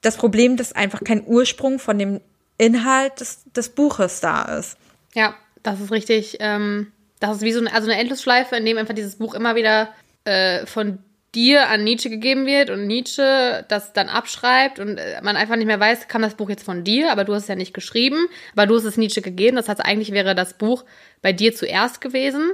das 0.00 0.16
Problem, 0.16 0.56
dass 0.56 0.72
einfach 0.72 1.02
kein 1.02 1.26
Ursprung 1.26 1.80
von 1.80 1.98
dem 1.98 2.20
Inhalt 2.56 3.18
des, 3.18 3.42
des 3.52 3.70
Buches 3.70 4.20
da 4.20 4.42
ist. 4.56 4.76
Ja, 5.12 5.34
das 5.64 5.80
ist 5.80 5.90
richtig. 5.90 6.36
Ähm, 6.38 6.92
das 7.18 7.38
ist 7.38 7.42
wie 7.42 7.52
so 7.52 7.58
eine, 7.58 7.72
also 7.72 7.90
eine 7.90 8.00
Endlosschleife, 8.00 8.54
in 8.54 8.64
dem 8.64 8.78
einfach 8.78 8.94
dieses 8.94 9.16
Buch 9.16 9.34
immer 9.34 9.56
wieder 9.56 9.92
äh, 10.24 10.64
von 10.66 10.98
dir 11.34 11.68
an 11.68 11.82
Nietzsche 11.82 12.08
gegeben 12.08 12.46
wird 12.46 12.70
und 12.70 12.86
Nietzsche 12.86 13.64
das 13.68 13.92
dann 13.92 14.08
abschreibt 14.08 14.78
und 14.78 14.98
äh, 14.98 15.20
man 15.22 15.36
einfach 15.36 15.56
nicht 15.56 15.66
mehr 15.66 15.80
weiß, 15.80 16.06
kam 16.06 16.22
das 16.22 16.36
Buch 16.36 16.48
jetzt 16.48 16.62
von 16.62 16.84
dir, 16.84 17.10
aber 17.10 17.24
du 17.24 17.34
hast 17.34 17.42
es 17.42 17.48
ja 17.48 17.56
nicht 17.56 17.74
geschrieben, 17.74 18.28
aber 18.52 18.66
du 18.66 18.76
hast 18.76 18.84
es 18.84 18.98
Nietzsche 18.98 19.20
gegeben. 19.20 19.56
Das 19.56 19.68
heißt, 19.68 19.84
eigentlich 19.84 20.12
wäre 20.12 20.36
das 20.36 20.54
Buch 20.54 20.84
bei 21.22 21.32
dir 21.32 21.56
zuerst 21.56 22.00
gewesen, 22.00 22.52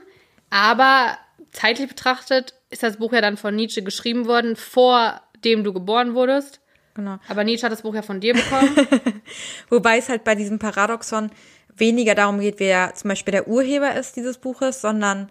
aber 0.48 1.18
zeitlich 1.52 1.88
betrachtet 1.88 2.54
ist 2.70 2.82
das 2.82 2.98
Buch 2.98 3.12
ja 3.12 3.20
dann 3.20 3.36
von 3.36 3.54
Nietzsche 3.54 3.82
geschrieben 3.82 4.26
worden, 4.26 4.56
vor 4.56 5.20
dem 5.44 5.64
du 5.64 5.72
geboren 5.72 6.14
wurdest. 6.14 6.60
Genau. 6.94 7.18
Aber 7.28 7.44
Nietzsche 7.44 7.64
hat 7.64 7.72
das 7.72 7.82
Buch 7.82 7.94
ja 7.94 8.02
von 8.02 8.20
dir 8.20 8.34
bekommen. 8.34 8.76
Wobei 9.68 9.98
es 9.98 10.08
halt 10.08 10.24
bei 10.24 10.34
diesem 10.34 10.58
Paradoxon 10.58 11.30
weniger 11.74 12.14
darum 12.14 12.40
geht, 12.40 12.58
wer 12.60 12.94
zum 12.94 13.08
Beispiel 13.08 13.32
der 13.32 13.48
Urheber 13.48 13.94
ist 13.94 14.16
dieses 14.16 14.38
Buches, 14.38 14.80
sondern 14.80 15.28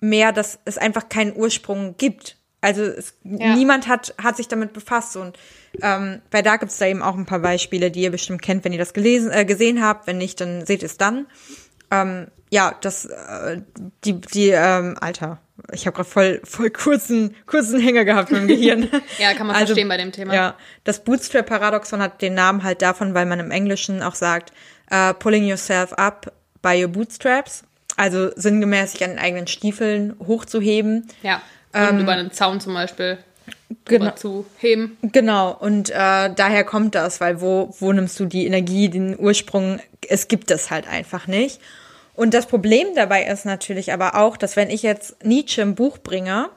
mehr, 0.00 0.32
dass 0.32 0.58
es 0.64 0.78
einfach 0.78 1.08
keinen 1.08 1.36
Ursprung 1.36 1.96
gibt. 1.96 2.36
Also 2.60 2.82
es, 2.82 3.14
Ja. 3.22 3.54
niemand 3.54 3.86
hat, 3.86 4.14
hat 4.20 4.36
sich 4.36 4.48
damit 4.48 4.72
befasst 4.72 5.16
und 5.16 5.38
ähm, 5.82 6.20
bei 6.30 6.42
da 6.42 6.56
gibt 6.56 6.72
es 6.72 6.78
da 6.78 6.86
eben 6.86 7.02
auch 7.02 7.14
ein 7.14 7.26
paar 7.26 7.38
Beispiele, 7.38 7.90
die 7.90 8.00
ihr 8.02 8.10
bestimmt 8.10 8.42
kennt, 8.42 8.64
wenn 8.64 8.72
ihr 8.72 8.78
das 8.78 8.94
gelesen, 8.94 9.30
äh, 9.30 9.44
gesehen 9.44 9.82
habt. 9.84 10.06
Wenn 10.06 10.18
nicht, 10.18 10.40
dann 10.40 10.66
seht 10.66 10.82
es 10.82 10.96
dann. 10.96 11.26
Ähm, 11.90 12.28
ja, 12.50 12.74
das, 12.80 13.04
äh, 13.04 13.60
die, 14.04 14.20
die, 14.20 14.48
ähm, 14.48 14.96
Alter, 15.00 15.40
ich 15.72 15.86
habe 15.86 15.96
gerade 15.96 16.08
voll, 16.08 16.40
voll 16.44 16.70
kurzen, 16.70 17.34
kurzen 17.46 17.80
Hänger 17.80 18.04
gehabt 18.04 18.30
im 18.30 18.46
Gehirn. 18.46 18.88
Ja, 19.18 19.32
kann 19.34 19.46
man 19.46 19.56
verstehen 19.56 19.88
bei 19.88 19.96
dem 19.96 20.12
Thema. 20.12 20.34
Ja, 20.34 20.54
das 20.84 21.02
Bootstrap-Paradoxon 21.02 22.00
hat 22.00 22.20
den 22.22 22.34
Namen 22.34 22.62
halt 22.62 22.82
davon, 22.82 23.14
weil 23.14 23.26
man 23.26 23.40
im 23.40 23.50
Englischen 23.50 24.02
auch 24.02 24.14
sagt, 24.14 24.52
äh, 24.90 25.14
pulling 25.14 25.46
yourself 25.46 25.92
up 25.94 26.32
by 26.62 26.82
your 26.82 26.88
bootstraps. 26.88 27.64
Also 27.96 28.30
sinngemäß 28.36 28.92
sich 28.92 29.02
an 29.04 29.10
den 29.10 29.18
eigenen 29.18 29.46
Stiefeln 29.46 30.14
hochzuheben. 30.26 31.08
Ja. 31.22 31.40
Und 31.72 32.00
über 32.00 32.12
einen 32.12 32.30
Zaun 32.32 32.60
zum 32.60 32.74
Beispiel 32.74 33.18
Ähm, 33.48 33.54
Genau. 33.84 34.10
zu 34.12 34.46
heben. 34.58 34.96
Genau, 35.02 35.52
und 35.52 35.90
äh, 35.90 35.94
daher 36.34 36.64
kommt 36.64 36.94
das, 36.94 37.20
weil 37.20 37.40
wo, 37.40 37.74
wo 37.78 37.92
nimmst 37.92 38.18
du 38.18 38.24
die 38.26 38.46
Energie, 38.46 38.88
den 38.88 39.16
Ursprung? 39.18 39.80
Es 40.08 40.28
gibt 40.28 40.50
es 40.50 40.70
halt 40.70 40.88
einfach 40.88 41.26
nicht. 41.26 41.60
Und 42.16 42.32
das 42.32 42.46
Problem 42.46 42.88
dabei 42.94 43.24
ist 43.26 43.44
natürlich 43.44 43.92
aber 43.92 44.16
auch, 44.16 44.36
dass 44.36 44.56
wenn 44.56 44.70
ich 44.70 44.82
jetzt 44.82 45.22
Nietzsche 45.24 45.60
im 45.60 45.74
Buch 45.74 45.98
bringe, 45.98 46.48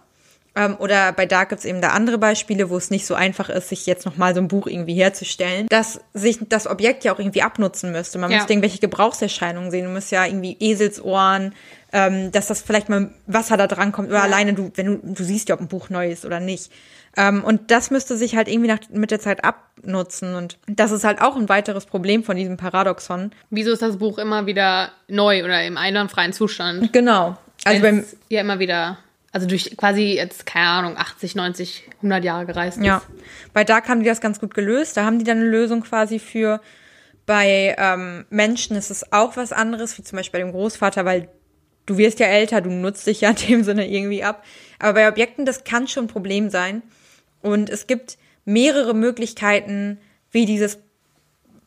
oder 0.80 1.14
bei 1.14 1.26
Dark 1.26 1.50
gibt's 1.50 1.64
eben 1.64 1.80
da 1.80 1.90
andere 1.90 2.18
Beispiele, 2.18 2.70
wo 2.70 2.76
es 2.76 2.90
nicht 2.90 3.06
so 3.06 3.16
einfach 3.16 3.48
ist, 3.50 3.70
sich 3.70 3.86
jetzt 3.86 4.06
nochmal 4.06 4.34
so 4.36 4.42
ein 4.42 4.50
Buch 4.50 4.68
irgendwie 4.68 4.94
herzustellen, 4.96 5.68
dass 5.70 6.02
sich 6.14 6.40
das 6.50 6.68
Objekt 6.68 7.06
ja 7.06 7.14
auch 7.14 7.20
irgendwie 7.20 7.44
abnutzen 7.44 7.92
müsste. 7.94 8.18
Man 8.18 8.30
Ja. 8.30 8.38
müsste 8.38 8.52
irgendwelche 8.54 8.80
Gebrauchserscheinungen 8.80 9.72
sehen. 9.72 9.86
Du 9.86 9.92
musst 9.92 10.12
ja 10.12 10.26
irgendwie 10.26 10.58
Eselsohren, 10.60 11.54
ähm, 11.94 12.32
dass 12.34 12.48
das 12.48 12.62
vielleicht 12.62 12.90
mal 12.90 13.12
Wasser 13.26 13.56
da 13.56 13.68
dran 13.68 13.92
kommt, 13.94 14.10
oder 14.10 14.22
alleine 14.22 14.54
du, 14.54 14.72
wenn 14.76 14.86
du, 14.86 15.14
du 15.14 15.24
siehst 15.24 15.48
ja, 15.50 15.56
ob 15.56 15.62
ein 15.62 15.68
Buch 15.70 15.90
neu 15.90 16.12
ist 16.12 16.26
oder 16.26 16.40
nicht. 16.42 16.72
Ähm, 17.16 17.44
und 17.44 17.72
das 17.72 17.90
müsste 17.90 18.18
sich 18.18 18.36
halt 18.36 18.48
irgendwie 18.48 18.68
nach, 18.70 18.80
mit 18.92 19.12
der 19.12 19.20
Zeit 19.20 19.44
abnutzen. 19.44 20.36
Und 20.36 20.58
das 20.68 20.92
ist 20.92 21.04
halt 21.06 21.22
auch 21.22 21.36
ein 21.38 21.48
weiteres 21.50 21.86
Problem 21.86 22.24
von 22.24 22.36
diesem 22.36 22.58
Paradoxon. 22.58 23.32
Wieso 23.50 23.72
ist 23.72 23.82
das 23.82 23.98
Buch 23.98 24.18
immer 24.18 24.46
wieder 24.46 24.92
neu 25.08 25.44
oder 25.44 25.64
im 25.64 25.78
einwandfreien 25.78 26.34
Zustand? 26.34 26.92
Genau. 26.94 27.38
Also 27.64 27.82
beim, 27.82 28.04
ja 28.30 28.42
immer 28.42 28.60
wieder, 28.60 28.98
also 29.32 29.48
durch 29.48 29.76
quasi 29.78 30.16
jetzt, 30.16 30.46
keine 30.46 30.68
Ahnung, 30.68 30.98
80, 30.98 31.36
90, 31.36 31.90
100 31.98 32.24
Jahre 32.24 32.46
gereist 32.46 32.78
ist. 32.78 32.86
Ja, 32.86 33.02
bei 33.54 33.64
Dark 33.64 33.88
haben 33.88 34.00
die 34.00 34.08
das 34.08 34.22
ganz 34.22 34.40
gut 34.40 34.54
gelöst. 34.54 34.98
Da 34.98 35.06
haben 35.06 35.20
die 35.20 35.26
dann 35.26 35.38
eine 35.38 35.50
Lösung 35.50 35.82
quasi 35.82 36.20
für. 36.20 36.62
Bei 37.26 37.76
ähm, 37.78 38.26
Menschen 38.30 38.76
ist 38.76 38.90
es 38.90 39.14
auch 39.14 39.38
was 39.38 39.54
anderes, 39.54 39.98
wie 39.98 40.04
zum 40.04 40.18
Beispiel 40.18 40.40
bei 40.40 40.46
dem 40.46 40.52
Großvater, 40.52 41.06
weil 41.06 41.30
du 41.86 41.98
wirst 41.98 42.20
ja 42.20 42.26
älter, 42.28 42.62
du 42.62 42.72
nutzt 42.72 43.06
dich 43.06 43.22
ja 43.22 43.30
in 43.30 43.36
dem 43.36 43.64
Sinne 43.64 43.88
irgendwie 43.88 44.24
ab. 44.24 44.44
Aber 44.80 44.94
bei 44.94 45.08
Objekten, 45.08 45.46
das 45.46 45.64
kann 45.64 45.88
schon 45.88 46.06
ein 46.06 46.10
Problem 46.10 46.50
sein. 46.50 46.82
Und 47.42 47.70
es 47.70 47.88
gibt 47.88 48.18
mehrere 48.46 48.96
Möglichkeiten, 48.96 50.00
wie 50.32 50.46
dieses 50.46 50.80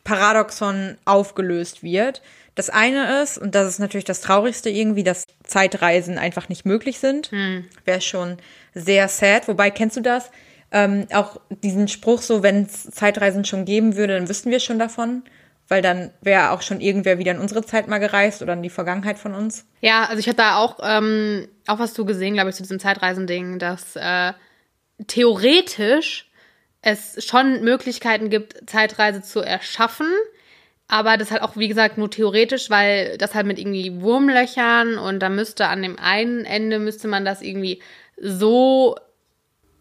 Paradoxon 0.05 0.99
aufgelöst 1.05 1.83
wird. 1.83 2.23
Das 2.55 2.69
eine 2.69 3.23
ist, 3.23 3.39
und 3.39 3.55
das 3.55 3.69
ist 3.69 3.79
natürlich 3.79 4.05
das 4.05 4.21
Traurigste 4.21 4.69
irgendwie, 4.69 5.05
dass 5.05 5.27
Zeitreisen 5.45 6.19
einfach 6.19 6.49
nicht 6.49 6.67
möglich 6.67 6.99
sind. 6.99 7.31
Wäre 7.85 8.01
schon 8.01 8.37
sehr 8.75 9.09
sad. 9.09 9.49
Wobei, 9.49 9.71
kennst 9.71 9.97
du 9.97 10.01
das? 10.01 10.31
Ähm, 10.71 11.07
auch 11.13 11.41
diesen 11.51 11.89
Spruch 11.89 12.23
so, 12.23 12.43
wenn 12.43 12.65
es 12.65 12.91
Zeitreisen 12.91 13.45
schon 13.45 13.65
geben 13.65 13.97
würde, 13.97 14.15
dann 14.15 14.29
wüssten 14.29 14.51
wir 14.51 14.61
schon 14.61 14.79
davon. 14.79 15.23
Weil 15.69 15.81
dann 15.81 16.11
wäre 16.21 16.51
auch 16.51 16.61
schon 16.61 16.81
irgendwer 16.81 17.19
wieder 17.19 17.33
in 17.33 17.39
unsere 17.39 17.65
Zeit 17.65 17.89
mal 17.89 17.99
gereist 17.99 18.43
oder 18.43 18.53
in 18.53 18.63
die 18.63 18.69
Vergangenheit 18.69 19.19
von 19.19 19.33
uns. 19.35 19.65
Ja, 19.81 20.05
also 20.05 20.19
ich 20.19 20.27
hatte 20.27 20.39
da 20.39 20.57
auch, 20.57 20.79
ähm, 20.83 21.49
auch 21.67 21.79
was 21.79 21.95
du 21.95 22.05
gesehen, 22.05 22.35
glaube 22.35 22.51
ich, 22.51 22.57
zu 22.57 22.63
diesem 22.63 22.81
Zeitreisending, 22.81 23.59
dass 23.59 23.97
äh, 23.97 24.33
theoretisch 25.07 26.31
es 26.83 27.25
schon 27.25 27.63
Möglichkeiten 27.63 28.29
gibt, 28.29 28.69
Zeitreise 28.69 29.23
zu 29.23 29.41
erschaffen, 29.41 30.09
aber 30.93 31.17
das 31.17 31.31
halt 31.31 31.41
auch, 31.41 31.57
wie 31.57 31.69
gesagt, 31.69 31.97
nur 31.97 32.11
theoretisch, 32.11 32.69
weil 32.69 33.17
das 33.17 33.35
halt 33.35 33.47
mit 33.47 33.59
irgendwie 33.59 34.03
Wurmlöchern 34.03 34.99
und 34.99 35.21
da 35.21 35.31
müsste 35.31 35.69
an 35.69 35.81
dem 35.81 35.99
einen 35.99 36.45
Ende 36.45 36.79
müsste 36.79 37.09
man 37.09 37.25
das 37.25 37.41
irgendwie 37.41 37.81
so 38.21 38.97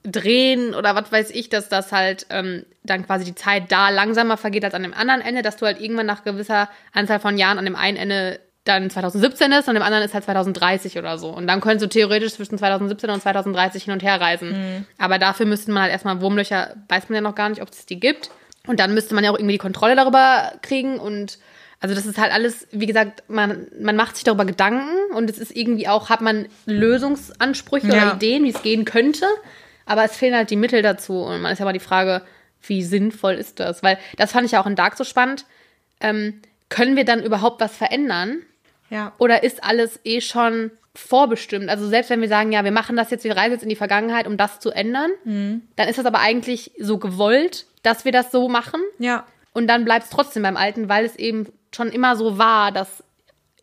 drehen 0.04 0.74
oder 0.74 0.96
was 0.96 1.12
weiß 1.12 1.32
ich, 1.32 1.50
dass 1.50 1.68
das 1.68 1.92
halt 1.92 2.28
ähm, 2.30 2.66
dann 2.84 3.06
quasi 3.06 3.26
die 3.26 3.36
Zeit 3.36 3.74
da 3.74 3.90
langsamer 3.90 4.38
vergeht 4.38 4.64
als 4.64 4.74
an 4.74 4.84
dem 4.84 4.94
anderen 4.94 5.20
Ende, 5.20 5.42
dass 5.42 5.58
du 5.58 5.66
halt 5.66 5.82
irgendwann 5.82 6.06
nach 6.06 6.24
gewisser 6.24 6.70
Anzahl 6.94 7.20
von 7.20 7.38
Jahren 7.38 7.58
an 7.58 7.66
dem 7.66 7.76
einen 7.76 7.98
Ende 7.98 8.40
dann 8.64 8.90
2017 8.90 9.52
ist 9.52 9.68
und 9.68 9.76
im 9.76 9.82
anderen 9.82 10.06
ist 10.06 10.14
halt 10.14 10.24
2030 10.24 10.98
oder 10.98 11.18
so. 11.18 11.28
Und 11.28 11.46
dann 11.46 11.60
könntest 11.60 11.84
du 11.84 11.90
theoretisch 11.90 12.36
zwischen 12.36 12.58
2017 12.58 13.10
und 13.10 13.22
2030 13.22 13.84
hin 13.84 13.94
und 13.94 14.02
her 14.02 14.22
reisen. 14.22 14.52
Mhm. 14.52 14.86
Aber 14.98 15.20
dafür 15.20 15.46
müsste 15.46 15.72
man 15.72 15.84
halt 15.84 15.92
erstmal 15.92 16.22
Wurmlöcher, 16.22 16.76
weiß 16.88 17.10
man 17.10 17.16
ja 17.16 17.22
noch 17.22 17.36
gar 17.36 17.50
nicht, 17.50 17.62
ob 17.62 17.68
es 17.70 17.86
die 17.86 18.00
gibt. 18.00 18.32
Und 18.68 18.80
dann 18.80 18.94
müsste 18.94 19.16
man 19.16 19.24
ja 19.24 19.32
auch 19.32 19.38
irgendwie 19.38 19.54
die 19.54 19.58
Kontrolle 19.60 19.96
darüber 19.96 20.54
kriegen 20.62 21.00
und 21.00 21.40
also 21.80 21.96
das 21.96 22.06
ist 22.06 22.20
halt 22.20 22.32
alles, 22.32 22.68
wie 22.72 22.86
gesagt, 22.86 23.24
man, 23.28 23.66
man 23.80 23.96
macht 23.96 24.16
sich 24.16 24.24
darüber 24.24 24.46
Gedanken 24.46 25.16
und 25.16 25.30
es 25.32 25.40
ist 25.40 25.56
irgendwie 25.56 25.88
auch, 25.88 26.10
hat 26.10 26.22
man 26.22 26.48
Lösungsansprüche 26.68 27.88
Ja. 27.88 27.94
oder 27.94 28.16
Ideen, 28.16 28.44
wie 28.44 28.52
es 28.52 28.62
gehen 28.62 28.86
könnte, 28.86 29.26
aber 29.88 30.04
es 30.04 30.16
fehlen 30.16 30.36
halt 30.36 30.52
die 30.52 30.56
Mittel 30.58 30.84
dazu 30.84 31.22
und 31.24 31.42
man 31.42 31.52
ist 31.54 31.60
ja 31.60 31.66
mal 31.66 31.74
die 31.74 31.80
Frage, 31.80 32.22
wie 32.62 32.84
sinnvoll 32.84 33.34
ist 33.34 33.60
das? 33.60 33.82
Weil 33.82 33.98
das 34.18 34.32
fand 34.32 34.46
ich 34.46 34.52
ja 34.52 34.62
auch 34.62 34.68
in 34.68 34.76
Dark 34.76 34.96
so 34.96 35.04
spannend. 35.04 35.46
Ähm, 36.00 36.42
können 36.70 36.96
wir 36.96 37.06
dann 37.06 37.24
überhaupt 37.24 37.60
was 37.60 37.76
verändern? 37.76 38.38
Ja. 38.92 39.14
Oder 39.18 39.42
ist 39.44 39.64
alles 39.64 40.00
eh 40.04 40.22
schon 40.22 40.70
vorbestimmt? 40.94 41.70
Also 41.70 41.88
selbst 41.88 42.12
wenn 42.12 42.22
wir 42.22 42.28
sagen, 42.28 42.52
ja, 42.52 42.64
wir 42.64 42.72
machen 42.72 42.96
das 42.96 43.10
jetzt, 43.10 43.24
wir 43.24 43.36
reisen 43.36 43.54
jetzt 43.54 43.64
in 43.64 43.70
die 43.70 43.76
Vergangenheit, 43.76 44.28
um 44.28 44.38
das 44.38 44.60
zu 44.60 44.70
ändern, 44.70 45.10
dann 45.76 45.88
ist 45.90 45.98
das 45.98 46.06
aber 46.06 46.20
eigentlich 46.20 46.72
so 46.80 47.00
gewollt, 47.00 47.66
dass 47.84 48.06
wir 48.06 48.12
das 48.12 48.32
so 48.32 48.50
machen. 48.50 48.82
Ja. 49.00 49.26
Und 49.54 49.68
dann 49.68 49.86
bleibt 49.86 50.06
es 50.06 50.12
trotzdem 50.12 50.44
beim 50.44 50.58
Alten, 50.58 50.90
weil 50.90 51.06
es 51.06 51.16
eben 51.16 51.48
schon 51.76 51.90
immer 51.90 52.16
so 52.16 52.38
war, 52.38 52.72
dass 52.72 53.04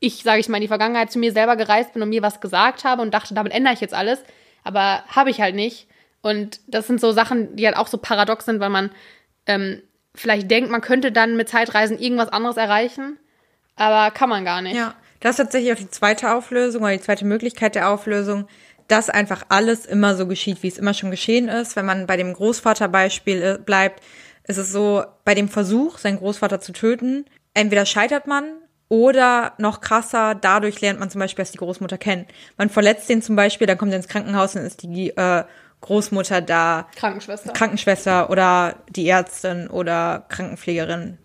ich, 0.00 0.22
sage 0.22 0.40
ich 0.40 0.48
mal, 0.48 0.58
in 0.58 0.62
die 0.62 0.68
Vergangenheit 0.68 1.10
zu 1.10 1.18
mir 1.18 1.32
selber 1.32 1.56
gereist 1.56 1.92
bin 1.92 2.02
und 2.02 2.10
mir 2.10 2.22
was 2.22 2.40
gesagt 2.40 2.84
habe 2.84 3.02
und 3.02 3.12
dachte, 3.12 3.34
damit 3.34 3.52
ändere 3.52 3.74
ich 3.74 3.80
jetzt 3.80 3.94
alles. 3.94 4.22
Aber 4.64 5.02
habe 5.08 5.30
ich 5.30 5.40
halt 5.40 5.54
nicht. 5.54 5.88
Und 6.20 6.60
das 6.66 6.86
sind 6.86 7.00
so 7.00 7.12
Sachen, 7.12 7.56
die 7.56 7.66
halt 7.66 7.76
auch 7.76 7.86
so 7.86 7.98
paradox 7.98 8.44
sind, 8.44 8.60
weil 8.60 8.70
man 8.70 8.90
ähm, 9.46 9.82
vielleicht 10.14 10.50
denkt, 10.50 10.70
man 10.70 10.80
könnte 10.80 11.12
dann 11.12 11.36
mit 11.36 11.48
Zeitreisen 11.48 11.98
irgendwas 11.98 12.28
anderes 12.28 12.56
erreichen, 12.56 13.18
aber 13.76 14.10
kann 14.10 14.28
man 14.28 14.44
gar 14.44 14.62
nicht. 14.62 14.76
Ja, 14.76 14.94
das 15.20 15.32
ist 15.32 15.36
tatsächlich 15.38 15.72
auch 15.72 15.78
die 15.78 15.90
zweite 15.90 16.32
Auflösung 16.32 16.82
oder 16.82 16.92
die 16.92 17.00
zweite 17.00 17.24
Möglichkeit 17.24 17.74
der 17.74 17.90
Auflösung, 17.90 18.48
dass 18.88 19.10
einfach 19.10 19.44
alles 19.50 19.86
immer 19.86 20.16
so 20.16 20.26
geschieht, 20.26 20.62
wie 20.62 20.68
es 20.68 20.78
immer 20.78 20.94
schon 20.94 21.10
geschehen 21.10 21.48
ist. 21.48 21.76
Wenn 21.76 21.86
man 21.86 22.06
bei 22.06 22.16
dem 22.16 22.32
Großvaterbeispiel 22.32 23.42
äh, 23.42 23.58
bleibt, 23.62 24.02
ist 24.44 24.56
es 24.56 24.72
so, 24.72 25.04
bei 25.24 25.34
dem 25.34 25.48
Versuch, 25.48 25.98
seinen 25.98 26.18
Großvater 26.18 26.58
zu 26.58 26.72
töten, 26.72 27.26
entweder 27.54 27.84
scheitert 27.84 28.26
man 28.26 28.44
oder 28.88 29.52
noch 29.58 29.82
krasser, 29.82 30.34
dadurch 30.34 30.80
lernt 30.80 30.98
man 30.98 31.10
zum 31.10 31.20
Beispiel 31.20 31.42
erst 31.42 31.52
die 31.52 31.58
Großmutter 31.58 31.98
kennen. 31.98 32.26
Man 32.56 32.70
verletzt 32.70 33.08
den 33.10 33.20
zum 33.20 33.36
Beispiel, 33.36 33.66
dann 33.66 33.76
kommt 33.76 33.92
er 33.92 33.98
ins 33.98 34.08
Krankenhaus 34.08 34.56
und 34.56 34.62
ist 34.62 34.82
die 34.82 35.10
äh, 35.10 35.44
Großmutter 35.82 36.40
da 36.40 36.88
Krankenschwester. 36.96 37.52
Krankenschwester 37.52 38.30
oder 38.30 38.76
die 38.88 39.08
Ärztin 39.08 39.68
oder 39.68 40.24
Krankenpflegerin, 40.28 41.18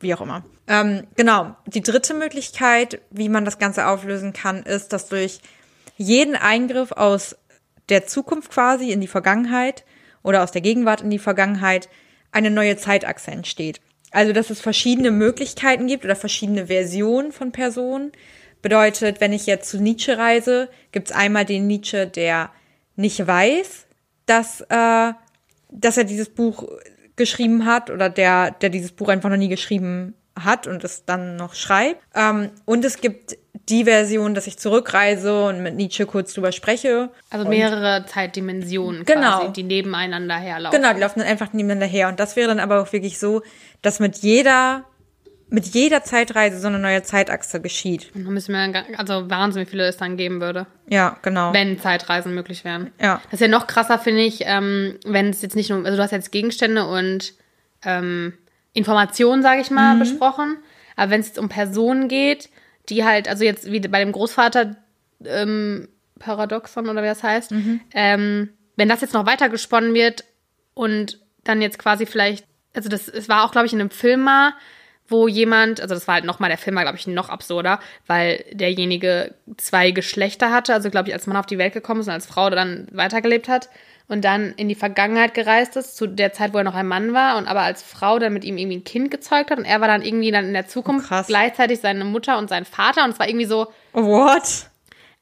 wie 0.00 0.14
auch 0.14 0.22
immer. 0.22 0.44
Ähm, 0.66 1.06
genau. 1.16 1.54
Die 1.66 1.82
dritte 1.82 2.14
Möglichkeit, 2.14 3.02
wie 3.10 3.28
man 3.28 3.44
das 3.44 3.58
Ganze 3.58 3.86
auflösen 3.86 4.32
kann, 4.32 4.62
ist, 4.62 4.92
dass 4.92 5.08
durch 5.08 5.40
jeden 6.02 6.36
Eingriff 6.36 6.92
aus 6.92 7.36
der 7.88 8.06
Zukunft 8.06 8.50
quasi 8.50 8.90
in 8.90 9.00
die 9.00 9.06
Vergangenheit 9.06 9.84
oder 10.22 10.42
aus 10.42 10.52
der 10.52 10.60
Gegenwart 10.60 11.00
in 11.00 11.10
die 11.10 11.18
Vergangenheit 11.18 11.88
eine 12.30 12.50
neue 12.50 12.76
Zeitachse 12.76 13.30
entsteht. 13.30 13.80
Also, 14.10 14.32
dass 14.32 14.50
es 14.50 14.60
verschiedene 14.60 15.10
Möglichkeiten 15.10 15.86
gibt 15.86 16.04
oder 16.04 16.16
verschiedene 16.16 16.66
Versionen 16.66 17.32
von 17.32 17.52
Personen. 17.52 18.12
Bedeutet, 18.60 19.20
wenn 19.20 19.32
ich 19.32 19.46
jetzt 19.46 19.70
zu 19.70 19.80
Nietzsche 19.80 20.18
reise, 20.18 20.68
gibt 20.92 21.10
es 21.10 21.16
einmal 21.16 21.44
den 21.44 21.66
Nietzsche, 21.66 22.06
der 22.06 22.50
nicht 22.94 23.26
weiß, 23.26 23.86
dass, 24.26 24.60
äh, 24.68 25.12
dass 25.70 25.96
er 25.96 26.04
dieses 26.04 26.28
Buch 26.28 26.68
geschrieben 27.16 27.66
hat 27.66 27.90
oder 27.90 28.08
der, 28.08 28.52
der 28.52 28.70
dieses 28.70 28.92
Buch 28.92 29.08
einfach 29.08 29.30
noch 29.30 29.36
nie 29.36 29.48
geschrieben 29.48 30.14
hat 30.38 30.66
und 30.66 30.82
es 30.84 31.04
dann 31.04 31.36
noch 31.36 31.54
schreibt. 31.54 32.00
Ähm, 32.14 32.50
und 32.64 32.84
es 32.84 33.00
gibt 33.00 33.36
die 33.68 33.84
Version, 33.84 34.34
dass 34.34 34.46
ich 34.46 34.58
zurückreise 34.58 35.44
und 35.44 35.62
mit 35.62 35.76
Nietzsche 35.76 36.06
kurz 36.06 36.34
drüber 36.34 36.52
spreche. 36.52 37.10
Also 37.30 37.48
mehrere 37.48 38.04
Zeitdimensionen 38.06 39.04
Genau. 39.04 39.38
quasi, 39.40 39.52
die 39.52 39.62
nebeneinander 39.62 40.34
herlaufen. 40.36 40.80
Genau, 40.80 40.92
die 40.94 41.00
laufen 41.00 41.20
dann 41.20 41.28
einfach 41.28 41.52
nebeneinander 41.52 41.86
her. 41.86 42.08
Und 42.08 42.18
das 42.18 42.34
wäre 42.36 42.48
dann 42.48 42.60
aber 42.60 42.80
auch 42.82 42.92
wirklich 42.92 43.18
so, 43.18 43.42
dass 43.82 44.00
mit 44.00 44.18
jeder, 44.18 44.84
mit 45.48 45.66
jeder 45.66 46.02
Zeitreise 46.02 46.58
so 46.58 46.66
eine 46.68 46.78
neue 46.78 47.02
Zeitachse 47.02 47.60
geschieht. 47.60 48.10
Und 48.14 48.24
dann 48.24 48.32
müssen 48.34 48.52
wir, 48.52 48.84
also 48.98 49.30
Wahnsinn, 49.30 49.62
wie 49.66 49.70
viele 49.70 49.86
es 49.86 49.96
dann 49.98 50.16
geben 50.16 50.40
würde, 50.40 50.66
Ja, 50.88 51.18
genau. 51.22 51.52
wenn 51.52 51.78
Zeitreisen 51.78 52.34
möglich 52.34 52.64
wären. 52.64 52.90
Ja. 53.00 53.20
Das 53.24 53.34
ist 53.34 53.40
ja 53.40 53.48
noch 53.48 53.66
krasser, 53.66 53.98
finde 53.98 54.22
ich, 54.22 54.40
ähm, 54.44 54.98
wenn 55.04 55.28
es 55.30 55.42
jetzt 55.42 55.54
nicht 55.56 55.70
nur, 55.70 55.84
also 55.84 55.96
du 55.96 56.02
hast 56.02 56.10
jetzt 56.10 56.32
Gegenstände 56.32 56.86
und 56.86 57.34
ähm, 57.84 58.32
Informationen, 58.72 59.42
sage 59.42 59.60
ich 59.60 59.70
mal, 59.70 59.96
besprochen. 59.98 60.56
Aber 60.96 61.10
wenn 61.10 61.20
es 61.20 61.28
jetzt 61.28 61.38
um 61.38 61.48
Personen 61.48 62.08
geht, 62.08 62.50
die 62.88 63.04
halt, 63.04 63.28
also 63.28 63.44
jetzt 63.44 63.70
wie 63.70 63.80
bei 63.80 64.00
dem 64.00 64.12
Großvater 64.12 64.76
ähm, 65.24 65.88
Paradoxon 66.18 66.88
oder 66.88 67.02
wie 67.02 67.06
das 67.06 67.22
heißt, 67.22 67.52
ähm, 67.94 68.50
wenn 68.76 68.88
das 68.88 69.00
jetzt 69.00 69.14
noch 69.14 69.26
weiter 69.26 69.48
gesponnen 69.48 69.94
wird 69.94 70.24
und 70.74 71.20
dann 71.44 71.60
jetzt 71.60 71.78
quasi 71.78 72.06
vielleicht, 72.06 72.46
also 72.74 72.88
das, 72.88 73.08
es 73.08 73.28
war 73.28 73.44
auch, 73.44 73.52
glaube 73.52 73.66
ich, 73.66 73.72
in 73.72 73.80
einem 73.80 73.90
Film 73.90 74.22
mal, 74.22 74.54
wo 75.08 75.28
jemand, 75.28 75.80
also 75.80 75.94
das 75.94 76.08
war 76.08 76.14
halt 76.14 76.24
nochmal, 76.24 76.48
der 76.48 76.58
Film 76.58 76.76
war, 76.76 76.84
glaube 76.84 76.96
ich, 76.96 77.06
noch 77.06 77.28
absurder, 77.28 77.80
weil 78.06 78.44
derjenige 78.52 79.34
zwei 79.58 79.90
Geschlechter 79.90 80.50
hatte, 80.50 80.72
also 80.72 80.90
glaube 80.90 81.08
ich, 81.08 81.14
als 81.14 81.26
Mann 81.26 81.36
auf 81.36 81.46
die 81.46 81.58
Welt 81.58 81.74
gekommen 81.74 82.00
ist 82.00 82.06
und 82.06 82.14
als 82.14 82.26
Frau 82.26 82.48
dann 82.48 82.88
weitergelebt 82.92 83.48
hat 83.48 83.68
und 84.08 84.24
dann 84.24 84.52
in 84.56 84.68
die 84.68 84.74
Vergangenheit 84.74 85.34
gereist 85.34 85.76
ist, 85.76 85.96
zu 85.96 86.06
der 86.06 86.32
Zeit, 86.32 86.52
wo 86.52 86.58
er 86.58 86.64
noch 86.64 86.74
ein 86.74 86.86
Mann 86.86 87.12
war 87.14 87.36
und 87.38 87.46
aber 87.46 87.60
als 87.62 87.82
Frau 87.82 88.18
dann 88.18 88.32
mit 88.32 88.44
ihm 88.44 88.58
irgendwie 88.58 88.78
ein 88.78 88.84
Kind 88.84 89.10
gezeugt 89.10 89.50
hat 89.50 89.58
und 89.58 89.64
er 89.64 89.80
war 89.80 89.88
dann 89.88 90.02
irgendwie 90.02 90.30
dann 90.30 90.44
in 90.46 90.52
der 90.52 90.66
Zukunft 90.68 91.08
Krass. 91.08 91.26
gleichzeitig 91.26 91.80
seine 91.80 92.04
Mutter 92.04 92.38
und 92.38 92.48
sein 92.48 92.64
Vater 92.64 93.04
und 93.04 93.10
es 93.10 93.18
war 93.18 93.28
irgendwie 93.28 93.46
so, 93.46 93.72
What? 93.92 94.66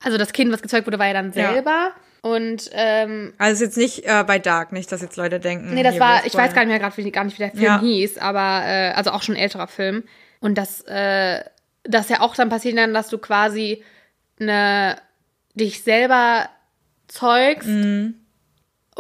also 0.02 0.18
das 0.18 0.32
Kind, 0.32 0.52
was 0.52 0.62
gezeugt 0.62 0.86
wurde, 0.86 0.98
war 0.98 1.06
ja 1.06 1.12
dann 1.12 1.32
Ja. 1.32 1.52
selber 1.52 1.90
und 2.22 2.68
ähm, 2.72 3.32
Also 3.38 3.64
ist 3.64 3.68
jetzt 3.70 3.76
nicht 3.78 4.04
äh, 4.06 4.24
bei 4.26 4.38
Dark, 4.38 4.72
nicht, 4.72 4.90
dass 4.92 5.00
jetzt 5.00 5.16
Leute 5.16 5.40
denken. 5.40 5.72
Nee, 5.74 5.82
das 5.82 5.98
war, 5.98 6.26
ich 6.26 6.34
weiß 6.34 6.52
gar 6.52 6.62
nicht 6.62 6.70
mehr 6.70 6.78
gerade, 6.78 6.96
wie, 6.96 7.10
gar 7.10 7.24
nicht, 7.24 7.38
wie 7.38 7.42
der 7.44 7.50
Film 7.52 7.62
Ja. 7.62 7.80
hieß, 7.80 8.18
aber 8.18 8.62
äh, 8.66 8.92
also 8.94 9.10
auch 9.12 9.22
schon 9.22 9.36
ein 9.36 9.40
älterer 9.40 9.68
Film. 9.68 10.04
Und 10.40 10.56
das, 10.58 10.82
äh, 10.82 11.42
das 11.84 12.08
ja 12.10 12.20
auch 12.20 12.34
dann 12.34 12.48
passiert 12.50 12.76
dann, 12.76 12.92
dass 12.92 13.08
du 13.08 13.16
quasi 13.18 13.82
eine, 14.38 14.96
dich 15.54 15.82
selber 15.82 16.48
zeugst 17.08 17.68
Mhm. 17.68 18.14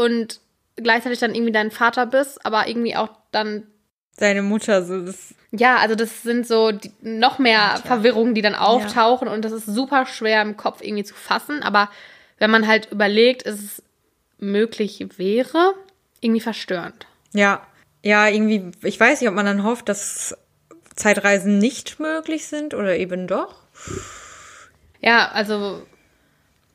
Und 0.00 0.40
gleichzeitig 0.76 1.18
dann 1.18 1.34
irgendwie 1.34 1.52
dein 1.52 1.70
Vater 1.70 2.06
bist, 2.06 2.44
aber 2.44 2.68
irgendwie 2.68 2.96
auch 2.96 3.10
dann, 3.32 3.66
Seine 4.12 4.42
Mutter, 4.42 4.82
so 4.84 5.00
das. 5.00 5.34
ja, 5.50 5.76
also 5.76 5.94
das 5.94 6.22
sind 6.22 6.46
so 6.46 6.72
die, 6.72 6.92
noch 7.00 7.38
mehr 7.38 7.80
Verwirrungen, 7.84 8.34
die 8.34 8.42
dann 8.42 8.54
auftauchen 8.54 9.28
und 9.28 9.44
das 9.44 9.52
ist 9.52 9.66
super 9.66 10.04
schwer 10.06 10.42
im 10.42 10.56
Kopf 10.56 10.82
irgendwie 10.82 11.04
zu 11.04 11.14
fassen, 11.14 11.62
aber 11.62 11.90
wenn 12.38 12.50
man 12.50 12.66
halt 12.66 12.90
überlegt, 12.90 13.42
ist 13.42 13.60
es 13.60 13.82
möglich 14.38 15.06
wäre, 15.16 15.74
irgendwie 16.20 16.40
verstörend. 16.40 17.06
Ja. 17.32 17.66
Ja, 18.02 18.28
irgendwie, 18.28 18.70
ich 18.82 18.98
weiß 18.98 19.20
nicht, 19.20 19.28
ob 19.28 19.34
man 19.34 19.44
dann 19.44 19.62
hofft, 19.62 19.90
dass 19.90 20.34
Zeitreisen 20.96 21.58
nicht 21.58 22.00
möglich 22.00 22.46
sind 22.46 22.72
oder 22.72 22.96
eben 22.96 23.26
doch. 23.26 23.56
Ja, 25.02 25.30
also 25.32 25.82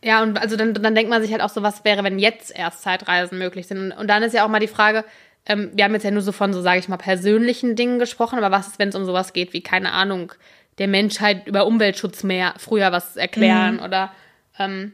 ja, 0.05 0.21
und 0.21 0.37
also 0.37 0.55
dann, 0.55 0.75
dann 0.75 0.93
denkt 0.93 1.09
man 1.09 1.23
sich 1.23 1.31
halt 1.31 1.41
auch 1.41 1.49
so, 1.49 1.63
was 1.63 1.83
wäre, 1.83 2.03
wenn 2.03 2.19
jetzt 2.19 2.55
erst 2.55 2.83
Zeitreisen 2.83 3.39
möglich 3.39 3.65
sind. 3.65 3.91
Und, 3.91 4.07
dann 4.07 4.21
ist 4.21 4.33
ja 4.33 4.45
auch 4.45 4.49
mal 4.49 4.59
die 4.59 4.67
Frage, 4.67 5.03
ähm, 5.47 5.71
wir 5.73 5.83
haben 5.83 5.95
jetzt 5.95 6.03
ja 6.03 6.11
nur 6.11 6.21
so 6.21 6.31
von 6.31 6.53
so, 6.53 6.61
sage 6.61 6.77
ich 6.77 6.87
mal, 6.87 6.97
persönlichen 6.97 7.75
Dingen 7.75 7.97
gesprochen, 7.97 8.37
aber 8.37 8.55
was 8.55 8.67
ist, 8.67 8.79
wenn 8.79 8.89
es 8.89 8.95
um 8.95 9.03
sowas 9.05 9.33
geht 9.33 9.53
wie, 9.53 9.61
keine 9.61 9.93
Ahnung, 9.93 10.31
der 10.77 10.87
Menschheit 10.87 11.47
über 11.47 11.65
Umweltschutz 11.65 12.21
mehr 12.21 12.53
früher 12.57 12.91
was 12.91 13.17
erklären 13.17 13.79
oder 13.79 14.11
ähm, 14.59 14.93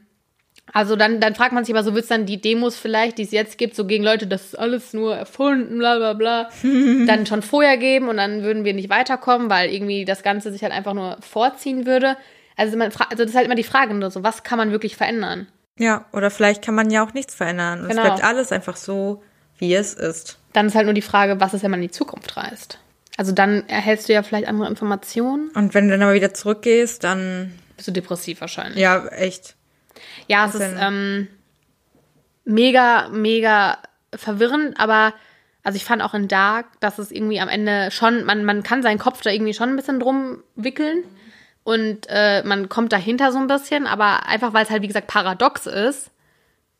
also 0.72 0.96
dann, 0.96 1.20
dann 1.20 1.36
fragt 1.36 1.52
man 1.52 1.66
sich 1.66 1.76
aber 1.76 1.84
so, 1.84 1.94
wird 1.94 2.04
es 2.04 2.10
dann 2.10 2.26
die 2.26 2.40
Demos 2.40 2.78
vielleicht, 2.78 3.18
die 3.18 3.24
es 3.24 3.32
jetzt 3.32 3.58
gibt, 3.58 3.76
so 3.76 3.86
gegen 3.86 4.06
Leute, 4.06 4.28
das 4.28 4.46
ist 4.46 4.60
alles 4.60 4.94
nur 4.94 5.14
erfunden, 5.14 5.78
bla 5.78 5.98
bla 5.98 6.14
bla, 6.14 6.50
dann 7.06 7.26
schon 7.26 7.42
vorher 7.42 7.76
geben 7.76 8.08
und 8.08 8.16
dann 8.16 8.44
würden 8.44 8.64
wir 8.64 8.74
nicht 8.74 8.90
weiterkommen, 8.90 9.50
weil 9.50 9.74
irgendwie 9.74 10.06
das 10.06 10.24
Ganze 10.24 10.54
sich 10.54 10.64
halt 10.64 10.72
einfach 10.72 10.94
nur 10.94 11.18
vorziehen 11.20 11.86
würde. 11.86 12.16
Also, 12.62 12.78
man, 12.78 12.92
also 12.92 13.24
das 13.24 13.32
ist 13.32 13.36
halt 13.36 13.48
immer 13.48 13.56
die 13.56 13.64
Frage, 13.64 13.92
nur 13.96 14.12
so, 14.12 14.22
was 14.22 14.44
kann 14.44 14.60
man 14.60 14.72
wirklich 14.72 14.96
verändern? 14.96 15.48
Ja, 15.80 16.06
oder 16.14 16.30
vielleicht 16.30 16.64
kann 16.64 16.76
man 16.76 16.92
ja 16.92 17.04
auch 17.04 17.16
nichts 17.16 17.34
verändern. 17.34 17.82
Und 17.82 17.90
Genau. 17.90 18.04
Es 18.04 18.08
bleibt 18.08 18.24
alles 18.24 18.52
einfach 18.52 18.76
so, 18.76 19.24
wie 19.58 19.74
es 19.74 19.96
ist. 19.96 20.38
Dann 20.54 20.68
ist 20.68 20.76
halt 20.76 20.86
nur 20.86 20.94
die 20.94 21.02
Frage, 21.02 21.40
was 21.40 21.56
ist, 21.56 21.64
wenn 21.64 21.72
man 21.72 21.82
in 21.82 21.88
die 21.88 21.92
Zukunft 21.92 22.38
reist? 22.38 22.78
Also 23.18 23.32
dann 23.32 23.68
erhältst 23.68 24.10
du 24.10 24.14
ja 24.14 24.22
vielleicht 24.22 24.48
andere 24.48 24.70
Informationen. 24.70 25.50
Und 25.56 25.74
wenn 25.74 25.88
du 25.88 25.94
dann 25.94 26.04
aber 26.04 26.14
wieder 26.14 26.36
zurückgehst, 26.36 27.04
dann, 27.04 27.52
Bist 27.78 27.88
du 27.88 27.94
depressiv 27.94 28.42
wahrscheinlich. 28.42 28.78
ja, 28.78 29.08
echt. 29.08 29.56
Ja, 30.28 30.46
es 30.46 30.54
ist 30.54 30.76
ähm, 30.80 31.30
mega, 32.46 33.10
mega 33.10 33.80
verwirrend, 34.14 34.80
aber 34.80 35.16
also 35.64 35.78
ich 35.78 35.86
fand 35.86 36.04
auch 36.04 36.14
in 36.14 36.28
Dark, 36.28 36.68
dass 36.80 37.00
es 37.00 37.10
irgendwie 37.10 37.40
am 37.40 37.50
Ende 37.50 37.90
schon, 37.90 38.24
man, 38.24 38.46
man 38.46 38.62
kann 38.62 38.84
seinen 38.84 39.00
Kopf 39.00 39.22
da 39.22 39.32
irgendwie 39.32 39.56
schon 39.56 39.70
ein 39.70 39.76
bisschen 39.78 40.00
drum 40.00 40.44
wickeln 40.56 41.04
und 41.64 42.08
äh, 42.10 42.44
man 42.44 42.70
kommt 42.70 42.92
dahinter 42.92 43.32
so 43.32 43.38
ein 43.38 43.48
bisschen, 43.48 43.88
aber 43.88 44.26
einfach 44.28 44.54
weil 44.54 44.64
es 44.64 44.72
halt, 44.72 44.82
wie 44.82 44.88
gesagt, 44.88 45.08
paradox 45.08 45.68
ist, 45.68 46.12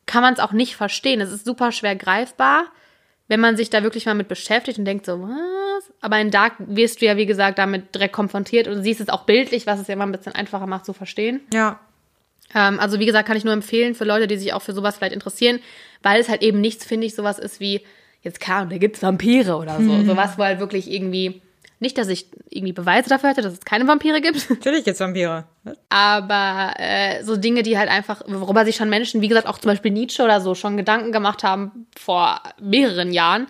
kann 0.06 0.22
man 0.22 0.34
es 0.34 0.40
auch 0.40 0.52
nicht 0.52 0.76
verstehen. 0.76 1.20
Es 1.20 1.30
ist 1.30 1.44
super 1.44 1.70
schwer 1.70 1.94
greifbar, 1.94 2.64
wenn 3.28 3.40
man 3.40 3.56
sich 3.56 3.70
da 3.70 3.82
wirklich 3.82 4.06
mal 4.06 4.14
mit 4.14 4.28
beschäftigt 4.28 4.78
und 4.78 4.84
denkt 4.84 5.06
so, 5.06 5.22
was? 5.22 5.92
Aber 6.00 6.18
in 6.18 6.30
Dark 6.30 6.54
wirst 6.58 7.00
du 7.00 7.06
ja, 7.06 7.16
wie 7.16 7.26
gesagt, 7.26 7.58
damit 7.58 7.94
direkt 7.94 8.12
konfrontiert 8.12 8.66
und 8.66 8.82
siehst 8.82 9.00
es 9.00 9.08
auch 9.08 9.24
bildlich, 9.24 9.66
was 9.66 9.80
es 9.80 9.86
ja 9.86 9.96
mal 9.96 10.04
ein 10.04 10.12
bisschen 10.12 10.34
einfacher 10.34 10.66
macht 10.66 10.84
zu 10.84 10.92
verstehen. 10.92 11.40
Ja. 11.52 11.78
Ähm, 12.54 12.80
also 12.80 12.98
wie 12.98 13.06
gesagt, 13.06 13.28
kann 13.28 13.36
ich 13.36 13.44
nur 13.44 13.54
empfehlen 13.54 13.94
für 13.94 14.04
Leute, 14.04 14.26
die 14.26 14.36
sich 14.36 14.52
auch 14.52 14.62
für 14.62 14.72
sowas 14.72 14.96
vielleicht 14.96 15.14
interessieren, 15.14 15.60
weil 16.02 16.20
es 16.20 16.28
halt 16.28 16.42
eben 16.42 16.60
nichts, 16.60 16.84
finde 16.84 17.06
ich, 17.06 17.14
sowas 17.14 17.38
ist 17.38 17.60
wie, 17.60 17.82
jetzt 18.22 18.40
klar, 18.40 18.66
da 18.66 18.78
gibt's 18.78 19.02
Vampire 19.02 19.56
oder 19.56 19.80
so. 19.80 20.02
Sowas, 20.04 20.36
wo 20.36 20.42
halt 20.42 20.58
wirklich 20.58 20.90
irgendwie, 20.90 21.40
nicht, 21.82 21.98
dass 21.98 22.08
ich 22.08 22.26
irgendwie 22.48 22.72
Beweise 22.72 23.08
dafür 23.10 23.30
hätte, 23.30 23.42
dass 23.42 23.52
es 23.54 23.60
keine 23.60 23.86
Vampire 23.86 24.20
gibt, 24.20 24.48
Natürlich 24.50 24.84
gibt's 24.84 25.00
Vampire. 25.00 25.44
aber 25.90 26.74
äh, 26.78 27.22
so 27.24 27.36
Dinge, 27.36 27.62
die 27.62 27.76
halt 27.78 27.90
einfach, 27.90 28.22
worüber 28.26 28.64
sich 28.64 28.76
schon 28.76 28.88
Menschen, 28.88 29.20
wie 29.20 29.28
gesagt, 29.28 29.46
auch 29.46 29.58
zum 29.58 29.70
Beispiel 29.70 29.90
Nietzsche 29.92 30.22
oder 30.22 30.40
so, 30.40 30.54
schon 30.54 30.76
Gedanken 30.76 31.12
gemacht 31.12 31.44
haben 31.44 31.86
vor 31.98 32.40
mehreren 32.60 33.12
Jahren 33.12 33.46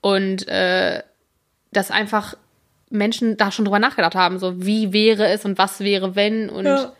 und 0.00 0.48
äh, 0.48 1.02
dass 1.72 1.90
einfach 1.90 2.34
Menschen 2.90 3.36
da 3.36 3.50
schon 3.50 3.64
drüber 3.64 3.78
nachgedacht 3.78 4.14
haben, 4.14 4.38
so 4.38 4.64
wie 4.64 4.92
wäre 4.92 5.26
es 5.28 5.44
und 5.44 5.58
was 5.58 5.80
wäre, 5.80 6.14
wenn 6.16 6.48
und 6.48 6.64
Ja. 6.66 6.92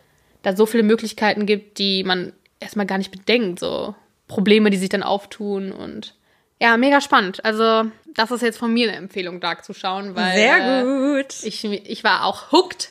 da 0.42 0.54
so 0.56 0.66
viele 0.66 0.82
Möglichkeiten 0.82 1.46
gibt, 1.46 1.78
die 1.78 2.04
man 2.04 2.32
erstmal 2.60 2.86
gar 2.86 2.98
nicht 2.98 3.10
bedenkt, 3.12 3.60
so 3.60 3.94
Probleme, 4.28 4.70
die 4.70 4.76
sich 4.76 4.88
dann 4.88 5.02
auftun 5.04 5.70
und 5.72 6.14
ja, 6.60 6.76
mega 6.76 7.00
spannend. 7.00 7.44
Also, 7.44 7.90
das 8.14 8.30
ist 8.30 8.42
jetzt 8.42 8.58
von 8.58 8.72
mir 8.72 8.88
eine 8.88 8.96
Empfehlung, 8.96 9.40
Dark 9.40 9.64
zu 9.64 9.74
schauen, 9.74 10.14
weil 10.14 10.30
äh, 10.30 10.34
Sehr 10.34 10.84
gut. 10.84 11.42
ich, 11.42 11.64
ich 11.64 12.04
war 12.04 12.24
auch 12.24 12.52
hooked 12.52 12.90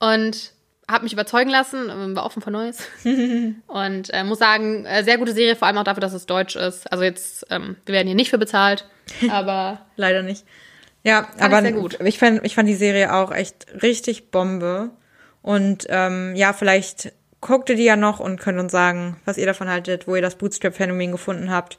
und 0.00 0.52
habe 0.88 1.04
mich 1.04 1.12
überzeugen 1.12 1.50
lassen, 1.50 1.88
ähm, 1.90 2.16
war 2.16 2.26
offen 2.26 2.42
für 2.42 2.50
Neues. 2.50 2.78
und 3.66 4.12
äh, 4.12 4.24
muss 4.24 4.38
sagen, 4.38 4.84
äh, 4.84 5.04
sehr 5.04 5.18
gute 5.18 5.32
Serie, 5.32 5.56
vor 5.56 5.68
allem 5.68 5.78
auch 5.78 5.84
dafür, 5.84 6.00
dass 6.00 6.12
es 6.12 6.26
deutsch 6.26 6.56
ist. 6.56 6.90
Also 6.92 7.04
jetzt, 7.04 7.46
ähm, 7.50 7.76
wir 7.86 7.94
werden 7.94 8.06
hier 8.06 8.16
nicht 8.16 8.30
für 8.30 8.38
bezahlt, 8.38 8.88
aber 9.30 9.86
Leider 9.96 10.22
nicht. 10.22 10.44
Ja, 11.02 11.28
aber 11.38 11.60
sehr 11.60 11.72
gut. 11.72 11.98
ich 12.02 12.18
fand, 12.18 12.44
ich 12.44 12.54
fand 12.54 12.68
die 12.68 12.74
Serie 12.74 13.14
auch 13.14 13.30
echt 13.30 13.66
richtig 13.82 14.30
Bombe. 14.30 14.90
Und 15.42 15.86
ähm, 15.90 16.34
ja, 16.34 16.54
vielleicht 16.54 17.12
guckt 17.42 17.68
ihr 17.68 17.76
die 17.76 17.84
ja 17.84 17.96
noch 17.96 18.20
und 18.20 18.40
könnt 18.40 18.58
uns 18.58 18.72
sagen, 18.72 19.20
was 19.26 19.36
ihr 19.36 19.44
davon 19.44 19.68
haltet, 19.68 20.08
wo 20.08 20.16
ihr 20.16 20.22
das 20.22 20.36
Bootstrap-Phänomen 20.36 21.12
gefunden 21.12 21.50
habt. 21.50 21.78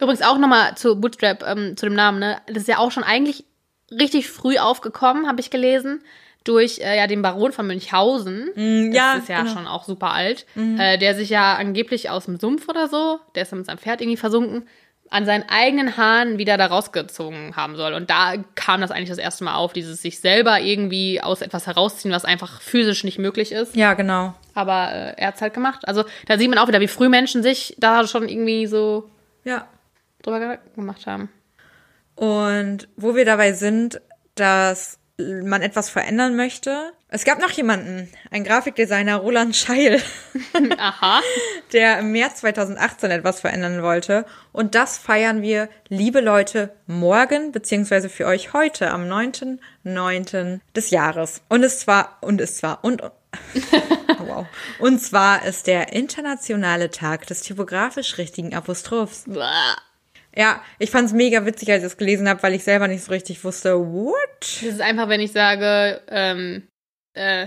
Übrigens 0.00 0.22
auch 0.22 0.38
nochmal 0.38 0.76
zu 0.76 1.00
Bootstrap, 1.00 1.44
ähm, 1.46 1.76
zu 1.76 1.86
dem 1.86 1.94
Namen, 1.94 2.18
ne? 2.18 2.38
Das 2.46 2.58
ist 2.58 2.68
ja 2.68 2.78
auch 2.78 2.90
schon 2.90 3.04
eigentlich 3.04 3.44
richtig 3.90 4.28
früh 4.28 4.58
aufgekommen, 4.58 5.26
habe 5.26 5.40
ich 5.40 5.50
gelesen. 5.50 6.02
Durch 6.44 6.78
äh, 6.80 6.98
ja 6.98 7.06
den 7.06 7.22
Baron 7.22 7.52
von 7.52 7.66
Münchhausen. 7.66 8.50
das 8.54 8.94
ja, 8.94 9.14
ist 9.14 9.28
ja 9.28 9.42
genau. 9.42 9.54
schon 9.54 9.66
auch 9.66 9.84
super 9.84 10.12
alt. 10.12 10.44
Äh, 10.78 10.98
der 10.98 11.14
sich 11.14 11.30
ja 11.30 11.54
angeblich 11.54 12.10
aus 12.10 12.26
dem 12.26 12.38
Sumpf 12.38 12.68
oder 12.68 12.88
so, 12.88 13.18
der 13.34 13.44
ist 13.44 13.52
dann 13.52 13.60
mit 13.60 13.66
seinem 13.66 13.78
Pferd 13.78 14.02
irgendwie 14.02 14.18
versunken, 14.18 14.68
an 15.08 15.24
seinen 15.24 15.44
eigenen 15.48 15.96
Haaren 15.96 16.36
wieder 16.36 16.58
da 16.58 16.66
rausgezogen 16.66 17.56
haben 17.56 17.76
soll. 17.76 17.94
Und 17.94 18.10
da 18.10 18.34
kam 18.56 18.82
das 18.82 18.90
eigentlich 18.90 19.08
das 19.08 19.18
erste 19.18 19.44
Mal 19.44 19.54
auf, 19.54 19.72
dieses 19.72 20.02
sich 20.02 20.20
selber 20.20 20.60
irgendwie 20.60 21.22
aus 21.22 21.40
etwas 21.40 21.66
herausziehen, 21.66 22.12
was 22.12 22.26
einfach 22.26 22.60
physisch 22.60 23.04
nicht 23.04 23.18
möglich 23.18 23.52
ist. 23.52 23.74
Ja, 23.74 23.94
genau. 23.94 24.34
Aber 24.54 24.92
äh, 24.92 25.14
er 25.16 25.28
hat's 25.28 25.40
halt 25.40 25.54
gemacht. 25.54 25.86
Also 25.88 26.04
da 26.26 26.36
sieht 26.36 26.50
man 26.50 26.58
auch 26.58 26.68
wieder, 26.68 26.80
wie 26.80 26.88
früh 26.88 27.08
Menschen 27.08 27.42
sich 27.42 27.74
da 27.78 28.06
schon 28.06 28.28
irgendwie 28.28 28.66
so 28.66 29.08
Ja. 29.44 29.66
Drüber 30.24 30.40
ge- 30.40 30.58
gemacht 30.74 31.06
haben. 31.06 31.28
Und 32.16 32.88
wo 32.96 33.14
wir 33.14 33.24
dabei 33.24 33.52
sind, 33.52 34.00
dass 34.34 34.98
man 35.16 35.62
etwas 35.62 35.90
verändern 35.90 36.34
möchte. 36.34 36.92
Es 37.06 37.24
gab 37.24 37.38
noch 37.40 37.50
jemanden, 37.50 38.10
ein 38.32 38.42
Grafikdesigner, 38.42 39.16
Roland 39.18 39.54
Scheil, 39.54 40.02
Aha. 40.78 41.20
der 41.72 42.00
im 42.00 42.10
März 42.10 42.40
2018 42.40 43.12
etwas 43.12 43.38
verändern 43.40 43.82
wollte. 43.84 44.26
Und 44.52 44.74
das 44.74 44.98
feiern 44.98 45.40
wir, 45.40 45.68
liebe 45.88 46.20
Leute, 46.20 46.74
morgen, 46.88 47.52
beziehungsweise 47.52 48.08
für 48.08 48.26
euch 48.26 48.52
heute, 48.54 48.90
am 48.90 49.04
9.9. 49.04 50.58
des 50.74 50.90
Jahres. 50.90 51.42
Und 51.48 51.62
es 51.62 51.78
zwar, 51.78 52.18
und 52.20 52.40
es 52.40 52.56
zwar, 52.56 52.82
und, 52.82 53.00
wow. 54.18 54.46
Und 54.80 54.98
zwar 55.00 55.44
ist 55.44 55.68
der 55.68 55.92
internationale 55.92 56.90
Tag 56.90 57.26
des 57.28 57.42
typografisch 57.42 58.18
richtigen 58.18 58.52
Apostrophs. 58.52 59.24
Ja, 60.36 60.60
ich 60.78 60.90
fand's 60.90 61.12
mega 61.12 61.46
witzig, 61.46 61.70
als 61.70 61.82
ich 61.82 61.86
es 61.86 61.96
gelesen 61.96 62.28
habe, 62.28 62.42
weil 62.42 62.54
ich 62.54 62.64
selber 62.64 62.88
nicht 62.88 63.04
so 63.04 63.12
richtig 63.12 63.42
wusste, 63.44 63.78
what? 63.78 64.16
Das 64.40 64.62
ist 64.62 64.80
einfach, 64.80 65.08
wenn 65.08 65.20
ich 65.20 65.32
sage, 65.32 66.00
ähm, 66.08 66.66
äh, 67.14 67.46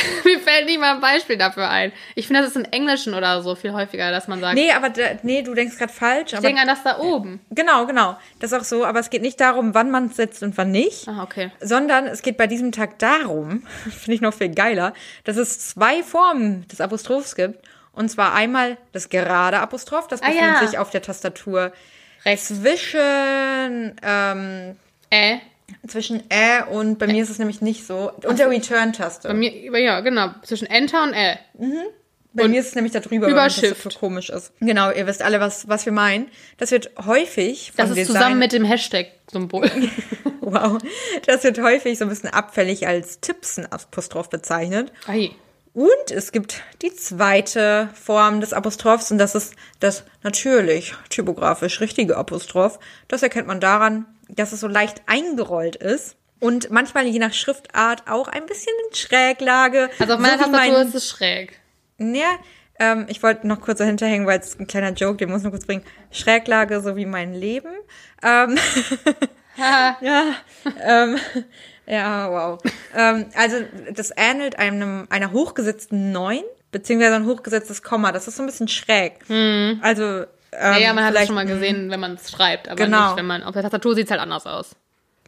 mir 0.24 0.40
fällt 0.40 0.64
nicht 0.66 0.80
mal 0.80 0.94
ein 0.94 1.00
Beispiel 1.00 1.36
dafür 1.36 1.68
ein. 1.68 1.92
Ich 2.14 2.26
finde, 2.26 2.40
das 2.40 2.50
ist 2.50 2.56
im 2.56 2.64
Englischen 2.64 3.12
oder 3.12 3.42
so 3.42 3.54
viel 3.54 3.72
häufiger, 3.72 4.10
dass 4.10 4.28
man 4.28 4.40
sagt, 4.40 4.54
Nee, 4.54 4.72
aber 4.72 4.88
da, 4.88 5.02
nee, 5.22 5.42
du 5.42 5.52
denkst 5.54 5.76
gerade 5.76 5.92
falsch. 5.92 6.32
ich 6.32 6.38
denke 6.40 6.62
an 6.62 6.68
das 6.68 6.82
da 6.82 6.98
oben. 6.98 7.40
genau, 7.50 7.86
genau. 7.86 8.16
Das 8.38 8.52
ist 8.52 8.58
auch 8.58 8.64
so, 8.64 8.84
aber 8.86 9.00
es 9.00 9.10
geht 9.10 9.20
nicht 9.20 9.38
darum, 9.40 9.74
wann 9.74 9.90
man 9.90 10.06
es 10.06 10.16
setzt 10.16 10.42
und 10.42 10.56
wann 10.56 10.70
nicht. 10.70 11.06
Ah, 11.08 11.22
okay. 11.22 11.50
Sondern 11.60 12.06
es 12.06 12.22
geht 12.22 12.38
bei 12.38 12.46
diesem 12.46 12.72
Tag 12.72 12.98
darum, 12.98 13.66
finde 13.90 14.14
ich 14.14 14.20
noch 14.22 14.32
viel 14.32 14.54
geiler, 14.54 14.94
dass 15.24 15.36
es 15.36 15.58
zwei 15.68 16.02
Formen 16.02 16.66
des 16.68 16.80
Apostrophs 16.80 17.34
gibt. 17.36 17.58
Und 17.92 18.08
zwar 18.10 18.34
einmal 18.34 18.76
das 18.92 19.08
gerade 19.08 19.58
Apostroph, 19.58 20.08
das 20.08 20.22
Ah, 20.22 20.26
befindet 20.26 20.60
ja. 20.60 20.66
sich 20.66 20.78
auf 20.78 20.90
der 20.90 21.02
Tastatur 21.02 21.72
Rechts. 22.24 22.48
zwischen, 22.48 23.96
ähm, 24.02 24.76
Äh, 25.10 25.38
zwischen 25.88 26.22
Ä 26.30 26.62
und 26.70 26.98
bei 26.98 27.06
mir 27.06 27.22
ist 27.22 27.30
es 27.30 27.38
nämlich 27.38 27.60
nicht 27.60 27.86
so, 27.86 28.12
und 28.24 28.38
der 28.38 28.48
Return-Taste. 28.50 29.28
bei 29.28 29.34
mir, 29.34 29.78
ja, 29.80 30.00
genau, 30.00 30.30
zwischen 30.42 30.66
Enter 30.66 31.02
und 31.02 31.12
Äh. 31.14 31.36
Bei 32.32 32.44
Und 32.44 32.52
mir 32.52 32.60
ist 32.60 32.68
es 32.68 32.74
nämlich 32.76 32.92
da 32.92 33.00
drüber, 33.00 33.26
über 33.26 33.36
weil 33.38 33.48
das 33.48 33.56
Shift. 33.58 33.82
so 33.82 33.88
komisch 33.98 34.30
ist. 34.30 34.52
Genau, 34.60 34.92
ihr 34.92 35.04
wisst 35.08 35.20
alle, 35.20 35.40
was, 35.40 35.66
was 35.68 35.84
wir 35.84 35.92
meinen. 35.92 36.28
Das 36.58 36.70
wird 36.70 36.92
häufig 37.04 37.72
von 37.72 37.78
Das 37.78 37.90
ist 37.90 37.96
Design 37.96 38.14
zusammen 38.16 38.38
mit 38.38 38.52
dem 38.52 38.64
Hashtag-Symbol. 38.64 39.68
Wow. 40.42 40.78
Das 41.26 41.44
wird 41.44 41.60
häufig 41.60 41.98
so 41.98 42.04
ein 42.06 42.08
bisschen 42.08 42.30
abfällig 42.30 42.86
als 42.86 43.20
Tippsen-Apostroph 43.20 44.30
bezeichnet. 44.30 44.90
Ei. 45.06 45.30
Und 45.72 46.10
es 46.10 46.32
gibt 46.32 46.62
die 46.82 46.92
zweite 46.94 47.88
Form 47.94 48.40
des 48.40 48.52
Apostrophs 48.52 49.10
und 49.12 49.18
das 49.18 49.34
ist 49.36 49.54
das 49.78 50.04
natürlich 50.22 50.94
typografisch 51.10 51.80
richtige 51.80 52.16
Apostroph. 52.16 52.80
Das 53.06 53.22
erkennt 53.22 53.46
man 53.46 53.60
daran, 53.60 54.04
dass 54.28 54.52
es 54.52 54.60
so 54.60 54.66
leicht 54.66 55.02
eingerollt 55.06 55.76
ist 55.76 56.16
und 56.40 56.70
manchmal 56.70 57.06
je 57.06 57.20
nach 57.20 57.32
Schriftart 57.32 58.02
auch 58.08 58.26
ein 58.26 58.46
bisschen 58.46 58.72
in 58.88 58.96
Schräglage. 58.96 59.90
Also 60.00 60.14
auf 60.14 60.20
meiner 60.20 60.38
so 60.38 60.46
wie 60.46 60.50
mein- 60.50 60.70
Tastatur 60.70 60.88
ist 60.88 60.94
es 60.96 61.08
schräg. 61.08 61.60
Ja, 61.98 62.36
ähm, 62.80 63.06
ich 63.08 63.22
wollte 63.22 63.46
noch 63.46 63.60
kurz 63.60 63.78
dahinter 63.78 64.06
hängen, 64.06 64.26
weil 64.26 64.40
es 64.40 64.58
ein 64.58 64.66
kleiner 64.66 64.90
Joke, 64.92 65.18
den 65.18 65.28
muss 65.30 65.38
ich 65.40 65.44
noch 65.44 65.52
kurz 65.52 65.66
bringen. 65.66 65.84
Schräglage, 66.10 66.80
so 66.80 66.96
wie 66.96 67.06
mein 67.06 67.32
Leben. 67.34 67.72
Ähm, 68.24 68.58
ja, 70.00 70.34
ähm, 70.82 71.16
ja, 71.90 72.30
wow. 72.30 72.60
ähm, 72.96 73.26
also 73.36 73.56
das 73.92 74.10
ähnelt 74.16 74.58
einem 74.58 75.06
einer 75.10 75.32
hochgesetzten 75.32 76.12
9, 76.12 76.40
beziehungsweise 76.72 77.16
ein 77.16 77.26
hochgesetztes 77.26 77.82
Komma. 77.82 78.12
Das 78.12 78.28
ist 78.28 78.36
so 78.36 78.42
ein 78.42 78.46
bisschen 78.46 78.68
schräg. 78.68 79.14
Also 79.28 80.24
ähm, 80.52 80.76
Ja, 80.80 80.92
man 80.92 81.04
hat 81.04 81.10
es 81.12 81.16
vielleicht- 81.16 81.26
schon 81.26 81.34
mal 81.34 81.46
gesehen, 81.46 81.90
wenn 81.90 82.00
man 82.00 82.14
es 82.14 82.30
schreibt, 82.30 82.68
aber 82.68 82.76
Genau. 82.84 83.06
nicht, 83.08 83.16
wenn 83.18 83.26
man 83.26 83.42
auf 83.42 83.52
der 83.52 83.62
Tastatur 83.62 83.94
sieht 83.94 84.06
es 84.06 84.10
halt 84.10 84.20
anders 84.20 84.46
aus. 84.46 84.70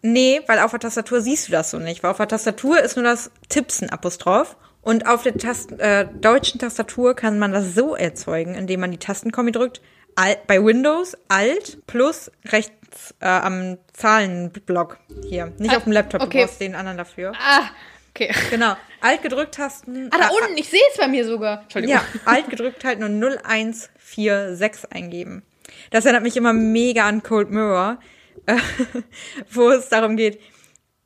Nee, 0.03 0.41
weil 0.49 0.59
auf 0.59 0.73
der 0.73 0.81
Tastatur 0.81 1.21
siehst 1.21 1.47
du 1.49 1.53
das 1.53 1.71
so 1.71 1.79
nicht. 1.79 2.03
Weil 2.03 2.11
auf 2.11 2.17
der 2.17 2.27
Tastatur 2.29 2.81
ist 2.81 2.97
nur 2.97 3.05
das 3.05 3.31
Tippsen-Apostroph. 3.49 4.57
Und 4.81 5.07
auf 5.07 5.23
der 5.23 5.37
Tast 5.39 5.71
äh, 5.79 6.07
deutschen 6.21 6.59
Tastatur 6.59 7.15
kann 7.15 7.39
man 7.39 7.53
das 7.53 7.75
so 7.77 7.95
erzeugen, 7.95 8.57
indem 8.57 8.81
man 8.81 8.91
die 8.91 8.99
Tastenkombi 8.99 9.53
drückt. 9.53 9.81
Alt, 10.17 10.47
bei 10.47 10.63
Windows 10.63 11.17
Alt 11.29 11.79
plus 11.87 12.31
rechts 12.47 13.15
äh, 13.21 13.27
am 13.27 13.79
Zahlenblock 13.93 14.99
hier. 15.29 15.53
Nicht 15.59 15.73
Ah, 15.73 15.79
auf 15.79 15.85
dem 15.85 15.93
Laptop, 15.93 16.23
okay. 16.23 16.41
du 16.41 16.47
brauchst 16.47 16.61
den 16.61 16.75
anderen 16.75 16.99
dafür. 16.99 17.33
Ah, 17.39 17.71
okay. 18.11 18.33
Genau. 18.51 18.77
Alt 19.01 19.23
gedrückt 19.23 19.55
Tasten. 19.55 20.11
Ah, 20.13 20.19
da 20.19 20.29
äh, 20.29 20.43
unten, 20.43 20.59
ich 20.59 20.69
sehe 20.69 20.81
es 20.93 20.99
bei 20.99 21.09
mir 21.09 21.27
sogar. 21.27 21.63
Entschuldigung. 21.63 21.97
ja, 21.97 22.05
alt 22.25 22.49
gedrückt 22.51 22.85
halt 22.85 23.01
nur 23.01 23.09
0146 23.09 24.93
eingeben. 24.93 25.43
Das 25.91 26.05
erinnert 26.05 26.23
mich 26.23 26.37
immer 26.37 26.53
mega 26.53 27.07
an 27.09 27.23
Cold 27.23 27.51
Mirror, 27.51 27.99
äh, 28.47 28.57
wo 29.51 29.71
es 29.71 29.89
darum 29.89 30.17
geht, 30.17 30.41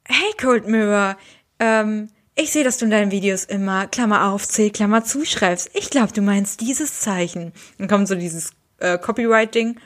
hey 0.04 0.32
Cold 0.40 0.66
Mirror, 0.66 1.16
ähm, 1.60 2.08
ich 2.34 2.52
sehe, 2.52 2.64
dass 2.64 2.76
du 2.78 2.84
in 2.84 2.90
deinen 2.90 3.10
Videos 3.12 3.44
immer 3.44 3.86
Klammer 3.86 4.30
auf, 4.30 4.46
C, 4.46 4.68
Klammer 4.70 5.04
zuschreibst. 5.04 5.70
Ich 5.72 5.88
glaube, 5.88 6.12
du 6.12 6.20
meinst 6.20 6.60
dieses 6.60 7.00
Zeichen. 7.00 7.52
Dann 7.78 7.88
kommt 7.88 8.08
so 8.08 8.14
dieses 8.14 8.50
äh, 8.78 8.98
Copyright-Ding. 8.98 9.80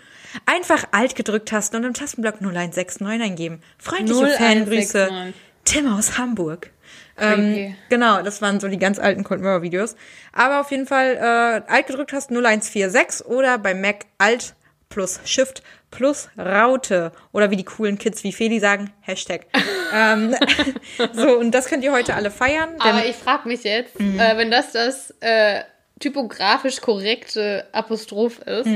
Einfach 0.46 0.84
alt 0.92 1.16
gedrückt 1.16 1.48
tasten 1.48 1.76
und 1.76 1.84
im 1.84 1.94
Tastenblock 1.94 2.36
0169 2.36 3.22
eingeben. 3.22 3.60
Freundliche 3.78 4.20
0169. 4.20 4.90
Fangrüße. 4.90 5.34
Tim 5.64 5.92
aus 5.92 6.18
Hamburg. 6.18 6.70
Ähm, 7.18 7.34
Creepy. 7.34 7.76
genau, 7.90 8.22
das 8.22 8.40
waren 8.40 8.60
so 8.60 8.68
die 8.68 8.78
ganz 8.78 8.98
alten 8.98 9.24
Cold 9.24 9.40
Mirror 9.40 9.62
Videos. 9.62 9.96
Aber 10.32 10.60
auf 10.60 10.70
jeden 10.70 10.86
Fall 10.86 11.16
äh, 11.16 11.70
alt 11.70 11.86
gedrückt 11.86 12.12
hast 12.12 12.30
0146 12.30 13.26
oder 13.26 13.58
bei 13.58 13.74
Mac 13.74 14.06
Alt 14.18 14.54
plus 14.88 15.20
Shift 15.24 15.62
plus 15.90 16.28
Raute 16.38 17.12
oder 17.32 17.50
wie 17.50 17.56
die 17.56 17.64
coolen 17.64 17.98
Kids 17.98 18.24
wie 18.24 18.32
Feli 18.32 18.58
sagen, 18.60 18.90
Hashtag. 19.00 19.46
ähm, 19.94 20.34
so, 21.12 21.38
und 21.38 21.52
das 21.52 21.66
könnt 21.66 21.84
ihr 21.84 21.92
heute 21.92 22.14
alle 22.14 22.30
feiern. 22.30 22.70
Aber 22.78 23.04
ich 23.04 23.16
frage 23.16 23.48
mich 23.48 23.64
jetzt, 23.64 23.98
äh, 24.00 24.36
wenn 24.36 24.50
das 24.50 24.72
das 24.72 25.14
äh, 25.20 25.62
typografisch 26.00 26.80
korrekte 26.80 27.66
Apostroph 27.72 28.38
ist, 28.40 28.68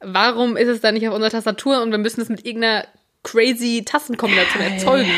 warum 0.00 0.56
ist 0.56 0.68
es 0.68 0.80
dann 0.80 0.94
nicht 0.94 1.06
auf 1.08 1.14
unserer 1.14 1.30
Tastatur 1.30 1.80
und 1.82 1.90
wir 1.92 1.98
müssen 1.98 2.20
es 2.20 2.28
mit 2.28 2.44
irgendeiner 2.44 2.86
crazy 3.22 3.82
Tastenkombination 3.84 4.62
erzeugen? 4.62 5.12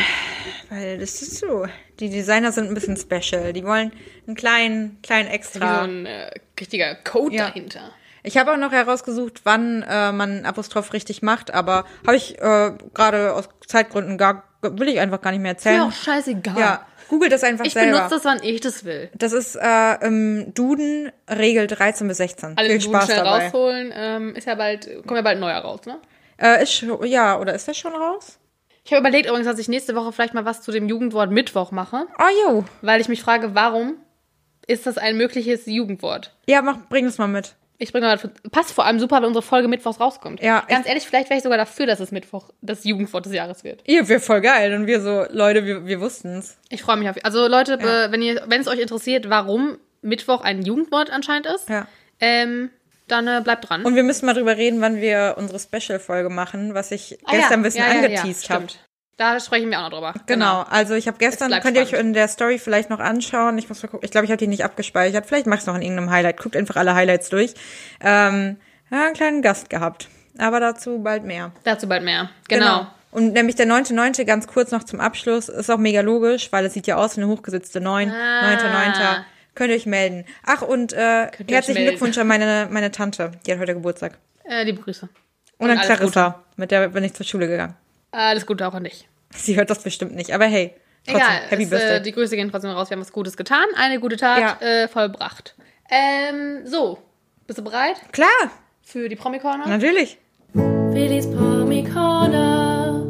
Weil 0.69 0.99
das 0.99 1.21
ist 1.21 1.37
so. 1.39 1.65
Die 1.99 2.09
Designer 2.09 2.51
sind 2.51 2.67
ein 2.67 2.73
bisschen 2.73 2.97
special. 2.97 3.53
Die 3.53 3.63
wollen 3.63 3.91
einen 4.27 4.35
kleinen, 4.35 4.99
kleinen 5.01 5.27
Wie 5.27 5.31
so 5.31 5.35
extra. 5.35 5.81
ein 5.83 6.05
äh, 6.05 6.31
richtiger 6.59 6.93
Code 6.95 7.35
Ja. 7.35 7.45
dahinter. 7.47 7.91
Ich 8.23 8.37
habe 8.37 8.51
auch 8.51 8.57
noch 8.57 8.71
herausgesucht, 8.71 9.41
wann 9.43 9.83
äh, 9.87 10.11
man 10.11 10.45
Apostroph 10.45 10.93
richtig 10.93 11.21
macht, 11.21 11.53
aber 11.53 11.85
habe 12.05 12.17
ich 12.17 12.39
äh, 12.39 12.71
gerade 12.93 13.33
aus 13.33 13.47
Zeitgründen 13.67 14.17
gar 14.17 14.43
will 14.63 14.87
ich 14.89 14.99
einfach 14.99 15.21
gar 15.21 15.29
nicht 15.31 15.41
mehr 15.41 15.55
Ist 15.55 15.63
mir 15.63 15.71
erzählen. 15.73 15.87
auch 15.87 15.93
scheißegal. 15.93 16.57
Ja, 16.59 16.87
googelt 17.09 17.31
das 17.31 17.43
einfach 17.43 17.65
Ich 17.65 17.73
selber. 17.73 17.97
benutze 17.97 18.15
das, 18.15 18.25
wann 18.25 18.43
ich 18.43 18.61
das 18.61 18.83
will. 18.85 19.09
Das 19.17 19.33
ist 19.33 19.55
äh, 19.55 20.05
im 20.05 20.53
Duden 20.53 21.11
Regel 21.29 21.67
13 21.67 22.07
bis 22.07 22.17
16. 22.17 22.53
Alle 22.57 22.67
Viel 22.69 22.77
den 22.77 22.81
Spaß 22.81 23.05
schnell 23.05 23.17
dabei. 23.17 23.45
rausholen. 23.47 23.93
Ähm, 23.95 24.35
ist 24.35 24.47
ja 24.47 24.55
bald, 24.55 24.85
kommt 25.05 25.17
ja 25.17 25.21
bald 25.21 25.37
ein 25.37 25.39
neuer 25.41 25.57
raus, 25.59 25.81
ne? 25.85 25.97
Äh, 26.37 26.63
ist 26.63 26.73
schon, 26.73 27.05
ja, 27.05 27.39
oder 27.39 27.53
ist 27.53 27.67
das 27.67 27.77
schon 27.77 27.93
raus? 27.93 28.37
Ich 28.83 28.91
habe 28.91 28.99
überlegt 28.99 29.27
übrigens, 29.27 29.47
dass 29.47 29.57
ich 29.57 29.67
nächste 29.67 29.95
Woche 29.95 30.11
vielleicht 30.11 30.33
mal 30.33 30.45
was 30.45 30.61
zu 30.61 30.71
dem 30.71 30.87
Jugendwort 30.87 31.31
Mittwoch 31.31 31.71
mache, 31.71 32.05
Ah, 32.17 32.29
jo. 32.45 32.65
weil 32.81 33.01
ich 33.01 33.07
mich 33.09 33.21
frage, 33.21 33.55
warum 33.55 33.95
ist 34.67 34.85
das 34.85 34.97
ein 34.97 35.17
mögliches 35.17 35.65
Jugendwort? 35.65 36.35
Ja, 36.47 36.61
mach, 36.61 36.77
bring 36.89 37.05
es 37.05 37.17
mal 37.17 37.27
mit. 37.27 37.55
Ich 37.77 37.91
bringe 37.91 38.05
mal, 38.07 38.17
passt 38.51 38.71
vor 38.71 38.85
allem 38.85 38.99
super, 38.99 39.17
wenn 39.17 39.25
unsere 39.25 39.43
Folge 39.43 39.67
Mittwochs 39.67 39.99
rauskommt. 39.99 40.41
Ja, 40.41 40.63
Ganz 40.69 40.87
ehrlich, 40.87 41.05
vielleicht 41.05 41.29
wäre 41.29 41.37
ich 41.37 41.43
sogar 41.43 41.57
dafür, 41.57 41.85
dass 41.87 41.99
es 41.99 42.11
Mittwoch 42.11 42.49
das 42.61 42.83
Jugendwort 42.85 43.25
des 43.25 43.33
Jahres 43.33 43.63
wird. 43.63 43.81
Ihr 43.85 44.07
wäre 44.07 44.19
voll 44.21 44.39
geil. 44.41 44.73
Und 44.73 44.87
wir 44.87 45.01
so, 45.01 45.25
Leute, 45.29 45.65
wir, 45.65 45.85
wir 45.85 45.99
wussten 45.99 46.37
es. 46.37 46.57
Ich 46.69 46.81
freue 46.81 46.95
mich 46.97 47.09
auf. 47.09 47.15
Also 47.23 47.47
Leute, 47.47 47.77
be- 47.77 48.07
wenn 48.11 48.21
ihr, 48.21 48.43
wenn 48.47 48.61
es 48.61 48.67
euch 48.67 48.79
interessiert, 48.79 49.29
warum 49.29 49.77
Mittwoch 50.01 50.41
ein 50.41 50.61
Jugendwort 50.61 51.09
anscheinend 51.11 51.47
ist, 51.47 51.67
Ja. 51.69 51.87
ähm, 52.21 52.69
dann 53.07 53.27
äh, 53.27 53.41
bleibt 53.43 53.69
dran. 53.69 53.83
Und 53.85 53.95
wir 53.95 54.03
müssen 54.03 54.25
mal 54.25 54.33
drüber 54.33 54.55
reden, 54.57 54.81
wann 54.81 54.95
wir 55.01 55.35
unsere 55.37 55.59
Special-Folge 55.59 56.29
machen, 56.29 56.73
was 56.73 56.91
ich 56.91 57.19
Ah 57.25 57.33
ja, 57.33 57.39
gestern 57.39 57.59
ein 57.59 57.63
bisschen 57.63 57.81
ja, 57.85 57.93
ja, 57.93 57.99
ja, 57.99 58.05
angeteased 58.21 58.49
habe. 58.49 58.65
Da 59.17 59.39
sprechen 59.39 59.69
wir 59.69 59.79
auch 59.79 59.83
noch 59.83 59.91
drüber. 59.91 60.13
Genau, 60.25 60.63
also 60.69 60.93
ich 60.93 61.07
habe 61.07 61.17
gestern, 61.17 61.51
könnt 61.61 61.77
ihr 61.77 61.83
euch 61.83 61.93
in 61.93 62.13
der 62.13 62.27
Story 62.27 62.59
vielleicht 62.59 62.89
noch 62.89 62.99
anschauen. 62.99 63.57
Ich 63.57 63.69
muss 63.69 63.81
mal 63.81 63.87
gucken, 63.87 64.05
ich 64.05 64.11
glaube, 64.11 64.25
ich 64.25 64.31
habe 64.31 64.37
die 64.37 64.47
nicht 64.47 64.65
abgespeichert. 64.65 65.25
Vielleicht 65.25 65.47
mach 65.47 65.59
ich 65.59 65.65
noch 65.65 65.75
in 65.75 65.81
irgendeinem 65.81 66.09
Highlight. 66.09 66.37
Guckt 66.37 66.57
einfach 66.57 66.75
alle 66.75 66.95
Highlights 66.95 67.29
durch. 67.29 67.53
Ähm, 68.01 68.57
ja, 68.91 69.05
einen 69.05 69.13
kleinen 69.13 69.41
Gast 69.41 69.69
gehabt. 69.69 70.09
Aber 70.37 70.59
dazu 70.59 70.99
bald 70.99 71.23
mehr. 71.23 71.53
Dazu 71.63 71.87
bald 71.87 72.03
mehr. 72.03 72.29
Genau. 72.49 72.87
Und 73.11 73.31
nämlich 73.31 73.55
der 73.55 73.67
9.9. 73.67 74.25
ganz 74.25 74.47
kurz 74.47 74.71
noch 74.71 74.83
zum 74.83 74.99
Abschluss, 74.99 75.47
ist 75.47 75.69
auch 75.69 75.77
mega 75.77 76.01
logisch, 76.01 76.51
weil 76.51 76.65
es 76.65 76.73
sieht 76.73 76.85
ja 76.85 76.97
aus 76.97 77.15
wie 77.15 77.21
eine 77.21 77.31
hochgesetzte 77.31 77.79
9. 77.79 78.11
Ah. 78.11 78.53
9.9. 78.53 79.23
Könnt 79.55 79.69
ihr 79.69 79.77
euch 79.77 79.85
melden. 79.85 80.25
Ach, 80.43 80.61
und 80.61 80.91
äh, 80.91 81.31
herzlichen. 81.49 81.85
Glückwunsch 81.85 82.17
an 82.17 82.27
meine, 82.27 82.67
meine 82.69 82.91
Tante. 82.91 83.31
Die 83.45 83.53
hat 83.53 83.59
heute 83.59 83.73
Geburtstag. 83.73 84.17
Äh, 84.43 84.63
liebe 84.63 84.81
Grüße. 84.81 85.07
Und, 85.57 85.69
an 85.69 85.77
alles 85.77 85.87
Clarissa. 85.87 86.43
Mit 86.57 86.71
der 86.71 86.89
bin 86.89 87.05
ich 87.05 87.13
zur 87.13 87.25
Schule 87.25 87.47
gegangen. 87.47 87.75
Alles 88.15 88.45
Gute 88.45 88.67
auch 88.67 88.73
an 88.73 88.83
dich. 88.85 89.07
Sie 89.35 89.55
hört 89.57 89.69
das 89.69 89.83
bestimmt 89.83 90.15
nicht, 90.15 90.31
aber 90.33 90.45
hey. 90.45 90.73
Trotzdem, 91.05 91.15
Egal, 91.21 91.41
Happy 91.49 91.63
es, 91.63 91.69
Birthday. 91.69 91.97
äh, 91.97 92.01
die 92.01 92.11
Grüße 92.13 92.35
gehen 92.35 92.49
trotzdem 92.49 92.71
raus. 92.71 92.89
Wir 92.89 92.95
haben 92.95 93.01
was 93.01 93.11
Gutes 93.11 93.37
getan. 93.37 93.65
Eine 93.75 93.99
gute 93.99 94.17
Tat 94.17 94.39
Ja. 94.39 94.57
äh, 94.67 94.87
vollbracht. 94.87 95.53
Ähm, 95.91 96.65
so. 96.65 96.97
Bist 97.45 97.59
du 97.59 97.63
bereit 97.63 97.97
Klar, 98.11 98.27
für 98.81 99.07
die 99.07 99.15
Promi-Corner? 99.15 99.67
natürlich. 99.67 100.17
Willis 100.53 101.27
Promi-Corner. 101.29 103.05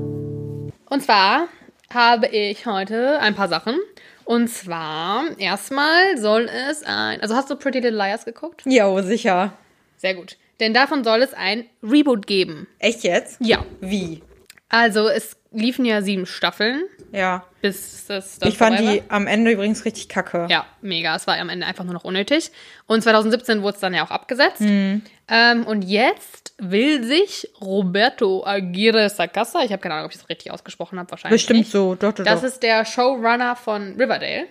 Und 0.89 1.03
zwar 1.03 1.47
habe 1.93 2.27
ich 2.27 2.65
heute 2.65 3.19
ein 3.21 3.35
paar 3.35 3.47
Sachen. 3.47 3.77
Und 4.25 4.49
zwar, 4.49 5.23
erstmal 5.37 6.17
soll 6.17 6.49
es 6.69 6.83
ein. 6.83 7.21
Also 7.21 7.35
hast 7.35 7.49
du 7.49 7.55
Pretty 7.55 7.79
Little 7.79 7.97
Liars 7.97 8.25
geguckt? 8.25 8.63
Jo, 8.65 9.01
sicher. 9.03 9.53
Sehr 9.97 10.15
gut. 10.15 10.35
Denn 10.59 10.73
davon 10.73 11.03
soll 11.03 11.21
es 11.21 11.33
ein 11.33 11.65
Reboot 11.83 12.27
geben. 12.27 12.67
Echt 12.79 13.03
jetzt? 13.03 13.37
Ja. 13.39 13.63
Wie? 13.81 14.21
Also, 14.69 15.07
es 15.07 15.37
liefen 15.51 15.85
ja 15.85 16.01
sieben 16.01 16.25
Staffeln, 16.25 16.83
Ja. 17.13 17.43
bis 17.61 18.07
das 18.07 18.39
dann 18.39 18.49
Ich 18.49 18.57
fand 18.57 18.79
die 18.79 19.03
am 19.09 19.25
Ende 19.27 19.51
übrigens 19.51 19.85
richtig 19.85 20.09
kacke. 20.09 20.47
Ja, 20.49 20.65
mega. 20.81 21.15
Es 21.15 21.27
war 21.27 21.37
am 21.37 21.49
Ende 21.49 21.65
einfach 21.65 21.83
nur 21.85 21.93
noch 21.93 22.03
unnötig. 22.03 22.51
Und 22.87 23.01
2017 23.03 23.61
wurde 23.61 23.75
es 23.75 23.79
dann 23.79 23.93
ja 23.93 24.03
auch 24.05 24.11
abgesetzt. 24.11 24.61
Mhm. 24.61 25.01
Ähm, 25.29 25.65
und 25.65 25.83
jetzt 25.83 26.53
will 26.57 27.03
sich 27.03 27.49
Roberto 27.61 28.43
Aguirre 28.45 29.09
Sacasa, 29.09 29.61
ich 29.63 29.71
habe 29.71 29.81
keine 29.81 29.95
Ahnung, 29.95 30.05
ob 30.07 30.11
ich 30.11 30.17
das 30.19 30.29
richtig 30.29 30.51
ausgesprochen 30.51 30.99
habe, 30.99 31.09
wahrscheinlich. 31.11 31.41
Bestimmt 31.41 31.59
nicht. 31.59 31.71
so, 31.71 31.95
doch, 31.95 32.11
doch, 32.13 32.25
Das 32.25 32.41
doch. 32.41 32.47
ist 32.47 32.61
der 32.63 32.83
Showrunner 32.85 33.55
von 33.55 33.93
Riverdale. 33.99 34.45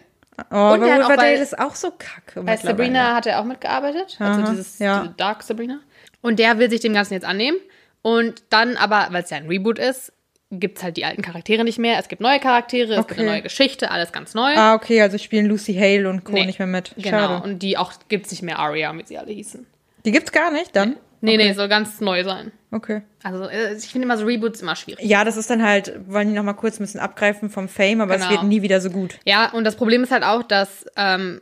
oh, 0.51 0.55
aber 0.55 0.79
der 0.79 0.95
hat 0.95 1.03
auch 1.03 1.09
Riverdale 1.11 1.37
bei- 1.37 1.43
ist 1.43 1.59
auch 1.59 1.75
so 1.75 1.93
kacke 1.99 2.43
Bei. 2.43 2.57
Sabrina 2.57 3.15
hat 3.15 3.27
er 3.27 3.41
auch 3.41 3.45
mitgearbeitet. 3.45 4.17
Also 4.19 4.41
Aha, 4.43 4.51
dieses 4.51 4.79
ja. 4.79 5.03
diese 5.03 5.15
Dark 5.17 5.43
Sabrina. 5.43 5.81
Und 6.23 6.39
der 6.39 6.59
will 6.59 6.71
sich 6.71 6.81
dem 6.81 6.95
Ganzen 6.95 7.13
jetzt 7.15 7.27
annehmen. 7.27 7.59
Und 8.07 8.43
dann 8.51 8.77
aber, 8.77 9.09
weil 9.13 9.23
es 9.23 9.31
ja 9.31 9.39
ein 9.39 9.47
Reboot 9.47 9.79
ist, 9.79 10.13
gibt 10.51 10.77
es 10.77 10.85
halt 10.85 10.99
die 10.99 11.07
alten 11.07 11.23
Charaktere 11.23 11.65
nicht 11.65 11.79
mehr. 11.79 11.99
Es 11.99 12.09
gibt 12.09 12.21
neue 12.21 12.39
Charaktere, 12.39 12.93
es 12.93 12.99
gibt 12.99 13.13
Okay. 13.13 13.21
eine 13.23 13.31
neue 13.31 13.43
Geschichte, 13.43 13.91
alles 13.91 14.13
ganz 14.13 14.35
neu. 14.35 14.53
Ah, 14.55 14.75
okay, 14.75 15.01
also 15.01 15.17
spielen 15.17 15.47
Lucy 15.47 15.73
Hale 15.75 16.09
und 16.11 16.23
Co. 16.23 16.33
Nee, 16.33 16.45
nicht 16.45 16.59
mehr 16.59 16.69
mit. 16.69 16.93
Genau. 16.99 17.09
Schade. 17.19 17.43
Und 17.43 17.61
die 17.61 17.79
auch 17.79 17.93
gibt 18.09 18.27
es 18.27 18.33
nicht 18.33 18.43
mehr 18.43 18.59
Aria, 18.59 18.93
wie 18.97 19.03
sie 19.07 19.17
alle 19.17 19.33
hießen. 19.33 19.67
Die 20.05 20.13
gibt's 20.13 20.33
gar 20.33 20.51
nicht, 20.53 20.77
dann? 20.77 20.97
Nee, 21.23 21.39
nee, 21.39 21.55
soll 21.55 21.69
ganz 21.69 22.03
neu 22.03 22.23
sein. 22.25 22.53
Okay. 22.71 23.01
Also 23.23 23.49
äh, 23.49 23.73
ich 23.75 23.87
finde 23.87 24.05
immer 24.05 24.19
so 24.19 24.27
Reboots 24.27 24.61
immer 24.61 24.77
schwierig. 24.77 25.03
Ja, 25.07 25.25
das 25.25 25.39
ist 25.39 25.49
dann 25.49 25.63
halt, 25.63 25.95
wollen 26.07 26.29
die 26.29 26.35
noch 26.35 26.43
mal 26.43 26.53
kurz 26.53 26.79
ein 26.79 26.85
bisschen 26.85 27.01
abgreifen 27.01 27.49
vom 27.49 27.67
Fame, 27.71 28.03
aber 28.03 28.15
es 28.17 28.21
Genau. 28.21 28.33
wird 28.33 28.43
nie 28.45 28.61
wieder 28.61 28.83
so 28.83 28.91
gut. 28.91 29.19
Ja, 29.25 29.51
und 29.53 29.65
das 29.65 29.77
Problem 29.77 30.03
ist 30.03 30.11
halt 30.13 30.23
auch, 30.25 30.43
dass 30.43 30.85
ähm, 30.99 31.41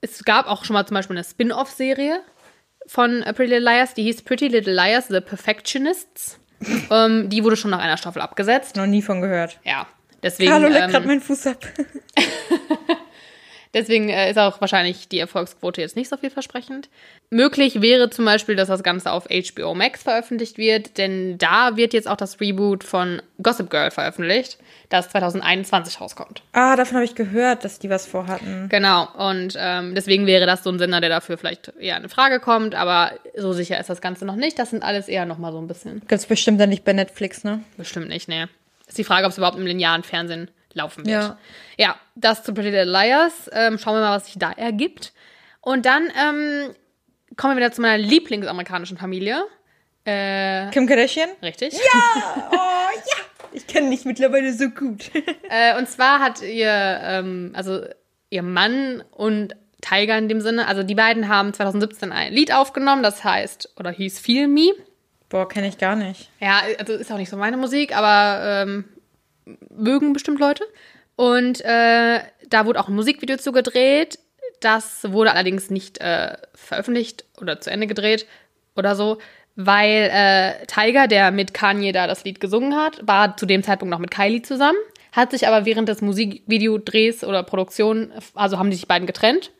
es 0.00 0.24
gab 0.24 0.46
auch 0.46 0.64
schon 0.64 0.74
mal 0.74 0.86
zum 0.86 0.94
Beispiel 0.94 1.16
eine 1.16 1.24
Spin-off-Serie 1.24 2.20
von 2.86 3.22
Pretty 3.22 3.54
Little 3.54 3.60
Liars, 3.60 3.94
die 3.94 4.02
hieß 4.04 4.22
Pretty 4.22 4.48
Little 4.48 4.72
Liars, 4.74 5.08
The 5.08 5.20
Perfectionists. 5.20 6.38
ähm, 6.90 7.28
die 7.28 7.44
wurde 7.44 7.56
schon 7.56 7.70
nach 7.70 7.80
einer 7.80 7.96
Staffel 7.96 8.22
abgesetzt. 8.22 8.76
Noch 8.76 8.86
nie 8.86 9.02
von 9.02 9.20
gehört. 9.20 9.58
Ja, 9.64 9.86
deswegen, 10.22 10.52
Hallo, 10.52 10.68
leck 10.68 10.90
grad 10.90 11.02
ähm, 11.02 11.08
meinen 11.08 11.20
Fuß 11.20 11.48
ab. 11.48 11.66
deswegen 13.76 14.08
äh, 14.08 14.30
ist 14.30 14.38
auch 14.38 14.60
wahrscheinlich 14.60 15.08
die 15.08 15.20
Erfolgsquote 15.20 15.80
jetzt 15.80 15.94
nicht 15.94 16.08
so 16.08 16.16
vielversprechend. 16.16 16.88
Möglich 17.30 17.82
wäre 17.82 18.10
zum 18.10 18.24
Beispiel, 18.24 18.56
dass 18.56 18.68
das 18.68 18.82
Ganze 18.82 19.12
auf 19.12 19.26
HBO 19.28 19.74
Max 19.74 20.02
veröffentlicht 20.02 20.58
wird, 20.58 20.98
denn 20.98 21.38
da 21.38 21.76
wird 21.76 21.92
jetzt 21.92 22.08
auch 22.08 22.16
das 22.16 22.40
Reboot 22.40 22.82
von 22.82 23.22
Gossip 23.42 23.70
Girl 23.70 23.90
veröffentlicht, 23.90 24.58
das 24.88 25.10
2021 25.10 26.00
rauskommt. 26.00 26.42
ah, 26.52 26.74
davon 26.76 26.96
habe 26.96 27.04
ich 27.04 27.14
gehört, 27.14 27.64
dass 27.64 27.78
die 27.78 27.90
was 27.90 28.06
vorhatten. 28.06 28.68
Genau, 28.70 29.08
und 29.16 29.54
ähm, 29.58 29.94
deswegen 29.94 30.26
wäre 30.26 30.46
das 30.46 30.64
so 30.64 30.70
ein 30.70 30.78
Sender, 30.78 31.00
der 31.00 31.10
dafür 31.10 31.36
vielleicht 31.38 31.72
eher 31.78 31.96
in 31.96 32.08
Frage 32.08 32.40
kommt, 32.40 32.74
aber 32.74 33.12
so 33.36 33.52
sicher 33.52 33.78
ist 33.78 33.90
das 33.90 34.00
Ganze 34.00 34.24
noch 34.24 34.36
nicht. 34.36 34.58
Das 34.58 34.70
sind 34.70 34.82
alles 34.82 35.08
eher 35.08 35.26
noch 35.26 35.38
mal 35.38 35.52
so 35.52 35.58
ein 35.58 35.68
bisschen. 35.68 36.02
Gibt's 36.08 36.26
bestimmt 36.26 36.60
dann 36.60 36.70
nicht 36.70 36.84
bei 36.84 36.92
Netflix, 36.92 37.44
ne? 37.44 37.62
Bestimmt 37.76 38.08
nicht, 38.08 38.28
ne. 38.28 38.48
Ist 38.88 38.98
die 38.98 39.04
Frage, 39.04 39.26
ob 39.26 39.32
es 39.32 39.38
überhaupt 39.38 39.58
im 39.58 39.66
linearen 39.66 40.02
Fernsehen 40.02 40.48
laufen 40.76 41.04
wird. 41.06 41.22
Ja. 41.22 41.38
Ja, 41.76 41.96
das 42.14 42.44
zu 42.44 42.54
Pretty 42.54 42.70
Little 42.70 42.84
Liars. 42.84 43.50
Ähm, 43.52 43.78
schauen 43.78 43.94
wir 43.94 44.00
mal, 44.00 44.16
was 44.16 44.26
sich 44.26 44.38
da 44.38 44.52
ergibt. 44.52 45.12
Und 45.60 45.84
dann 45.86 46.04
ähm, 46.16 46.74
kommen 47.36 47.54
wir 47.54 47.64
wieder 47.64 47.72
zu 47.72 47.80
meiner 47.80 47.98
Lieblingsamerikanischen 47.98 48.98
Familie. 48.98 49.44
Äh, 50.04 50.70
Kim 50.70 50.86
Kardashian? 50.86 51.28
richtig. 51.42 51.74
Oh, 51.74 52.54
ja! 52.54 53.46
Ich 53.52 53.66
kenne 53.66 53.90
dich 53.90 54.04
mittlerweile 54.04 54.52
so 54.52 54.68
gut. 54.68 55.10
Äh, 55.48 55.78
und 55.78 55.88
zwar 55.88 56.18
hat 56.18 56.42
ihr, 56.42 56.68
ähm, 56.68 57.52
also 57.54 57.84
ihr 58.30 58.42
Mann 58.42 59.04
und 59.12 59.54
Tiger 59.80 60.18
in 60.18 60.28
dem 60.28 60.40
Sinne, 60.40 60.66
also 60.66 60.82
die 60.82 60.96
beiden 60.96 61.28
haben 61.28 61.54
2017 61.54 62.10
ein 62.10 62.32
Lied 62.32 62.52
aufgenommen, 62.52 63.04
das 63.04 63.22
heißt, 63.22 63.74
oder 63.78 63.90
hieß 63.90 64.18
Feel 64.18 64.48
Me. 64.48 64.72
Boah, 65.28 65.48
kenne 65.48 65.68
ich 65.68 65.78
gar 65.78 65.94
nicht. 65.94 66.30
Ja, 66.40 66.62
also 66.78 66.94
ist 66.94 67.12
auch 67.12 67.16
nicht 67.16 67.30
so 67.30 67.36
meine 67.36 67.56
Musik, 67.56 67.96
aber 67.96 68.44
ähm, 68.44 68.84
mögen 69.70 70.12
bestimmt 70.12 70.40
Leute. 70.40 70.64
Und 71.16 71.62
äh, 71.64 72.20
da 72.48 72.66
wurde 72.66 72.80
auch 72.80 72.88
ein 72.88 72.94
Musikvideo 72.94 73.38
zu 73.38 73.52
gedreht. 73.52 74.18
Das 74.60 75.10
wurde 75.10 75.32
allerdings 75.32 75.70
nicht 75.70 75.98
äh, 75.98 76.36
veröffentlicht 76.54 77.24
oder 77.40 77.60
zu 77.60 77.70
Ende 77.70 77.86
gedreht 77.86 78.26
oder 78.74 78.94
so, 78.94 79.18
weil 79.54 80.10
äh, 80.12 80.66
Tiger, 80.66 81.08
der 81.08 81.30
mit 81.30 81.54
Kanye 81.54 81.92
da 81.92 82.06
das 82.06 82.24
Lied 82.24 82.40
gesungen 82.40 82.76
hat, 82.76 83.06
war 83.06 83.36
zu 83.36 83.46
dem 83.46 83.62
Zeitpunkt 83.62 83.90
noch 83.90 83.98
mit 83.98 84.10
Kylie 84.10 84.42
zusammen, 84.42 84.78
hat 85.12 85.30
sich 85.30 85.48
aber 85.48 85.64
während 85.64 85.88
des 85.88 86.02
Musikvideodrehs 86.02 87.24
oder 87.24 87.42
Produktion, 87.42 88.12
also 88.34 88.58
haben 88.58 88.70
die 88.70 88.76
sich 88.76 88.88
beiden 88.88 89.06
getrennt. 89.06 89.50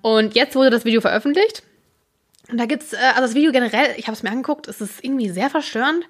Und 0.00 0.34
jetzt 0.34 0.56
wurde 0.56 0.70
das 0.70 0.84
Video 0.84 1.00
veröffentlicht. 1.00 1.62
Und 2.50 2.58
da 2.58 2.66
gibt's, 2.66 2.94
äh, 2.94 2.98
also 3.08 3.22
das 3.22 3.34
Video 3.34 3.52
generell, 3.52 3.94
ich 3.96 4.06
habe 4.06 4.14
es 4.14 4.22
mir 4.22 4.30
angeguckt, 4.30 4.68
es 4.68 4.80
ist 4.80 5.04
irgendwie 5.04 5.28
sehr 5.28 5.50
verstörend. 5.50 6.04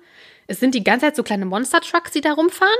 Es 0.47 0.61
sind 0.61 0.75
die 0.75 0.85
ganze 0.85 1.07
Zeit 1.07 1.17
so 1.17 1.23
kleine 1.23 1.45
Monster-Trucks, 1.47 2.13
die 2.13 2.21
da 2.21 2.33
rumfahren. 2.33 2.79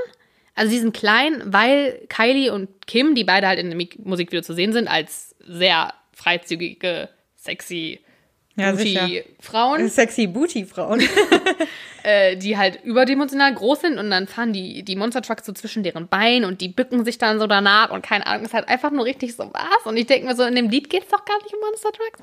Also 0.55 0.71
die 0.71 0.79
sind 0.79 0.93
klein, 0.93 1.41
weil 1.45 2.05
Kylie 2.09 2.53
und 2.53 2.69
Kim, 2.87 3.15
die 3.15 3.23
beide 3.23 3.47
halt 3.47 3.59
in 3.59 3.69
dem 3.69 3.87
Musikvideo 4.03 4.41
zu 4.41 4.53
sehen 4.53 4.73
sind, 4.73 4.87
als 4.87 5.35
sehr 5.47 5.93
freizügige, 6.13 7.09
sexy 7.35 7.99
Ja, 8.55 8.71
booty. 8.71 9.23
Frauen, 9.39 9.89
Sexy 9.89 10.27
Booty-Frauen. 10.27 11.01
äh, 12.03 12.37
die 12.37 12.57
halt 12.57 12.83
überdimensional 12.83 13.53
groß 13.53 13.81
sind 13.81 13.97
und 13.97 14.09
dann 14.09 14.27
fahren 14.27 14.53
die, 14.53 14.83
die 14.83 14.95
Monster-Trucks 14.95 15.45
so 15.45 15.53
zwischen 15.53 15.83
deren 15.83 16.07
Beinen 16.07 16.45
und 16.45 16.61
die 16.61 16.69
bücken 16.69 17.05
sich 17.05 17.17
dann 17.17 17.39
so 17.39 17.47
danach 17.47 17.91
und 17.91 18.01
keine 18.01 18.25
Ahnung, 18.27 18.45
ist 18.45 18.53
halt 18.53 18.67
einfach 18.67 18.91
nur 18.91 19.05
richtig 19.05 19.35
so 19.35 19.51
was. 19.53 19.85
Und 19.85 19.97
ich 19.97 20.07
denke 20.07 20.27
mir 20.27 20.35
so, 20.35 20.43
in 20.43 20.55
dem 20.55 20.69
Lied 20.69 20.89
geht's 20.89 21.09
doch 21.09 21.25
gar 21.25 21.37
nicht 21.43 21.53
um 21.53 21.59
Monster-Trucks. 21.59 22.19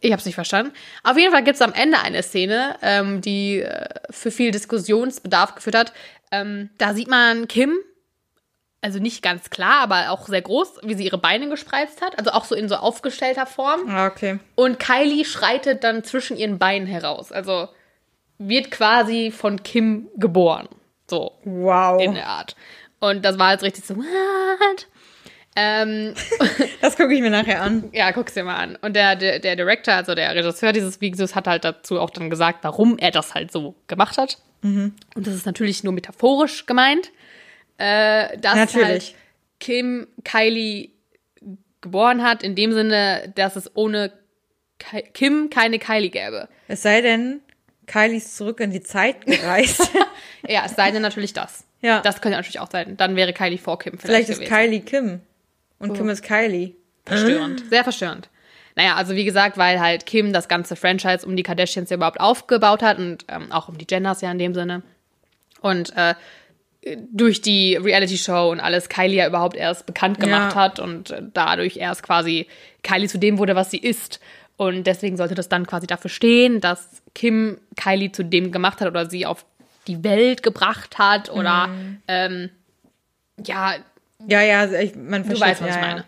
Ich 0.00 0.12
habe 0.12 0.20
es 0.20 0.26
nicht 0.26 0.36
verstanden. 0.36 0.72
Auf 1.02 1.18
jeden 1.18 1.32
Fall 1.32 1.42
gibt 1.42 1.56
es 1.56 1.62
am 1.62 1.72
Ende 1.72 1.98
eine 1.98 2.22
Szene, 2.22 2.76
ähm, 2.82 3.20
die 3.20 3.60
äh, 3.60 3.88
für 4.10 4.30
viel 4.30 4.52
Diskussionsbedarf 4.52 5.56
geführt 5.56 5.76
hat. 5.76 5.92
Ähm, 6.30 6.70
da 6.78 6.94
sieht 6.94 7.08
man 7.08 7.48
Kim, 7.48 7.76
also 8.80 8.98
nicht 9.00 9.22
ganz 9.22 9.50
klar, 9.50 9.80
aber 9.82 10.10
auch 10.10 10.28
sehr 10.28 10.42
groß, 10.42 10.78
wie 10.82 10.94
sie 10.94 11.04
ihre 11.04 11.18
Beine 11.18 11.48
gespreizt 11.48 12.00
hat. 12.02 12.16
Also 12.18 12.30
auch 12.30 12.44
so 12.44 12.54
in 12.54 12.68
so 12.68 12.76
aufgestellter 12.76 13.46
Form. 13.46 13.88
Ah, 13.88 14.06
okay. 14.06 14.38
Und 14.54 14.78
Kylie 14.78 15.24
schreitet 15.24 15.82
dann 15.84 16.04
zwischen 16.04 16.36
ihren 16.36 16.58
Beinen 16.58 16.86
heraus. 16.86 17.32
Also 17.32 17.68
wird 18.38 18.70
quasi 18.70 19.32
von 19.32 19.62
Kim 19.62 20.08
geboren. 20.16 20.68
So 21.10 21.32
Wow. 21.44 22.00
in 22.00 22.14
der 22.14 22.26
Art. 22.28 22.54
Und 23.00 23.24
das 23.24 23.38
war 23.38 23.52
jetzt 23.52 23.64
richtig 23.64 23.84
so, 23.84 23.96
what? 23.96 24.86
Ähm, 25.56 26.14
Das 26.80 26.96
gucke 26.96 27.14
ich 27.14 27.20
mir 27.20 27.30
nachher 27.30 27.62
an. 27.62 27.88
ja, 27.92 28.12
guck's 28.12 28.34
dir 28.34 28.44
mal 28.44 28.56
an. 28.56 28.76
Und 28.80 28.94
der, 28.94 29.16
der, 29.16 29.40
der 29.40 29.56
Director, 29.56 29.94
also 29.94 30.14
der 30.14 30.32
Regisseur 30.36 30.72
dieses 30.72 31.00
Videos, 31.00 31.34
hat 31.34 31.48
halt 31.48 31.64
dazu 31.64 31.98
auch 31.98 32.10
dann 32.10 32.30
gesagt, 32.30 32.60
warum 32.62 32.96
er 32.98 33.10
das 33.10 33.34
halt 33.34 33.50
so 33.50 33.74
gemacht 33.88 34.18
hat. 34.18 34.38
Und 34.62 34.94
das 35.14 35.34
ist 35.34 35.46
natürlich 35.46 35.84
nur 35.84 35.92
metaphorisch 35.92 36.66
gemeint. 36.66 37.10
Äh, 37.78 38.36
dass 38.38 38.56
Natürlich. 38.56 38.86
halt 38.86 39.14
Kim 39.60 40.08
Kylie 40.24 40.90
geboren 41.80 42.22
hat, 42.24 42.42
in 42.42 42.56
dem 42.56 42.72
Sinne, 42.72 43.32
dass 43.36 43.54
es 43.54 43.70
ohne 43.76 44.12
Ki 44.78 45.02
Kim 45.14 45.48
keine 45.48 45.78
Kylie 45.78 46.10
gäbe. 46.10 46.48
Es 46.66 46.82
sei 46.82 47.00
denn, 47.00 47.40
Kylie 47.86 48.16
ist 48.16 48.36
zurück 48.36 48.60
in 48.60 48.70
die 48.70 48.82
Zeit 48.82 49.26
gereist. 49.26 49.90
Ja, 50.46 50.62
es 50.66 50.76
sei 50.76 50.92
denn 50.92 51.02
natürlich 51.02 51.32
das. 51.32 51.64
Ja. 51.80 52.00
Das 52.00 52.20
könnte 52.20 52.36
natürlich 52.36 52.60
auch 52.60 52.70
sein. 52.70 52.96
Dann 52.96 53.16
wäre 53.16 53.32
Kylie 53.32 53.58
vor 53.58 53.78
Kim 53.78 53.98
Vielleicht 53.98 54.26
vielleicht, 54.26 54.28
ist 54.30 54.36
gewesen. 54.36 54.54
Kylie 54.54 54.80
Kim. 54.80 55.20
Und 55.80 55.94
Kim 55.94 56.08
ist 56.08 56.22
Kylie. 56.22 56.74
Verstörend. 57.04 57.64
Sehr 57.68 57.82
verstörend. 57.82 58.30
Naja, 58.78 58.94
also 58.94 59.16
wie 59.16 59.24
gesagt, 59.24 59.58
weil 59.58 59.80
halt 59.80 60.06
Kim 60.06 60.32
das 60.32 60.46
ganze 60.46 60.76
Franchise 60.76 61.26
um 61.26 61.34
die 61.34 61.42
Kardashians 61.42 61.90
ja 61.90 61.96
überhaupt 61.96 62.20
aufgebaut 62.20 62.80
hat 62.80 62.98
und 62.98 63.24
ähm, 63.26 63.50
auch 63.50 63.68
um 63.68 63.76
die 63.76 63.86
Jenners 63.90 64.20
ja 64.20 64.30
in 64.30 64.38
dem 64.38 64.54
Sinne. 64.54 64.82
Und 65.60 65.92
äh, 65.96 66.14
durch 67.12 67.42
die 67.42 67.74
Reality-Show 67.74 68.50
und 68.52 68.60
alles 68.60 68.88
Kylie 68.88 69.16
ja 69.16 69.26
überhaupt 69.26 69.56
erst 69.56 69.84
bekannt 69.84 70.20
gemacht 70.20 70.54
Ja. 70.54 70.62
hat 70.62 70.78
und 70.78 71.10
äh, 71.10 71.22
dadurch 71.34 71.76
erst 71.76 72.04
quasi 72.04 72.46
Kylie 72.84 73.08
zu 73.08 73.18
dem 73.18 73.38
wurde, 73.38 73.56
was 73.56 73.72
sie 73.72 73.78
ist. 73.78 74.20
Und 74.56 74.86
deswegen 74.86 75.16
sollte 75.16 75.34
das 75.34 75.48
dann 75.48 75.66
quasi 75.66 75.88
dafür 75.88 76.08
stehen, 76.10 76.60
dass 76.60 77.02
Kim 77.16 77.58
Kylie 77.76 78.12
zu 78.12 78.22
dem 78.24 78.52
gemacht 78.52 78.80
hat 78.80 78.86
oder 78.86 79.10
sie 79.10 79.26
auf 79.26 79.44
die 79.88 80.04
Welt 80.04 80.44
gebracht 80.44 80.98
hat 80.98 81.30
oder 81.30 81.68
ähm, 82.06 82.50
ja, 83.44 83.74
Ja, 84.28 84.40
ja, 84.40 84.70
ich, 84.80 84.94
man 84.94 85.22
Du 85.22 85.30
versteht 85.30 85.48
weißt, 85.48 85.62
was 85.62 85.74
ja, 85.74 85.80
ich 85.80 85.96
ja. 85.96 86.04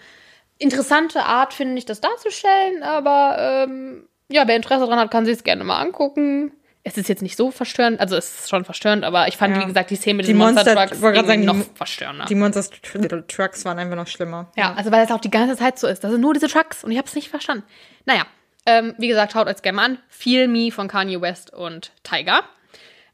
Interessante 0.60 1.24
Art, 1.24 1.52
finde 1.54 1.76
ich, 1.78 1.86
das 1.86 2.00
darzustellen, 2.00 2.82
aber 2.84 3.36
ähm, 3.68 4.08
ja, 4.28 4.46
wer 4.46 4.54
Interesse 4.56 4.84
daran 4.84 4.98
hat, 5.00 5.10
kann 5.10 5.24
sich 5.24 5.34
es 5.38 5.42
gerne 5.44 5.64
mal 5.64 5.80
angucken. 5.80 6.52
Es 6.84 6.96
ist 6.96 7.08
jetzt 7.08 7.20
nicht 7.22 7.36
so 7.36 7.50
verstörend, 7.50 7.98
also 8.00 8.16
es 8.16 8.40
ist 8.40 8.48
schon 8.50 8.64
verstörend, 8.64 9.04
aber 9.04 9.26
ich 9.28 9.36
fand, 9.36 9.54
Ja. 9.56 9.62
wie 9.62 9.66
gesagt, 9.66 9.90
die 9.90 9.96
Szene 9.96 10.18
mit 10.18 10.26
Die 10.26 10.32
den 10.32 10.38
Monster, 10.38 10.64
Monster- 10.74 10.86
Trucks 11.00 11.26
sagen, 11.26 11.44
noch 11.44 11.56
verstörender. 11.74 12.24
Die 12.26 12.34
Monsters 12.34 12.70
Tr- 12.72 13.26
Trucks 13.26 13.64
waren 13.64 13.78
einfach 13.78 13.96
noch 13.96 14.06
schlimmer. 14.06 14.50
ja, 14.56 14.72
also 14.74 14.90
weil 14.92 15.04
es 15.04 15.10
auch 15.10 15.20
die 15.20 15.30
ganze 15.30 15.56
Zeit 15.56 15.78
so 15.78 15.86
ist. 15.86 16.04
Das 16.04 16.10
sind 16.12 16.20
nur 16.22 16.32
diese 16.34 16.48
Trucks 16.48 16.84
und 16.84 16.90
ich 16.92 16.96
habe 16.98 17.08
es 17.08 17.14
nicht 17.14 17.28
verstanden. 17.28 17.64
Naja, 18.06 18.22
ähm, 18.66 18.94
wie 18.98 19.08
gesagt, 19.08 19.32
schaut 19.32 19.46
euch 19.48 19.60
gerne 19.62 19.80
an. 19.82 19.98
Feel 20.08 20.46
Me 20.48 20.70
von 20.70 20.88
Kanye 20.88 21.20
West 21.20 21.52
und 21.52 21.92
Tiger. 22.02 22.42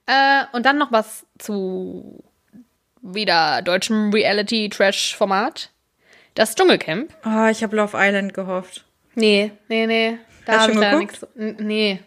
Äh, 0.07 0.45
und 0.53 0.67
dann 0.67 0.79
noch 0.79 0.93
was 0.93 1.27
zu 1.39 2.23
wieder 3.03 3.63
deutschem 3.63 4.13
Reality-Trash-Format. 4.13 5.71
Das 6.37 6.55
Dschungelcamp. 6.55 7.13
Oh, 7.25 7.47
ich 7.51 7.63
habe 7.63 7.75
Love 7.77 7.97
Island 7.99 8.33
gehofft. 8.35 8.85
Nee, 9.15 9.51
nee, 9.69 9.87
nee. 9.87 10.19
Da 10.45 10.61
habe 10.61 10.73
ich 10.73 10.79
leider 10.79 10.99
nichts. 10.99 11.27
Nee. 11.35 12.01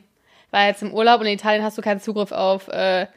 Weil 0.51 0.69
jetzt 0.69 0.81
im 0.81 0.93
Urlaub 0.93 1.19
und 1.19 1.27
in 1.27 1.33
Italien 1.33 1.63
hast 1.63 1.77
du 1.77 1.81
keinen 1.81 1.99
Zugriff 1.99 2.31
auf, 2.31 2.67
äh, 2.69 3.07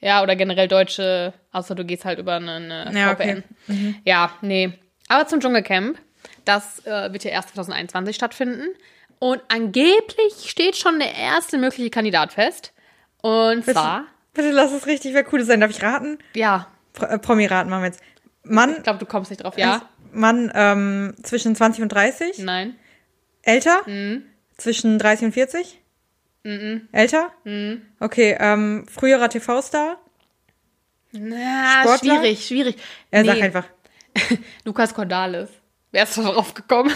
ja, 0.00 0.22
oder 0.22 0.34
generell 0.36 0.66
deutsche, 0.68 1.32
außer 1.52 1.74
du 1.74 1.84
gehst 1.84 2.04
halt 2.04 2.18
über 2.18 2.34
eine, 2.34 2.52
eine 2.86 2.98
Ja, 2.98 3.14
VPN. 3.14 3.44
okay. 3.68 3.94
Ja, 4.04 4.30
nee. 4.42 4.72
Aber 5.08 5.26
zum 5.26 5.40
Dschungelcamp, 5.40 5.98
das 6.44 6.84
äh, 6.86 7.12
wird 7.12 7.24
ja 7.24 7.30
erst 7.30 7.50
2021 7.50 8.16
stattfinden. 8.16 8.66
Und 9.18 9.40
angeblich 9.48 10.48
steht 10.50 10.76
schon 10.76 10.98
der 10.98 11.14
erste 11.14 11.56
mögliche 11.58 11.90
Kandidat 11.90 12.32
fest. 12.32 12.72
Und 13.22 13.64
zwar, 13.64 14.04
Bitte 14.34 14.50
lass 14.50 14.72
es 14.72 14.86
richtig 14.86 15.14
wer 15.14 15.24
Cooles 15.24 15.46
sein. 15.46 15.60
Darf 15.60 15.70
ich 15.70 15.82
raten? 15.82 16.18
ja, 16.34 16.66
Pro 16.92 17.06
äh, 17.06 17.18
Promi-Raten 17.18 17.70
machen 17.70 17.82
wir 17.82 17.86
jetzt. 17.88 18.02
Mann, 18.42 18.74
ich 18.76 18.82
glaube, 18.82 18.98
du 18.98 19.06
kommst 19.06 19.30
nicht 19.30 19.42
drauf. 19.42 19.56
Ja? 19.56 19.82
Mann 20.14 20.50
ähm, 20.54 21.14
zwischen 21.22 21.54
20 21.56 21.82
und 21.82 21.88
30? 21.90 22.38
Nein. 22.38 22.74
Älter? 23.42 23.80
Mhm. 23.86 24.24
Zwischen 24.56 24.98
30 24.98 25.26
und 25.26 25.32
40? 25.32 25.80
Älter? 26.92 27.30
Mhm. 27.44 27.82
Okay, 28.00 28.36
ähm, 28.38 28.84
früherer 28.86 29.28
TV-Star? 29.30 29.96
Na, 31.12 31.82
Sportler? 31.82 32.16
schwierig, 32.20 32.46
schwierig. 32.46 32.76
Er 33.10 33.22
Nee. 33.22 33.28
sagt 33.28 33.42
einfach. 33.42 33.64
Lukas 34.64 34.92
Cordalis. 34.94 35.48
Wer 35.92 36.02
ist 36.02 36.18
da 36.18 36.22
drauf 36.22 36.52
gekommen? 36.54 36.92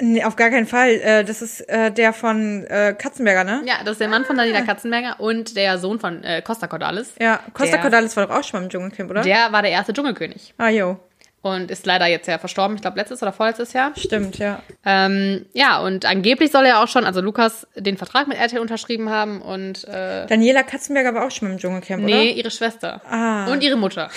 Nee, 0.00 0.24
auf 0.24 0.36
gar 0.36 0.48
keinen 0.50 0.66
Fall. 0.66 0.90
Äh, 1.02 1.22
das 1.24 1.42
ist 1.42 1.60
äh, 1.68 1.92
der 1.92 2.12
von 2.14 2.64
äh, 2.64 2.94
Katzenberger, 2.98 3.44
ne? 3.44 3.62
Ja, 3.66 3.76
das 3.84 3.92
ist 3.92 4.00
der 4.00 4.08
Mann 4.08 4.24
von 4.24 4.36
Daniela 4.36 4.62
Katzenberger 4.62 5.20
und 5.20 5.54
der 5.54 5.78
Sohn 5.78 6.00
von 6.00 6.24
Costa 6.44 6.66
Cordalis. 6.66 7.12
Ja, 7.20 7.40
Costa 7.52 7.72
Der- 7.76 7.82
Cordalis 7.82 8.16
war 8.16 8.26
doch 8.26 8.34
auch 8.36 8.42
schon 8.42 8.60
mal 8.60 8.64
im 8.64 8.70
Dschungelcamp, 8.70 9.10
oder? 9.10 9.20
Der 9.22 9.52
war 9.52 9.60
der 9.62 9.70
erste 9.70 9.92
Dschungelkönig 9.92 10.54
ah, 10.56 10.70
jo. 10.70 10.98
Und 11.42 11.70
ist 11.72 11.84
leider 11.86 12.06
jetzt 12.06 12.28
ja 12.28 12.38
verstorben. 12.38 12.76
Ich 12.76 12.82
glaube, 12.82 12.96
letztes 12.96 13.20
oder 13.22 13.32
vorletztes 13.32 13.72
Jahr. 13.72 13.92
Stimmt, 13.96 14.38
ja. 14.38 14.62
Ähm, 14.84 15.44
ja, 15.52 15.80
und 15.80 16.06
angeblich 16.06 16.52
soll 16.52 16.64
er 16.66 16.80
auch 16.82 16.88
schon, 16.88 17.04
also 17.04 17.20
Lukas, 17.20 17.66
den 17.76 17.96
Vertrag 17.96 18.28
mit 18.28 18.38
RTL 18.38 18.60
unterschrieben 18.60 19.10
haben 19.10 19.42
und 19.42 19.84
äh, 19.88 20.26
Daniela 20.26 20.62
Katzenberger 20.62 21.14
war 21.14 21.26
auch 21.26 21.30
schon 21.32 21.50
im 21.50 21.58
Dschungelcamp, 21.58 22.02
nee, 22.04 22.12
oder? 22.12 22.22
ihre 22.22 22.50
Schwester 22.52 23.00
Ah. 23.10 23.50
und 23.52 23.62
ihre 23.62 23.76
Mutter. 23.76 24.08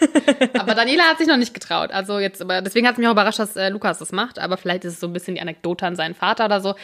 aber 0.58 0.74
Daniela 0.74 1.04
hat 1.04 1.18
sich 1.18 1.28
noch 1.28 1.36
nicht 1.36 1.54
getraut. 1.54 1.92
Also 1.92 2.18
jetzt, 2.18 2.42
aber 2.42 2.60
deswegen 2.60 2.86
hat 2.86 2.94
es 2.94 2.98
mich 2.98 3.06
auch 3.06 3.12
überrascht, 3.12 3.38
dass 3.38 3.56
äh, 3.56 3.68
Lukas 3.68 3.98
das 3.98 4.12
macht. 4.12 4.38
Aber 4.38 4.56
vielleicht 4.56 4.84
ist 4.84 4.94
es 4.94 5.00
so 5.00 5.06
ein 5.06 5.12
bisschen 5.12 5.36
die 5.36 5.40
Anekdote 5.40 5.86
an 5.86 5.96
seinen 5.96 6.14
Vater 6.14 6.46
oder 6.46 6.60
so. 6.60 6.74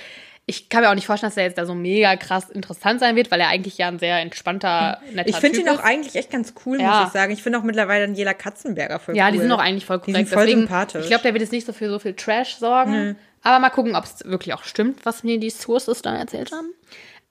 Ich 0.51 0.69
kann 0.69 0.83
mir 0.83 0.91
auch 0.91 0.95
nicht 0.95 1.07
vorstellen, 1.07 1.31
dass 1.31 1.37
er 1.37 1.45
jetzt 1.45 1.59
da 1.59 1.65
so 1.65 1.75
mega 1.75 2.17
krass 2.17 2.51
interessant 2.51 2.99
sein 2.99 3.15
wird, 3.15 3.31
weil 3.31 3.41
er 3.41 3.49
eigentlich 3.49 3.79
ja 3.79 3.87
ein 3.89 3.99
sehr 4.01 4.19
entspannter, 4.19 5.01
netter 5.13 5.29
Ich 5.31 5.37
finde 5.37 5.61
ihn 5.61 5.69
auch 5.69 5.75
ist. 5.75 5.85
eigentlich 5.85 6.17
echt 6.17 6.31
ganz 6.31 6.55
cool, 6.67 6.81
Ja. 6.81 6.99
muss 7.01 7.07
ich 7.09 7.13
sagen. 7.13 7.33
Ich 7.33 7.43
finde 7.43 7.59
auch 7.59 7.63
mittlerweile 7.63 8.07
Daniela 8.07 8.35
Katzenberger 8.35 8.99
voll 8.99 9.17
Ja, 9.17 9.27
cool. 9.27 9.33
die 9.33 9.39
sind 9.39 9.53
auch 9.53 9.61
eigentlich 9.61 9.87
voll 9.87 9.99
Die 9.99 10.13
korrekt. 10.13 10.29
sind 10.29 10.35
voll 10.35 10.47
Deswegen, 10.47 10.63
sympathisch. 10.63 11.03
Ich 11.03 11.09
glaube, 11.09 11.23
der 11.23 11.33
wird 11.35 11.43
jetzt 11.43 11.53
nicht 11.53 11.67
so 11.67 11.73
für 11.73 11.89
so 11.89 11.99
viel 12.01 12.15
Trash 12.15 12.57
sorgen. 12.57 13.17
Aber 13.43 13.59
mal 13.59 13.71
gucken, 13.71 13.95
ob 13.97 14.05
es 14.05 14.25
wirklich 14.25 14.53
auch 14.55 14.65
stimmt, 14.65 15.07
was 15.07 15.23
mir 15.25 15.39
die 15.39 15.51
Sources 15.51 16.03
da 16.03 16.15
erzählt 16.15 16.53
haben. 16.53 16.69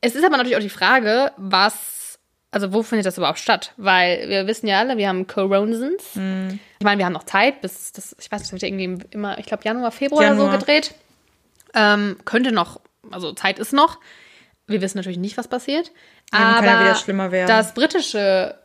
Es 0.02 0.16
ist 0.16 0.24
aber 0.24 0.38
natürlich 0.38 0.56
auch 0.58 0.62
die 0.62 0.70
Frage, 0.70 1.32
was, 1.38 2.18
also 2.52 2.72
wo 2.74 2.82
findet 2.84 3.06
das 3.06 3.18
überhaupt 3.18 3.38
statt? 3.40 3.74
Weil 3.78 4.28
wir 4.30 4.48
wissen 4.48 4.66
ja 4.68 4.80
alle, 4.80 4.98
wir 4.98 5.08
haben 5.10 5.28
Coronasons. 5.28 6.16
Mhm. 6.16 6.60
Ich 6.80 6.86
meine, 6.86 6.98
wir 7.00 7.06
haben 7.06 7.14
noch 7.14 7.26
Zeit, 7.26 7.62
bis 7.62 7.92
das, 7.92 8.16
ich 8.20 8.32
weiß 8.32 8.40
nicht, 8.40 8.48
das 8.48 8.52
wird 8.54 8.62
ja 8.62 8.68
irgendwie 8.70 8.86
im- 8.86 9.02
immer, 9.12 9.38
ich 9.38 9.46
glaube 9.46 9.64
Januar, 9.66 9.92
Februar 9.92 10.20
oder 10.22 10.30
Januar. 10.30 10.52
so 10.54 10.58
gedreht. 10.58 10.94
Ähm, 11.76 12.18
könnte 12.26 12.52
noch, 12.52 12.80
also 13.12 13.34
Zeit 13.34 13.60
ist 13.60 13.74
noch. 13.74 14.00
Wir 14.68 14.82
wissen 14.82 14.98
natürlich 14.98 15.18
nicht, 15.18 15.38
was 15.38 15.48
passiert. 15.48 15.92
Aber 16.32 16.56
kann 16.56 16.66
ja 16.66 16.80
wieder 16.82 16.96
schlimmer 16.96 17.32
werden. 17.32 17.48
das 17.48 17.74
britische 17.74 18.56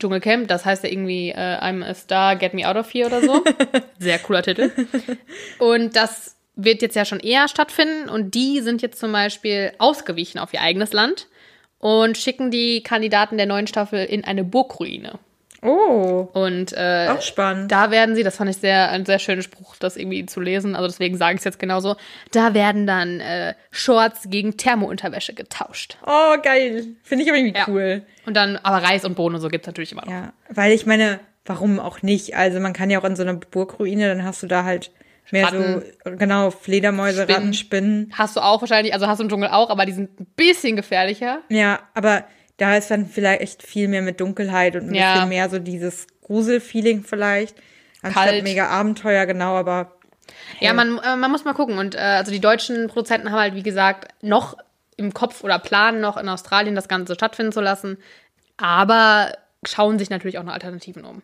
Dschungelcamp, 0.00 0.48
das 0.48 0.64
heißt 0.64 0.82
ja 0.82 0.90
irgendwie 0.90 1.30
äh, 1.30 1.58
I'm 1.60 1.84
a 1.84 1.94
Star, 1.94 2.36
Get 2.36 2.54
Me 2.54 2.68
Out 2.68 2.76
of 2.76 2.92
Here 2.92 3.06
oder 3.06 3.20
so. 3.20 3.44
Sehr 3.98 4.18
cooler 4.18 4.42
Titel. 4.42 4.72
Und 5.58 5.94
das 5.94 6.36
wird 6.56 6.82
jetzt 6.82 6.96
ja 6.96 7.04
schon 7.04 7.20
eher 7.20 7.48
stattfinden 7.48 8.08
und 8.08 8.34
die 8.34 8.60
sind 8.60 8.82
jetzt 8.82 8.98
zum 8.98 9.12
Beispiel 9.12 9.72
ausgewichen 9.78 10.38
auf 10.38 10.52
ihr 10.52 10.60
eigenes 10.60 10.92
Land 10.92 11.28
und 11.78 12.18
schicken 12.18 12.50
die 12.50 12.82
Kandidaten 12.82 13.36
der 13.36 13.46
neuen 13.46 13.66
Staffel 13.66 14.04
in 14.04 14.24
eine 14.24 14.44
Burgruine. 14.44 15.18
Oh, 15.62 16.28
Und 16.32 16.72
äh, 16.72 17.08
auch 17.10 17.20
spannend. 17.22 17.70
da 17.70 17.90
werden 17.90 18.14
sie, 18.14 18.22
das 18.22 18.36
fand 18.36 18.50
ich 18.50 18.56
sehr, 18.56 18.90
ein 18.90 19.04
sehr 19.04 19.18
schöner 19.18 19.42
Spruch, 19.42 19.76
das 19.78 19.96
irgendwie 19.96 20.24
zu 20.26 20.40
lesen, 20.40 20.74
also 20.74 20.88
deswegen 20.88 21.16
sage 21.16 21.34
ich 21.34 21.40
es 21.40 21.44
jetzt 21.44 21.58
genauso, 21.58 21.96
da 22.32 22.54
werden 22.54 22.86
dann 22.86 23.20
äh, 23.20 23.54
Shorts 23.70 24.22
gegen 24.30 24.56
Thermounterwäsche 24.56 25.34
getauscht. 25.34 25.98
Oh, 26.06 26.36
geil. 26.42 26.86
Finde 27.02 27.24
ich 27.24 27.30
aber 27.30 27.38
irgendwie 27.38 27.58
Ja. 27.58 27.64
cool. 27.68 28.02
Und 28.26 28.34
dann, 28.36 28.56
aber 28.56 28.82
Reis 28.86 29.04
und 29.04 29.14
Bohnen 29.16 29.34
und 29.36 29.40
so 29.40 29.48
gibt 29.48 29.64
es 29.64 29.66
natürlich 29.66 29.92
immer 29.92 30.04
noch. 30.06 30.12
Ja, 30.12 30.32
weil 30.48 30.72
ich 30.72 30.86
meine, 30.86 31.20
warum 31.44 31.78
auch 31.78 32.02
nicht? 32.02 32.36
Also 32.36 32.60
man 32.60 32.72
kann 32.72 32.90
ja 32.90 32.98
auch 33.00 33.04
in 33.04 33.16
so 33.16 33.22
einer 33.22 33.34
Burgruine, 33.34 34.08
dann 34.08 34.24
hast 34.24 34.42
du 34.42 34.46
da 34.46 34.64
halt 34.64 34.90
mehr 35.32 35.44
Ratten. 35.46 35.82
so, 36.04 36.10
genau, 36.16 36.50
Fledermäuse, 36.50 37.22
Spinnen. 37.22 37.36
Ratten, 37.36 37.54
Spinnen. 37.54 38.12
Hast 38.16 38.36
du 38.36 38.40
auch 38.40 38.60
wahrscheinlich, 38.62 38.94
also 38.94 39.06
hast 39.06 39.18
du 39.18 39.24
im 39.24 39.28
Dschungel 39.30 39.48
auch, 39.50 39.70
aber 39.70 39.86
die 39.86 39.92
sind 39.92 40.18
ein 40.20 40.26
bisschen 40.36 40.74
gefährlicher. 40.76 41.40
Ja, 41.48 41.80
aber 41.94 42.24
da 42.60 42.76
ist 42.76 42.90
dann 42.90 43.06
vielleicht 43.06 43.62
viel 43.62 43.88
mehr 43.88 44.02
mit 44.02 44.20
Dunkelheit 44.20 44.76
und 44.76 44.88
ein 44.90 44.94
Ja. 44.94 45.14
bisschen 45.14 45.28
mehr 45.30 45.48
so 45.48 45.58
dieses 45.58 46.06
Gruselfeeling 46.22 47.04
vielleicht. 47.04 47.56
Anstatt 48.02 48.26
Kalt. 48.26 48.42
mega 48.44 48.68
Abenteuer, 48.68 49.26
genau, 49.26 49.56
aber 49.56 49.92
Ja, 50.60 50.72
man, 50.72 50.98
äh, 50.98 51.16
man 51.16 51.30
muss 51.30 51.44
mal 51.44 51.54
gucken. 51.54 51.78
Und 51.78 51.94
äh, 51.94 51.98
also 51.98 52.30
die 52.32 52.40
deutschen 52.40 52.86
Produzenten 52.88 53.30
haben 53.30 53.40
halt, 53.40 53.54
wie 53.54 53.62
gesagt, 53.62 54.12
noch 54.22 54.56
im 54.96 55.12
Kopf 55.14 55.42
oder 55.44 55.58
planen 55.58 56.00
noch 56.00 56.16
in 56.16 56.28
Australien 56.28 56.74
das 56.74 56.88
Ganze 56.88 57.14
stattfinden 57.14 57.52
zu 57.52 57.60
lassen, 57.60 57.96
aber 58.58 59.32
schauen 59.66 59.98
sich 59.98 60.10
natürlich 60.10 60.38
auch 60.38 60.42
nach 60.42 60.54
Alternativen 60.54 61.04
um. 61.04 61.22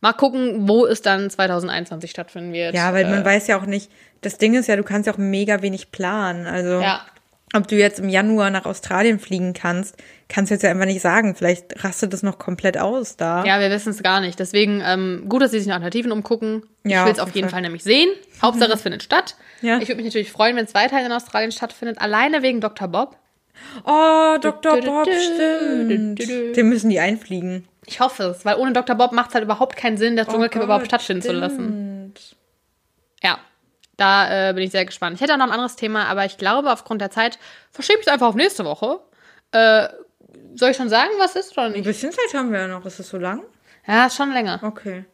Mal 0.00 0.12
gucken, 0.14 0.66
wo 0.68 0.86
es 0.86 1.02
dann 1.02 1.28
2021 1.28 2.10
stattfinden 2.10 2.52
wird. 2.54 2.74
Ja, 2.74 2.94
weil 2.94 3.04
man 3.04 3.20
Äh, 3.20 3.24
weiß 3.24 3.46
ja 3.48 3.58
auch 3.58 3.66
nicht, 3.66 3.90
das 4.22 4.38
Ding 4.38 4.54
ist 4.54 4.66
ja, 4.66 4.76
du 4.76 4.82
kannst 4.82 5.06
ja 5.06 5.12
auch 5.12 5.18
mega 5.18 5.60
wenig 5.62 5.92
planen. 5.92 6.46
Also, 6.46 6.80
Ja. 6.80 7.02
Ob 7.54 7.66
du 7.66 7.76
jetzt 7.76 7.98
im 7.98 8.08
Januar 8.08 8.50
nach 8.50 8.64
Australien 8.64 9.18
fliegen 9.18 9.52
kannst, 9.54 9.96
kannst 10.28 10.50
du 10.50 10.54
jetzt 10.54 10.62
ja 10.62 10.70
einfach 10.70 10.86
nicht 10.86 11.00
sagen. 11.00 11.34
Vielleicht 11.34 11.82
rastet 11.84 12.12
das 12.12 12.22
noch 12.22 12.38
komplett 12.38 12.78
aus 12.78 13.16
da. 13.16 13.44
Ja, 13.44 13.58
wir 13.60 13.70
wissen 13.70 13.90
es 13.90 14.02
gar 14.02 14.20
nicht. 14.20 14.38
Deswegen 14.38 14.80
ähm, 14.84 15.24
gut, 15.28 15.42
dass 15.42 15.50
sie 15.50 15.58
sich 15.58 15.66
nach 15.66 15.74
Alternativen 15.76 16.12
umgucken. 16.12 16.62
Ja, 16.84 17.00
ich 17.00 17.06
will 17.06 17.12
es 17.14 17.18
auf 17.18 17.34
jeden 17.34 17.48
Fall. 17.48 17.56
Fall 17.56 17.62
nämlich 17.62 17.82
sehen. 17.82 18.08
Hauptsache, 18.40 18.72
es 18.72 18.82
findet 18.82 19.02
statt. 19.02 19.34
Ja. 19.62 19.78
Ich 19.78 19.88
würde 19.88 19.96
mich 19.96 20.06
natürlich 20.06 20.30
freuen, 20.30 20.56
wenn 20.56 20.64
es 20.64 20.74
weiterhin 20.74 21.06
in 21.06 21.12
Australien 21.12 21.50
stattfindet. 21.52 22.00
Alleine 22.00 22.42
wegen 22.42 22.60
Dr. 22.60 22.86
Bob. 22.88 23.16
Oh, 23.84 24.36
Dr. 24.40 24.80
Bob, 24.80 25.08
stimmt. 25.08 26.18
Den 26.56 26.68
müssen 26.68 26.88
die 26.88 27.00
einfliegen. 27.00 27.66
Ich 27.86 28.00
hoffe 28.00 28.22
es, 28.24 28.44
weil 28.44 28.56
ohne 28.56 28.72
Dr. 28.72 28.94
Bob 28.94 29.12
macht 29.12 29.30
es 29.30 29.34
halt 29.34 29.44
überhaupt 29.44 29.76
keinen 29.76 29.96
Sinn, 29.96 30.16
das 30.16 30.28
Dschungelcamp 30.28 30.62
Oh 30.62 30.66
überhaupt 30.66 30.86
stattfinden 30.86 31.22
zu 31.22 31.32
lassen. 31.32 32.12
stimmt. 32.14 32.36
Ja, 33.22 33.38
da 34.00 34.50
äh, 34.50 34.52
bin 34.54 34.62
ich 34.64 34.70
sehr 34.70 34.84
gespannt. 34.84 35.16
Ich 35.16 35.20
hätte 35.20 35.34
auch 35.34 35.38
noch 35.38 35.46
ein 35.46 35.52
anderes 35.52 35.76
Thema, 35.76 36.06
aber 36.06 36.24
ich 36.24 36.38
glaube, 36.38 36.72
aufgrund 36.72 37.00
der 37.00 37.10
Zeit 37.10 37.38
verschiebe 37.70 38.00
ich 38.00 38.06
es 38.06 38.12
einfach 38.12 38.28
auf 38.28 38.34
nächste 38.34 38.64
Woche. 38.64 39.00
Äh, 39.52 39.88
soll 40.54 40.70
ich 40.70 40.76
schon 40.76 40.88
sagen, 40.88 41.10
was 41.18 41.36
ist 41.36 41.52
oder 41.52 41.66
Ein 41.66 41.72
nicht? 41.72 41.84
bisschen 41.84 42.10
Zeit 42.12 42.32
haben 42.34 42.50
wir 42.52 42.60
ja 42.60 42.68
noch. 42.68 42.84
Ist 42.86 42.98
es 42.98 43.08
so 43.08 43.18
lang? 43.18 43.42
Ja, 43.86 44.06
ist 44.06 44.16
schon 44.16 44.32
länger. 44.32 44.60
Okay. 44.62 45.04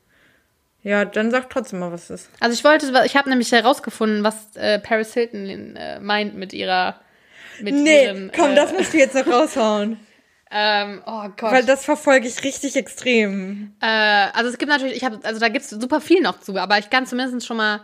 Ja, 0.82 1.05
dann 1.05 1.32
sag 1.32 1.51
trotzdem 1.51 1.80
mal, 1.80 1.91
was 1.91 2.11
ist. 2.11 2.30
Also 2.39 2.55
ich 2.55 2.62
wollte, 2.62 2.93
ich 3.05 3.16
habe 3.16 3.28
nämlich 3.28 3.51
herausgefunden, 3.51 4.22
was 4.22 4.55
äh, 4.55 4.78
Paris 4.78 5.12
Hilton 5.14 5.74
äh, 5.76 5.99
meint 5.99 6.37
mit 6.37 6.53
ihrer. 6.53 7.01
Mit 7.61 7.74
ihren, 7.74 8.30
komm, 8.37 8.53
äh, 8.53 8.55
das 8.55 8.72
musst 8.72 8.93
du 8.93 8.99
jetzt 8.99 9.14
noch 9.14 9.26
raushauen. 9.26 9.99
Ähm, 10.49 11.03
oh 11.07 11.24
Gott. 11.37 11.51
Weil 11.51 11.64
das 11.64 11.84
verfolge 11.84 12.28
ich 12.28 12.45
richtig 12.45 12.76
extrem. 12.76 13.74
äh, 13.82 14.28
also 14.32 14.49
es 14.49 14.59
gibt 14.59 14.70
natürlich, 14.70 14.97
ich 14.97 15.05
habe, 15.05 15.18
also 15.24 15.41
da 15.41 15.49
gibt 15.49 15.64
es 15.64 15.70
super 15.70 16.01
viel 16.01 16.22
noch 16.22 16.39
zu, 16.39 16.57
aber 16.57 16.78
ich 16.78 16.89
kann 16.89 17.05
zumindest 17.05 17.45
schon 17.45 17.57
mal. 17.57 17.80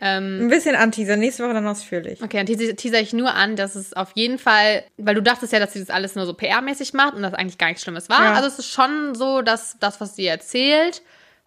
Ähm, 0.00 0.40
Ein 0.42 0.48
bisschen 0.48 0.74
anteaser, 0.74 1.16
nächste 1.16 1.44
Woche 1.44 1.54
dann 1.54 1.66
ausführlich. 1.66 2.20
Okay, 2.22 2.36
dann 2.36 2.46
teaser, 2.46 2.74
teaser 2.74 3.00
ich 3.00 3.12
nur 3.12 3.32
an, 3.34 3.56
dass 3.56 3.74
es 3.74 3.92
auf 3.92 4.10
jeden 4.14 4.38
Fall, 4.38 4.82
weil 4.96 5.14
du 5.14 5.22
dachtest 5.22 5.52
ja, 5.52 5.60
dass 5.60 5.72
sie 5.72 5.80
das 5.80 5.90
alles 5.90 6.14
nur 6.14 6.26
so 6.26 6.32
PR-mäßig 6.32 6.96
macht 6.96 7.14
und 7.14 7.22
das 7.22 7.32
eigentlich 7.34 7.58
gar 7.58 7.68
nichts 7.68 7.82
Schlimmes 7.82 8.08
war. 8.08 8.24
Ja. 8.24 8.32
Also 8.34 8.48
es 8.48 8.58
ist 8.58 8.70
schon 8.70 9.14
so, 9.14 9.40
dass 9.42 9.76
das, 9.78 10.00
was 10.00 10.16
sie 10.16 10.26
erzählt, 10.26 11.02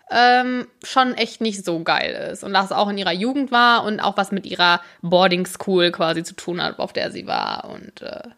ähm, 0.09 0.67
schon 0.83 1.13
echt 1.15 1.41
nicht 1.41 1.65
so 1.65 1.83
geil 1.83 2.31
ist. 2.31 2.43
Und 2.43 2.53
dass 2.53 2.65
es 2.65 2.71
auch 2.71 2.87
in 2.89 2.97
ihrer 2.97 3.11
Jugend 3.11 3.51
war 3.51 3.83
und 3.83 3.99
auch 3.99 4.15
was 4.15 4.31
mit 4.31 4.45
ihrer 4.45 4.81
Boarding 5.01 5.45
School 5.45 5.91
quasi 5.91 6.23
zu 6.23 6.33
tun 6.33 6.61
hat, 6.63 6.79
auf 6.79 6.93
der 6.93 7.11
sie 7.11 7.27
war. 7.27 7.69
Und 7.69 8.01
äh, 8.01 8.29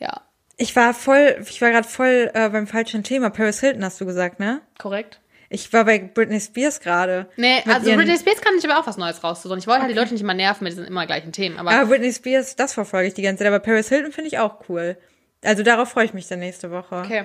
ja, 0.00 0.20
Ich 0.58 0.76
war 0.76 0.92
voll, 0.92 1.42
ich 1.48 1.62
war 1.62 1.70
gerade 1.70 1.88
voll 1.88 2.30
äh, 2.34 2.50
beim 2.50 2.66
falschen 2.66 3.02
Thema. 3.02 3.30
Paris 3.30 3.60
Hilton 3.60 3.82
hast 3.84 4.00
du 4.00 4.04
gesagt, 4.04 4.38
ne? 4.38 4.60
korrekt. 4.78 5.20
Ich 5.48 5.72
war 5.72 5.84
bei 5.84 5.98
Britney 5.98 6.40
Spears 6.40 6.80
gerade. 6.80 7.26
Nee, 7.36 7.62
also 7.66 7.94
Britney 7.94 8.16
Spears 8.16 8.40
kann 8.40 8.54
ich 8.58 8.68
aber 8.68 8.80
auch 8.80 8.86
was 8.86 8.96
Neues 8.96 9.22
rauszusuchen. 9.22 9.58
Ich 9.58 9.66
wollte 9.66 9.82
halt 9.82 9.90
die 9.90 9.96
Leute 9.96 10.12
nicht 10.12 10.22
immer 10.22 10.34
nerven 10.34 10.64
mit 10.64 10.72
diesen 10.72 10.86
immer 10.86 11.06
gleichen 11.06 11.32
Themen. 11.32 11.58
Aber 11.58 11.70
Aber 11.70 11.86
Britney 11.86 12.12
Spears, 12.12 12.56
das 12.56 12.72
verfolge 12.72 13.08
ich 13.08 13.14
die 13.14 13.22
ganze 13.22 13.38
Zeit. 13.38 13.48
Aber 13.48 13.60
Paris 13.60 13.88
Hilton 13.88 14.12
finde 14.12 14.28
ich 14.28 14.38
auch 14.38 14.68
cool. 14.68 14.96
Also 15.44 15.62
darauf 15.62 15.90
freue 15.90 16.06
ich 16.06 16.14
mich 16.14 16.26
dann 16.28 16.40
nächste 16.40 16.70
Woche. 16.70 17.02
okay. 17.04 17.24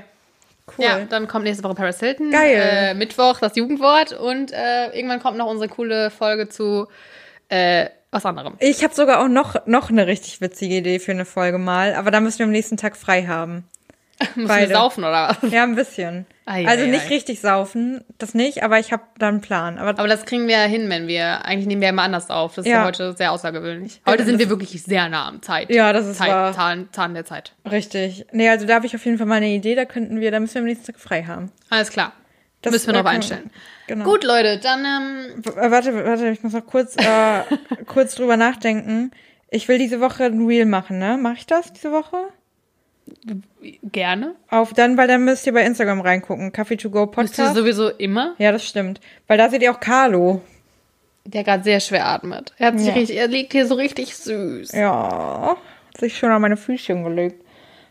Cool. 0.78 0.86
Ja, 0.86 1.00
dann 1.06 1.28
kommt 1.28 1.46
nächste 1.46 1.64
Woche 1.64 1.74
Paris 1.74 2.00
Hilton. 2.00 2.30
Geil. 2.30 2.62
Äh, 2.62 2.94
Mittwoch 2.94 3.40
das 3.40 3.56
Jugendwort 3.56 4.14
und 4.14 4.52
äh, 4.52 4.96
irgendwann 4.96 5.20
kommt 5.20 5.38
noch 5.38 5.48
unsere 5.48 5.68
coole 5.68 6.12
Folge 6.12 6.48
zu 6.48 6.88
äh, 7.48 7.88
was 8.12 8.26
anderem. 8.26 8.56
Ich 8.60 8.84
habe 8.84 8.94
sogar 8.94 9.24
auch 9.24 9.28
noch, 9.28 9.66
noch 9.68 9.90
eine 9.90 10.08
richtig 10.08 10.42
witzige 10.42 10.78
Idee 10.78 11.00
für 11.00 11.12
eine 11.12 11.26
Folge 11.26 11.58
mal. 11.58 11.96
Aber 11.96 12.12
da 12.12 12.20
müssen 12.20 12.40
wir 12.40 12.46
am 12.46 12.52
nächsten 12.52 12.78
Tag 12.78 12.98
frei 12.98 13.26
haben. 13.26 13.68
Müssen 14.36 14.48
Beide. 14.48 14.70
wir 14.70 14.76
saufen 14.76 15.04
oder 15.04 15.36
was? 15.42 15.52
Ja, 15.52 15.64
ein 15.64 15.76
bisschen. 15.76 16.26
Ei, 16.46 16.68
also 16.68 16.84
ei, 16.84 16.88
nicht 16.88 17.06
ei. 17.06 17.10
richtig 17.10 17.40
saufen, 17.40 18.04
das 18.18 18.34
nicht, 18.34 18.64
aber 18.64 18.80
ich 18.80 18.92
habe 18.92 19.04
da 19.18 19.28
einen 19.30 19.40
Plan. 19.42 19.78
Aber, 19.78 19.90
Aber 19.92 20.08
das 20.08 20.26
kriegen 20.26 20.48
wir 20.48 20.58
ja 20.58 20.64
hin, 20.66 20.90
wenn 20.90 21.08
wir, 21.08 21.46
eigentlich 21.46 21.68
nehmen 21.68 21.82
wir 21.82 21.90
immer 21.90 22.02
anders 22.04 22.30
auf. 22.30 22.56
Das 22.56 22.66
ist 22.66 22.72
ja, 22.72 22.80
Ja. 22.80 22.86
heute 22.86 23.14
sehr 23.16 23.32
außergewöhnlich. 23.32 24.02
Heute 24.06 24.20
Ja, 24.20 24.26
sind 24.26 24.40
wir 24.40 24.50
wirklich 24.50 24.82
sehr 24.84 25.08
nah 25.10 25.28
am 25.28 25.42
Zeit. 25.42 25.70
Ja, 25.74 25.94
das 25.94 26.06
ist 26.08 26.18
Zeit, 26.18 26.30
wahr. 26.32 26.54
Zahn, 26.54 26.90
Zahn 26.92 27.14
der 27.14 27.24
Zeit. 27.26 27.54
richtig. 27.70 28.26
Nee, 28.32 28.50
also 28.50 28.66
da 28.66 28.76
habe 28.76 28.86
ich 28.88 28.96
auf 28.96 29.06
jeden 29.06 29.18
Fall 29.18 29.28
mal 29.28 29.36
eine 29.36 29.50
Idee, 29.50 29.76
da 29.76 29.86
könnten 29.86 30.20
wir, 30.20 30.32
da 30.32 30.40
müssen 30.40 30.56
wir 30.56 30.62
am 30.62 30.66
nächsten 30.68 30.88
Tag 30.92 31.00
frei 31.00 31.24
haben. 31.24 31.52
Alles 31.70 31.90
klar. 31.90 32.12
Das 32.62 32.74
Müssen 32.74 32.88
wir 32.88 32.96
können- 32.96 33.08
einstellen. 33.08 33.52
Genau. 33.88 34.04
Gut, 34.04 34.26
Leute, 34.26 34.58
dann 34.62 34.84
ähm, 34.84 35.44
äh, 35.46 35.72
Warte, 35.72 36.06
warte, 36.06 36.28
ich 36.30 36.44
muss 36.44 36.52
noch 36.52 36.66
kurz, 36.66 36.96
äh, 36.98 37.44
kurz 37.86 38.16
drüber 38.16 38.36
nachdenken. 38.36 39.12
Ich 39.50 39.68
will 39.70 39.78
diese 39.78 40.02
Woche 40.02 40.26
ein 40.26 40.46
Reel 40.46 40.66
machen, 40.66 41.00
ne? 41.00 41.18
Mache 41.18 41.36
ich 41.38 41.46
das 41.48 41.72
diese 41.74 41.92
Woche? 41.94 42.18
Gerne. 43.84 44.36
Auf 44.50 44.74
dann, 44.74 44.98
weil 44.98 45.08
dann 45.08 45.26
müsst 45.26 45.46
ihr 45.48 45.54
bei 45.54 45.64
Instagram 45.66 46.02
reingucken. 46.02 46.52
Coffee 46.52 46.78
to 46.78 46.90
go 46.90 47.06
Bist 47.06 47.38
du 47.38 47.42
Podcast. 47.44 47.56
sowieso 47.56 47.90
immer, 47.90 48.36
Ja, 48.38 48.52
das 48.52 48.66
stimmt. 48.66 49.00
Weil 49.28 49.38
da 49.38 49.50
seht 49.50 49.62
ihr 49.62 49.72
auch 49.72 49.80
Carlo. 49.80 50.42
der 51.26 51.44
gerade 51.44 51.64
sehr 51.64 51.80
schwer 51.80 52.08
atmet. 52.08 52.54
Er, 52.58 52.68
hat 52.68 52.80
sich 52.80 52.88
Ja. 52.88 52.94
richtig, 52.94 53.18
er 53.18 53.28
liegt 53.28 53.52
hier 53.52 53.68
so 53.68 53.76
richtig 53.76 54.16
süß. 54.16 54.72
Ja, 54.72 55.58
hat 55.94 55.98
sich 56.00 56.18
schon 56.18 56.32
an 56.32 56.42
meine 56.42 56.58
Füßchen 56.58 57.04
gelegt. 57.04 57.44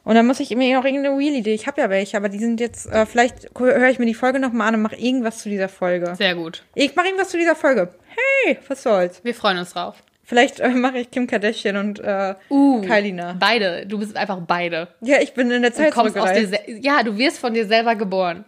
Und 0.04 0.14
dann 0.14 0.26
muss 0.26 0.40
ich 0.40 0.48
mir 0.56 0.74
noch 0.76 0.84
irgendeine 0.86 1.18
Wheel-Idee. 1.18 1.52
Ich 1.52 1.66
habe 1.66 1.80
ja 1.82 1.90
welche, 1.90 2.16
aber 2.16 2.30
die 2.30 2.38
sind 2.38 2.60
jetzt, 2.60 2.86
äh, 2.90 3.04
vielleicht 3.04 3.50
höre 3.58 3.90
ich 3.90 3.98
mir 3.98 4.06
die 4.06 4.14
Folge 4.14 4.38
nochmal 4.40 4.68
an 4.68 4.76
und 4.76 4.82
mache 4.82 4.96
irgendwas 4.96 5.38
zu 5.38 5.50
dieser 5.50 5.68
Folge. 5.68 6.14
Sehr 6.16 6.34
gut. 6.34 6.64
Ich 6.74 6.96
mache 6.96 7.08
irgendwas 7.08 7.28
zu 7.28 7.36
dieser 7.36 7.54
Folge. 7.54 7.92
Hey, 8.46 8.58
was 8.68 8.82
soll's? 8.82 9.20
Wir 9.22 9.34
freuen 9.34 9.58
uns 9.58 9.74
drauf. 9.74 9.96
Vielleicht 10.28 10.60
äh, 10.60 10.68
mache 10.68 10.98
ich 10.98 11.10
Kim 11.10 11.26
Kardashian 11.26 11.78
und 11.78 12.00
äh, 12.00 12.34
Uh, 12.50 12.82
nach. 13.14 13.36
Beide. 13.38 13.86
Du 13.86 13.98
bist 13.98 14.14
einfach 14.14 14.38
beide. 14.46 14.88
Ja, 15.00 15.22
ich 15.22 15.32
bin 15.32 15.50
in 15.50 15.62
der 15.62 15.70
Du 15.70 15.78
Zeit 15.78 15.92
kommst 15.92 16.18
aus 16.18 16.30
dir 16.34 16.50
Ja, 16.82 17.02
du 17.02 17.16
wirst 17.16 17.38
von 17.38 17.54
dir 17.54 17.66
selber 17.66 17.94
geboren. 17.96 18.44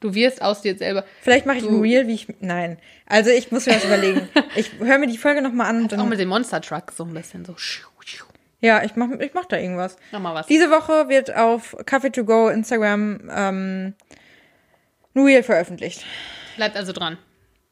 Du 0.00 0.14
wirst 0.14 0.40
aus 0.40 0.62
dir 0.62 0.74
selber. 0.78 1.04
Vielleicht 1.20 1.44
mache 1.44 1.58
ich 1.58 1.64
Du- 1.64 1.68
ein 1.68 1.80
Reel, 1.82 2.06
wie 2.06 2.14
ich. 2.14 2.28
Nein. 2.40 2.78
Also 3.04 3.28
ich 3.30 3.52
muss 3.52 3.66
mir 3.66 3.74
was 3.74 3.84
überlegen. 3.84 4.26
Ich 4.56 4.70
höre 4.80 4.96
mir 4.96 5.06
die 5.06 5.18
Folge 5.18 5.42
nochmal 5.42 5.66
an 5.66 5.82
und 5.82 5.92
Auch 5.92 5.98
dann. 5.98 6.08
mit 6.08 6.18
dem 6.18 6.30
Monster 6.30 6.62
Truck 6.62 6.92
so 6.96 7.04
ein 7.04 7.12
bisschen 7.12 7.44
so. 7.44 7.54
Ja, 8.60 8.82
ich 8.82 8.96
mach, 8.96 9.10
ich 9.20 9.34
mach 9.34 9.44
da 9.44 9.58
irgendwas. 9.58 9.96
Mach 10.12 10.20
mal 10.20 10.34
was. 10.34 10.46
Diese 10.46 10.70
Woche 10.70 11.10
wird 11.10 11.36
auf 11.36 11.76
Coffee 11.84 12.10
to 12.10 12.24
go 12.24 12.48
Instagram 12.48 13.30
ähm, 13.30 13.94
Reel 15.14 15.42
veröffentlicht. 15.42 16.04
Bleibt 16.56 16.74
also 16.76 16.92
dran. 16.92 17.18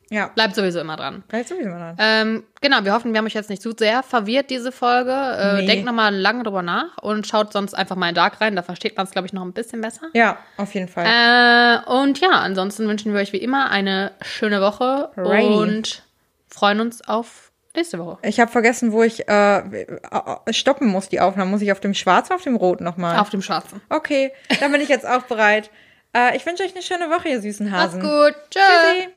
Ja. 0.08 0.28
Bleibt 0.28 0.54
sowieso 0.54 0.78
immer 0.80 0.96
dran. 0.96 1.24
Bleibt 1.26 1.48
sowieso 1.48 1.68
mal 1.68 1.78
dran. 1.78 1.96
Ähm, 1.98 2.44
genau, 2.60 2.84
wir 2.84 2.92
hoffen, 2.92 3.12
wir 3.12 3.18
haben 3.18 3.26
euch 3.26 3.34
jetzt 3.34 3.50
nicht 3.50 3.60
zu 3.60 3.72
sehr 3.76 4.02
verwirrt, 4.04 4.50
diese 4.50 4.70
Folge. 4.70 5.10
Äh, 5.12 5.56
Nee. 5.62 5.66
Denkt 5.66 5.84
nochmal 5.86 6.14
lange 6.14 6.44
drüber 6.44 6.62
nach 6.62 6.96
und 7.02 7.26
schaut 7.26 7.52
sonst 7.52 7.74
einfach 7.74 7.96
mal 7.96 8.10
in 8.10 8.14
Dark 8.14 8.40
rein. 8.40 8.54
Da 8.54 8.62
versteht 8.62 8.96
man 8.96 9.06
es, 9.06 9.10
glaube 9.12 9.26
ich, 9.26 9.32
noch 9.32 9.42
ein 9.42 9.52
bisschen 9.52 9.80
besser. 9.80 10.02
Ja, 10.14 10.38
auf 10.58 10.72
jeden 10.74 10.86
Fall. 10.88 11.06
Äh, 11.06 11.90
und 11.90 12.20
ja, 12.20 12.30
ansonsten 12.30 12.86
wünschen 12.86 13.12
wir 13.14 13.20
euch 13.20 13.32
wie 13.32 13.38
immer 13.38 13.70
eine 13.70 14.12
schöne 14.22 14.60
Woche 14.60 15.10
Righty. 15.16 15.46
und 15.54 16.02
freuen 16.48 16.80
uns 16.80 17.06
auf 17.06 17.50
nächste 17.74 17.98
Woche. 17.98 18.18
Ich 18.22 18.38
habe 18.38 18.50
vergessen, 18.50 18.92
wo 18.92 19.02
ich 19.02 19.28
äh, 19.28 19.58
äh, 19.58 20.52
stoppen 20.52 20.86
muss, 20.86 21.08
die 21.08 21.18
Aufnahme. 21.20 21.50
Muss 21.50 21.62
ich 21.62 21.72
auf 21.72 21.80
dem 21.80 21.94
Schwarz 21.94 22.28
oder 22.28 22.36
auf 22.36 22.42
dem 22.42 22.54
Rot 22.56 22.80
nochmal? 22.80 23.18
Auf 23.18 23.30
dem 23.30 23.42
Schwarzen. 23.42 23.80
Okay, 23.88 24.32
dann 24.60 24.70
bin 24.70 24.80
ich 24.80 24.88
jetzt 24.88 25.06
auch 25.06 25.22
bereit. 25.22 25.68
Äh, 26.16 26.36
ich 26.36 26.46
wünsche 26.46 26.62
euch 26.62 26.72
eine 26.74 26.82
schöne 26.82 27.10
Woche, 27.10 27.28
ihr 27.28 27.40
süßen 27.42 27.68
Macht's 27.68 27.94
Hasen. 27.96 28.00
gut. 28.02 28.34
Tschüss. 28.50 28.62
Tschüssi. 28.62 29.08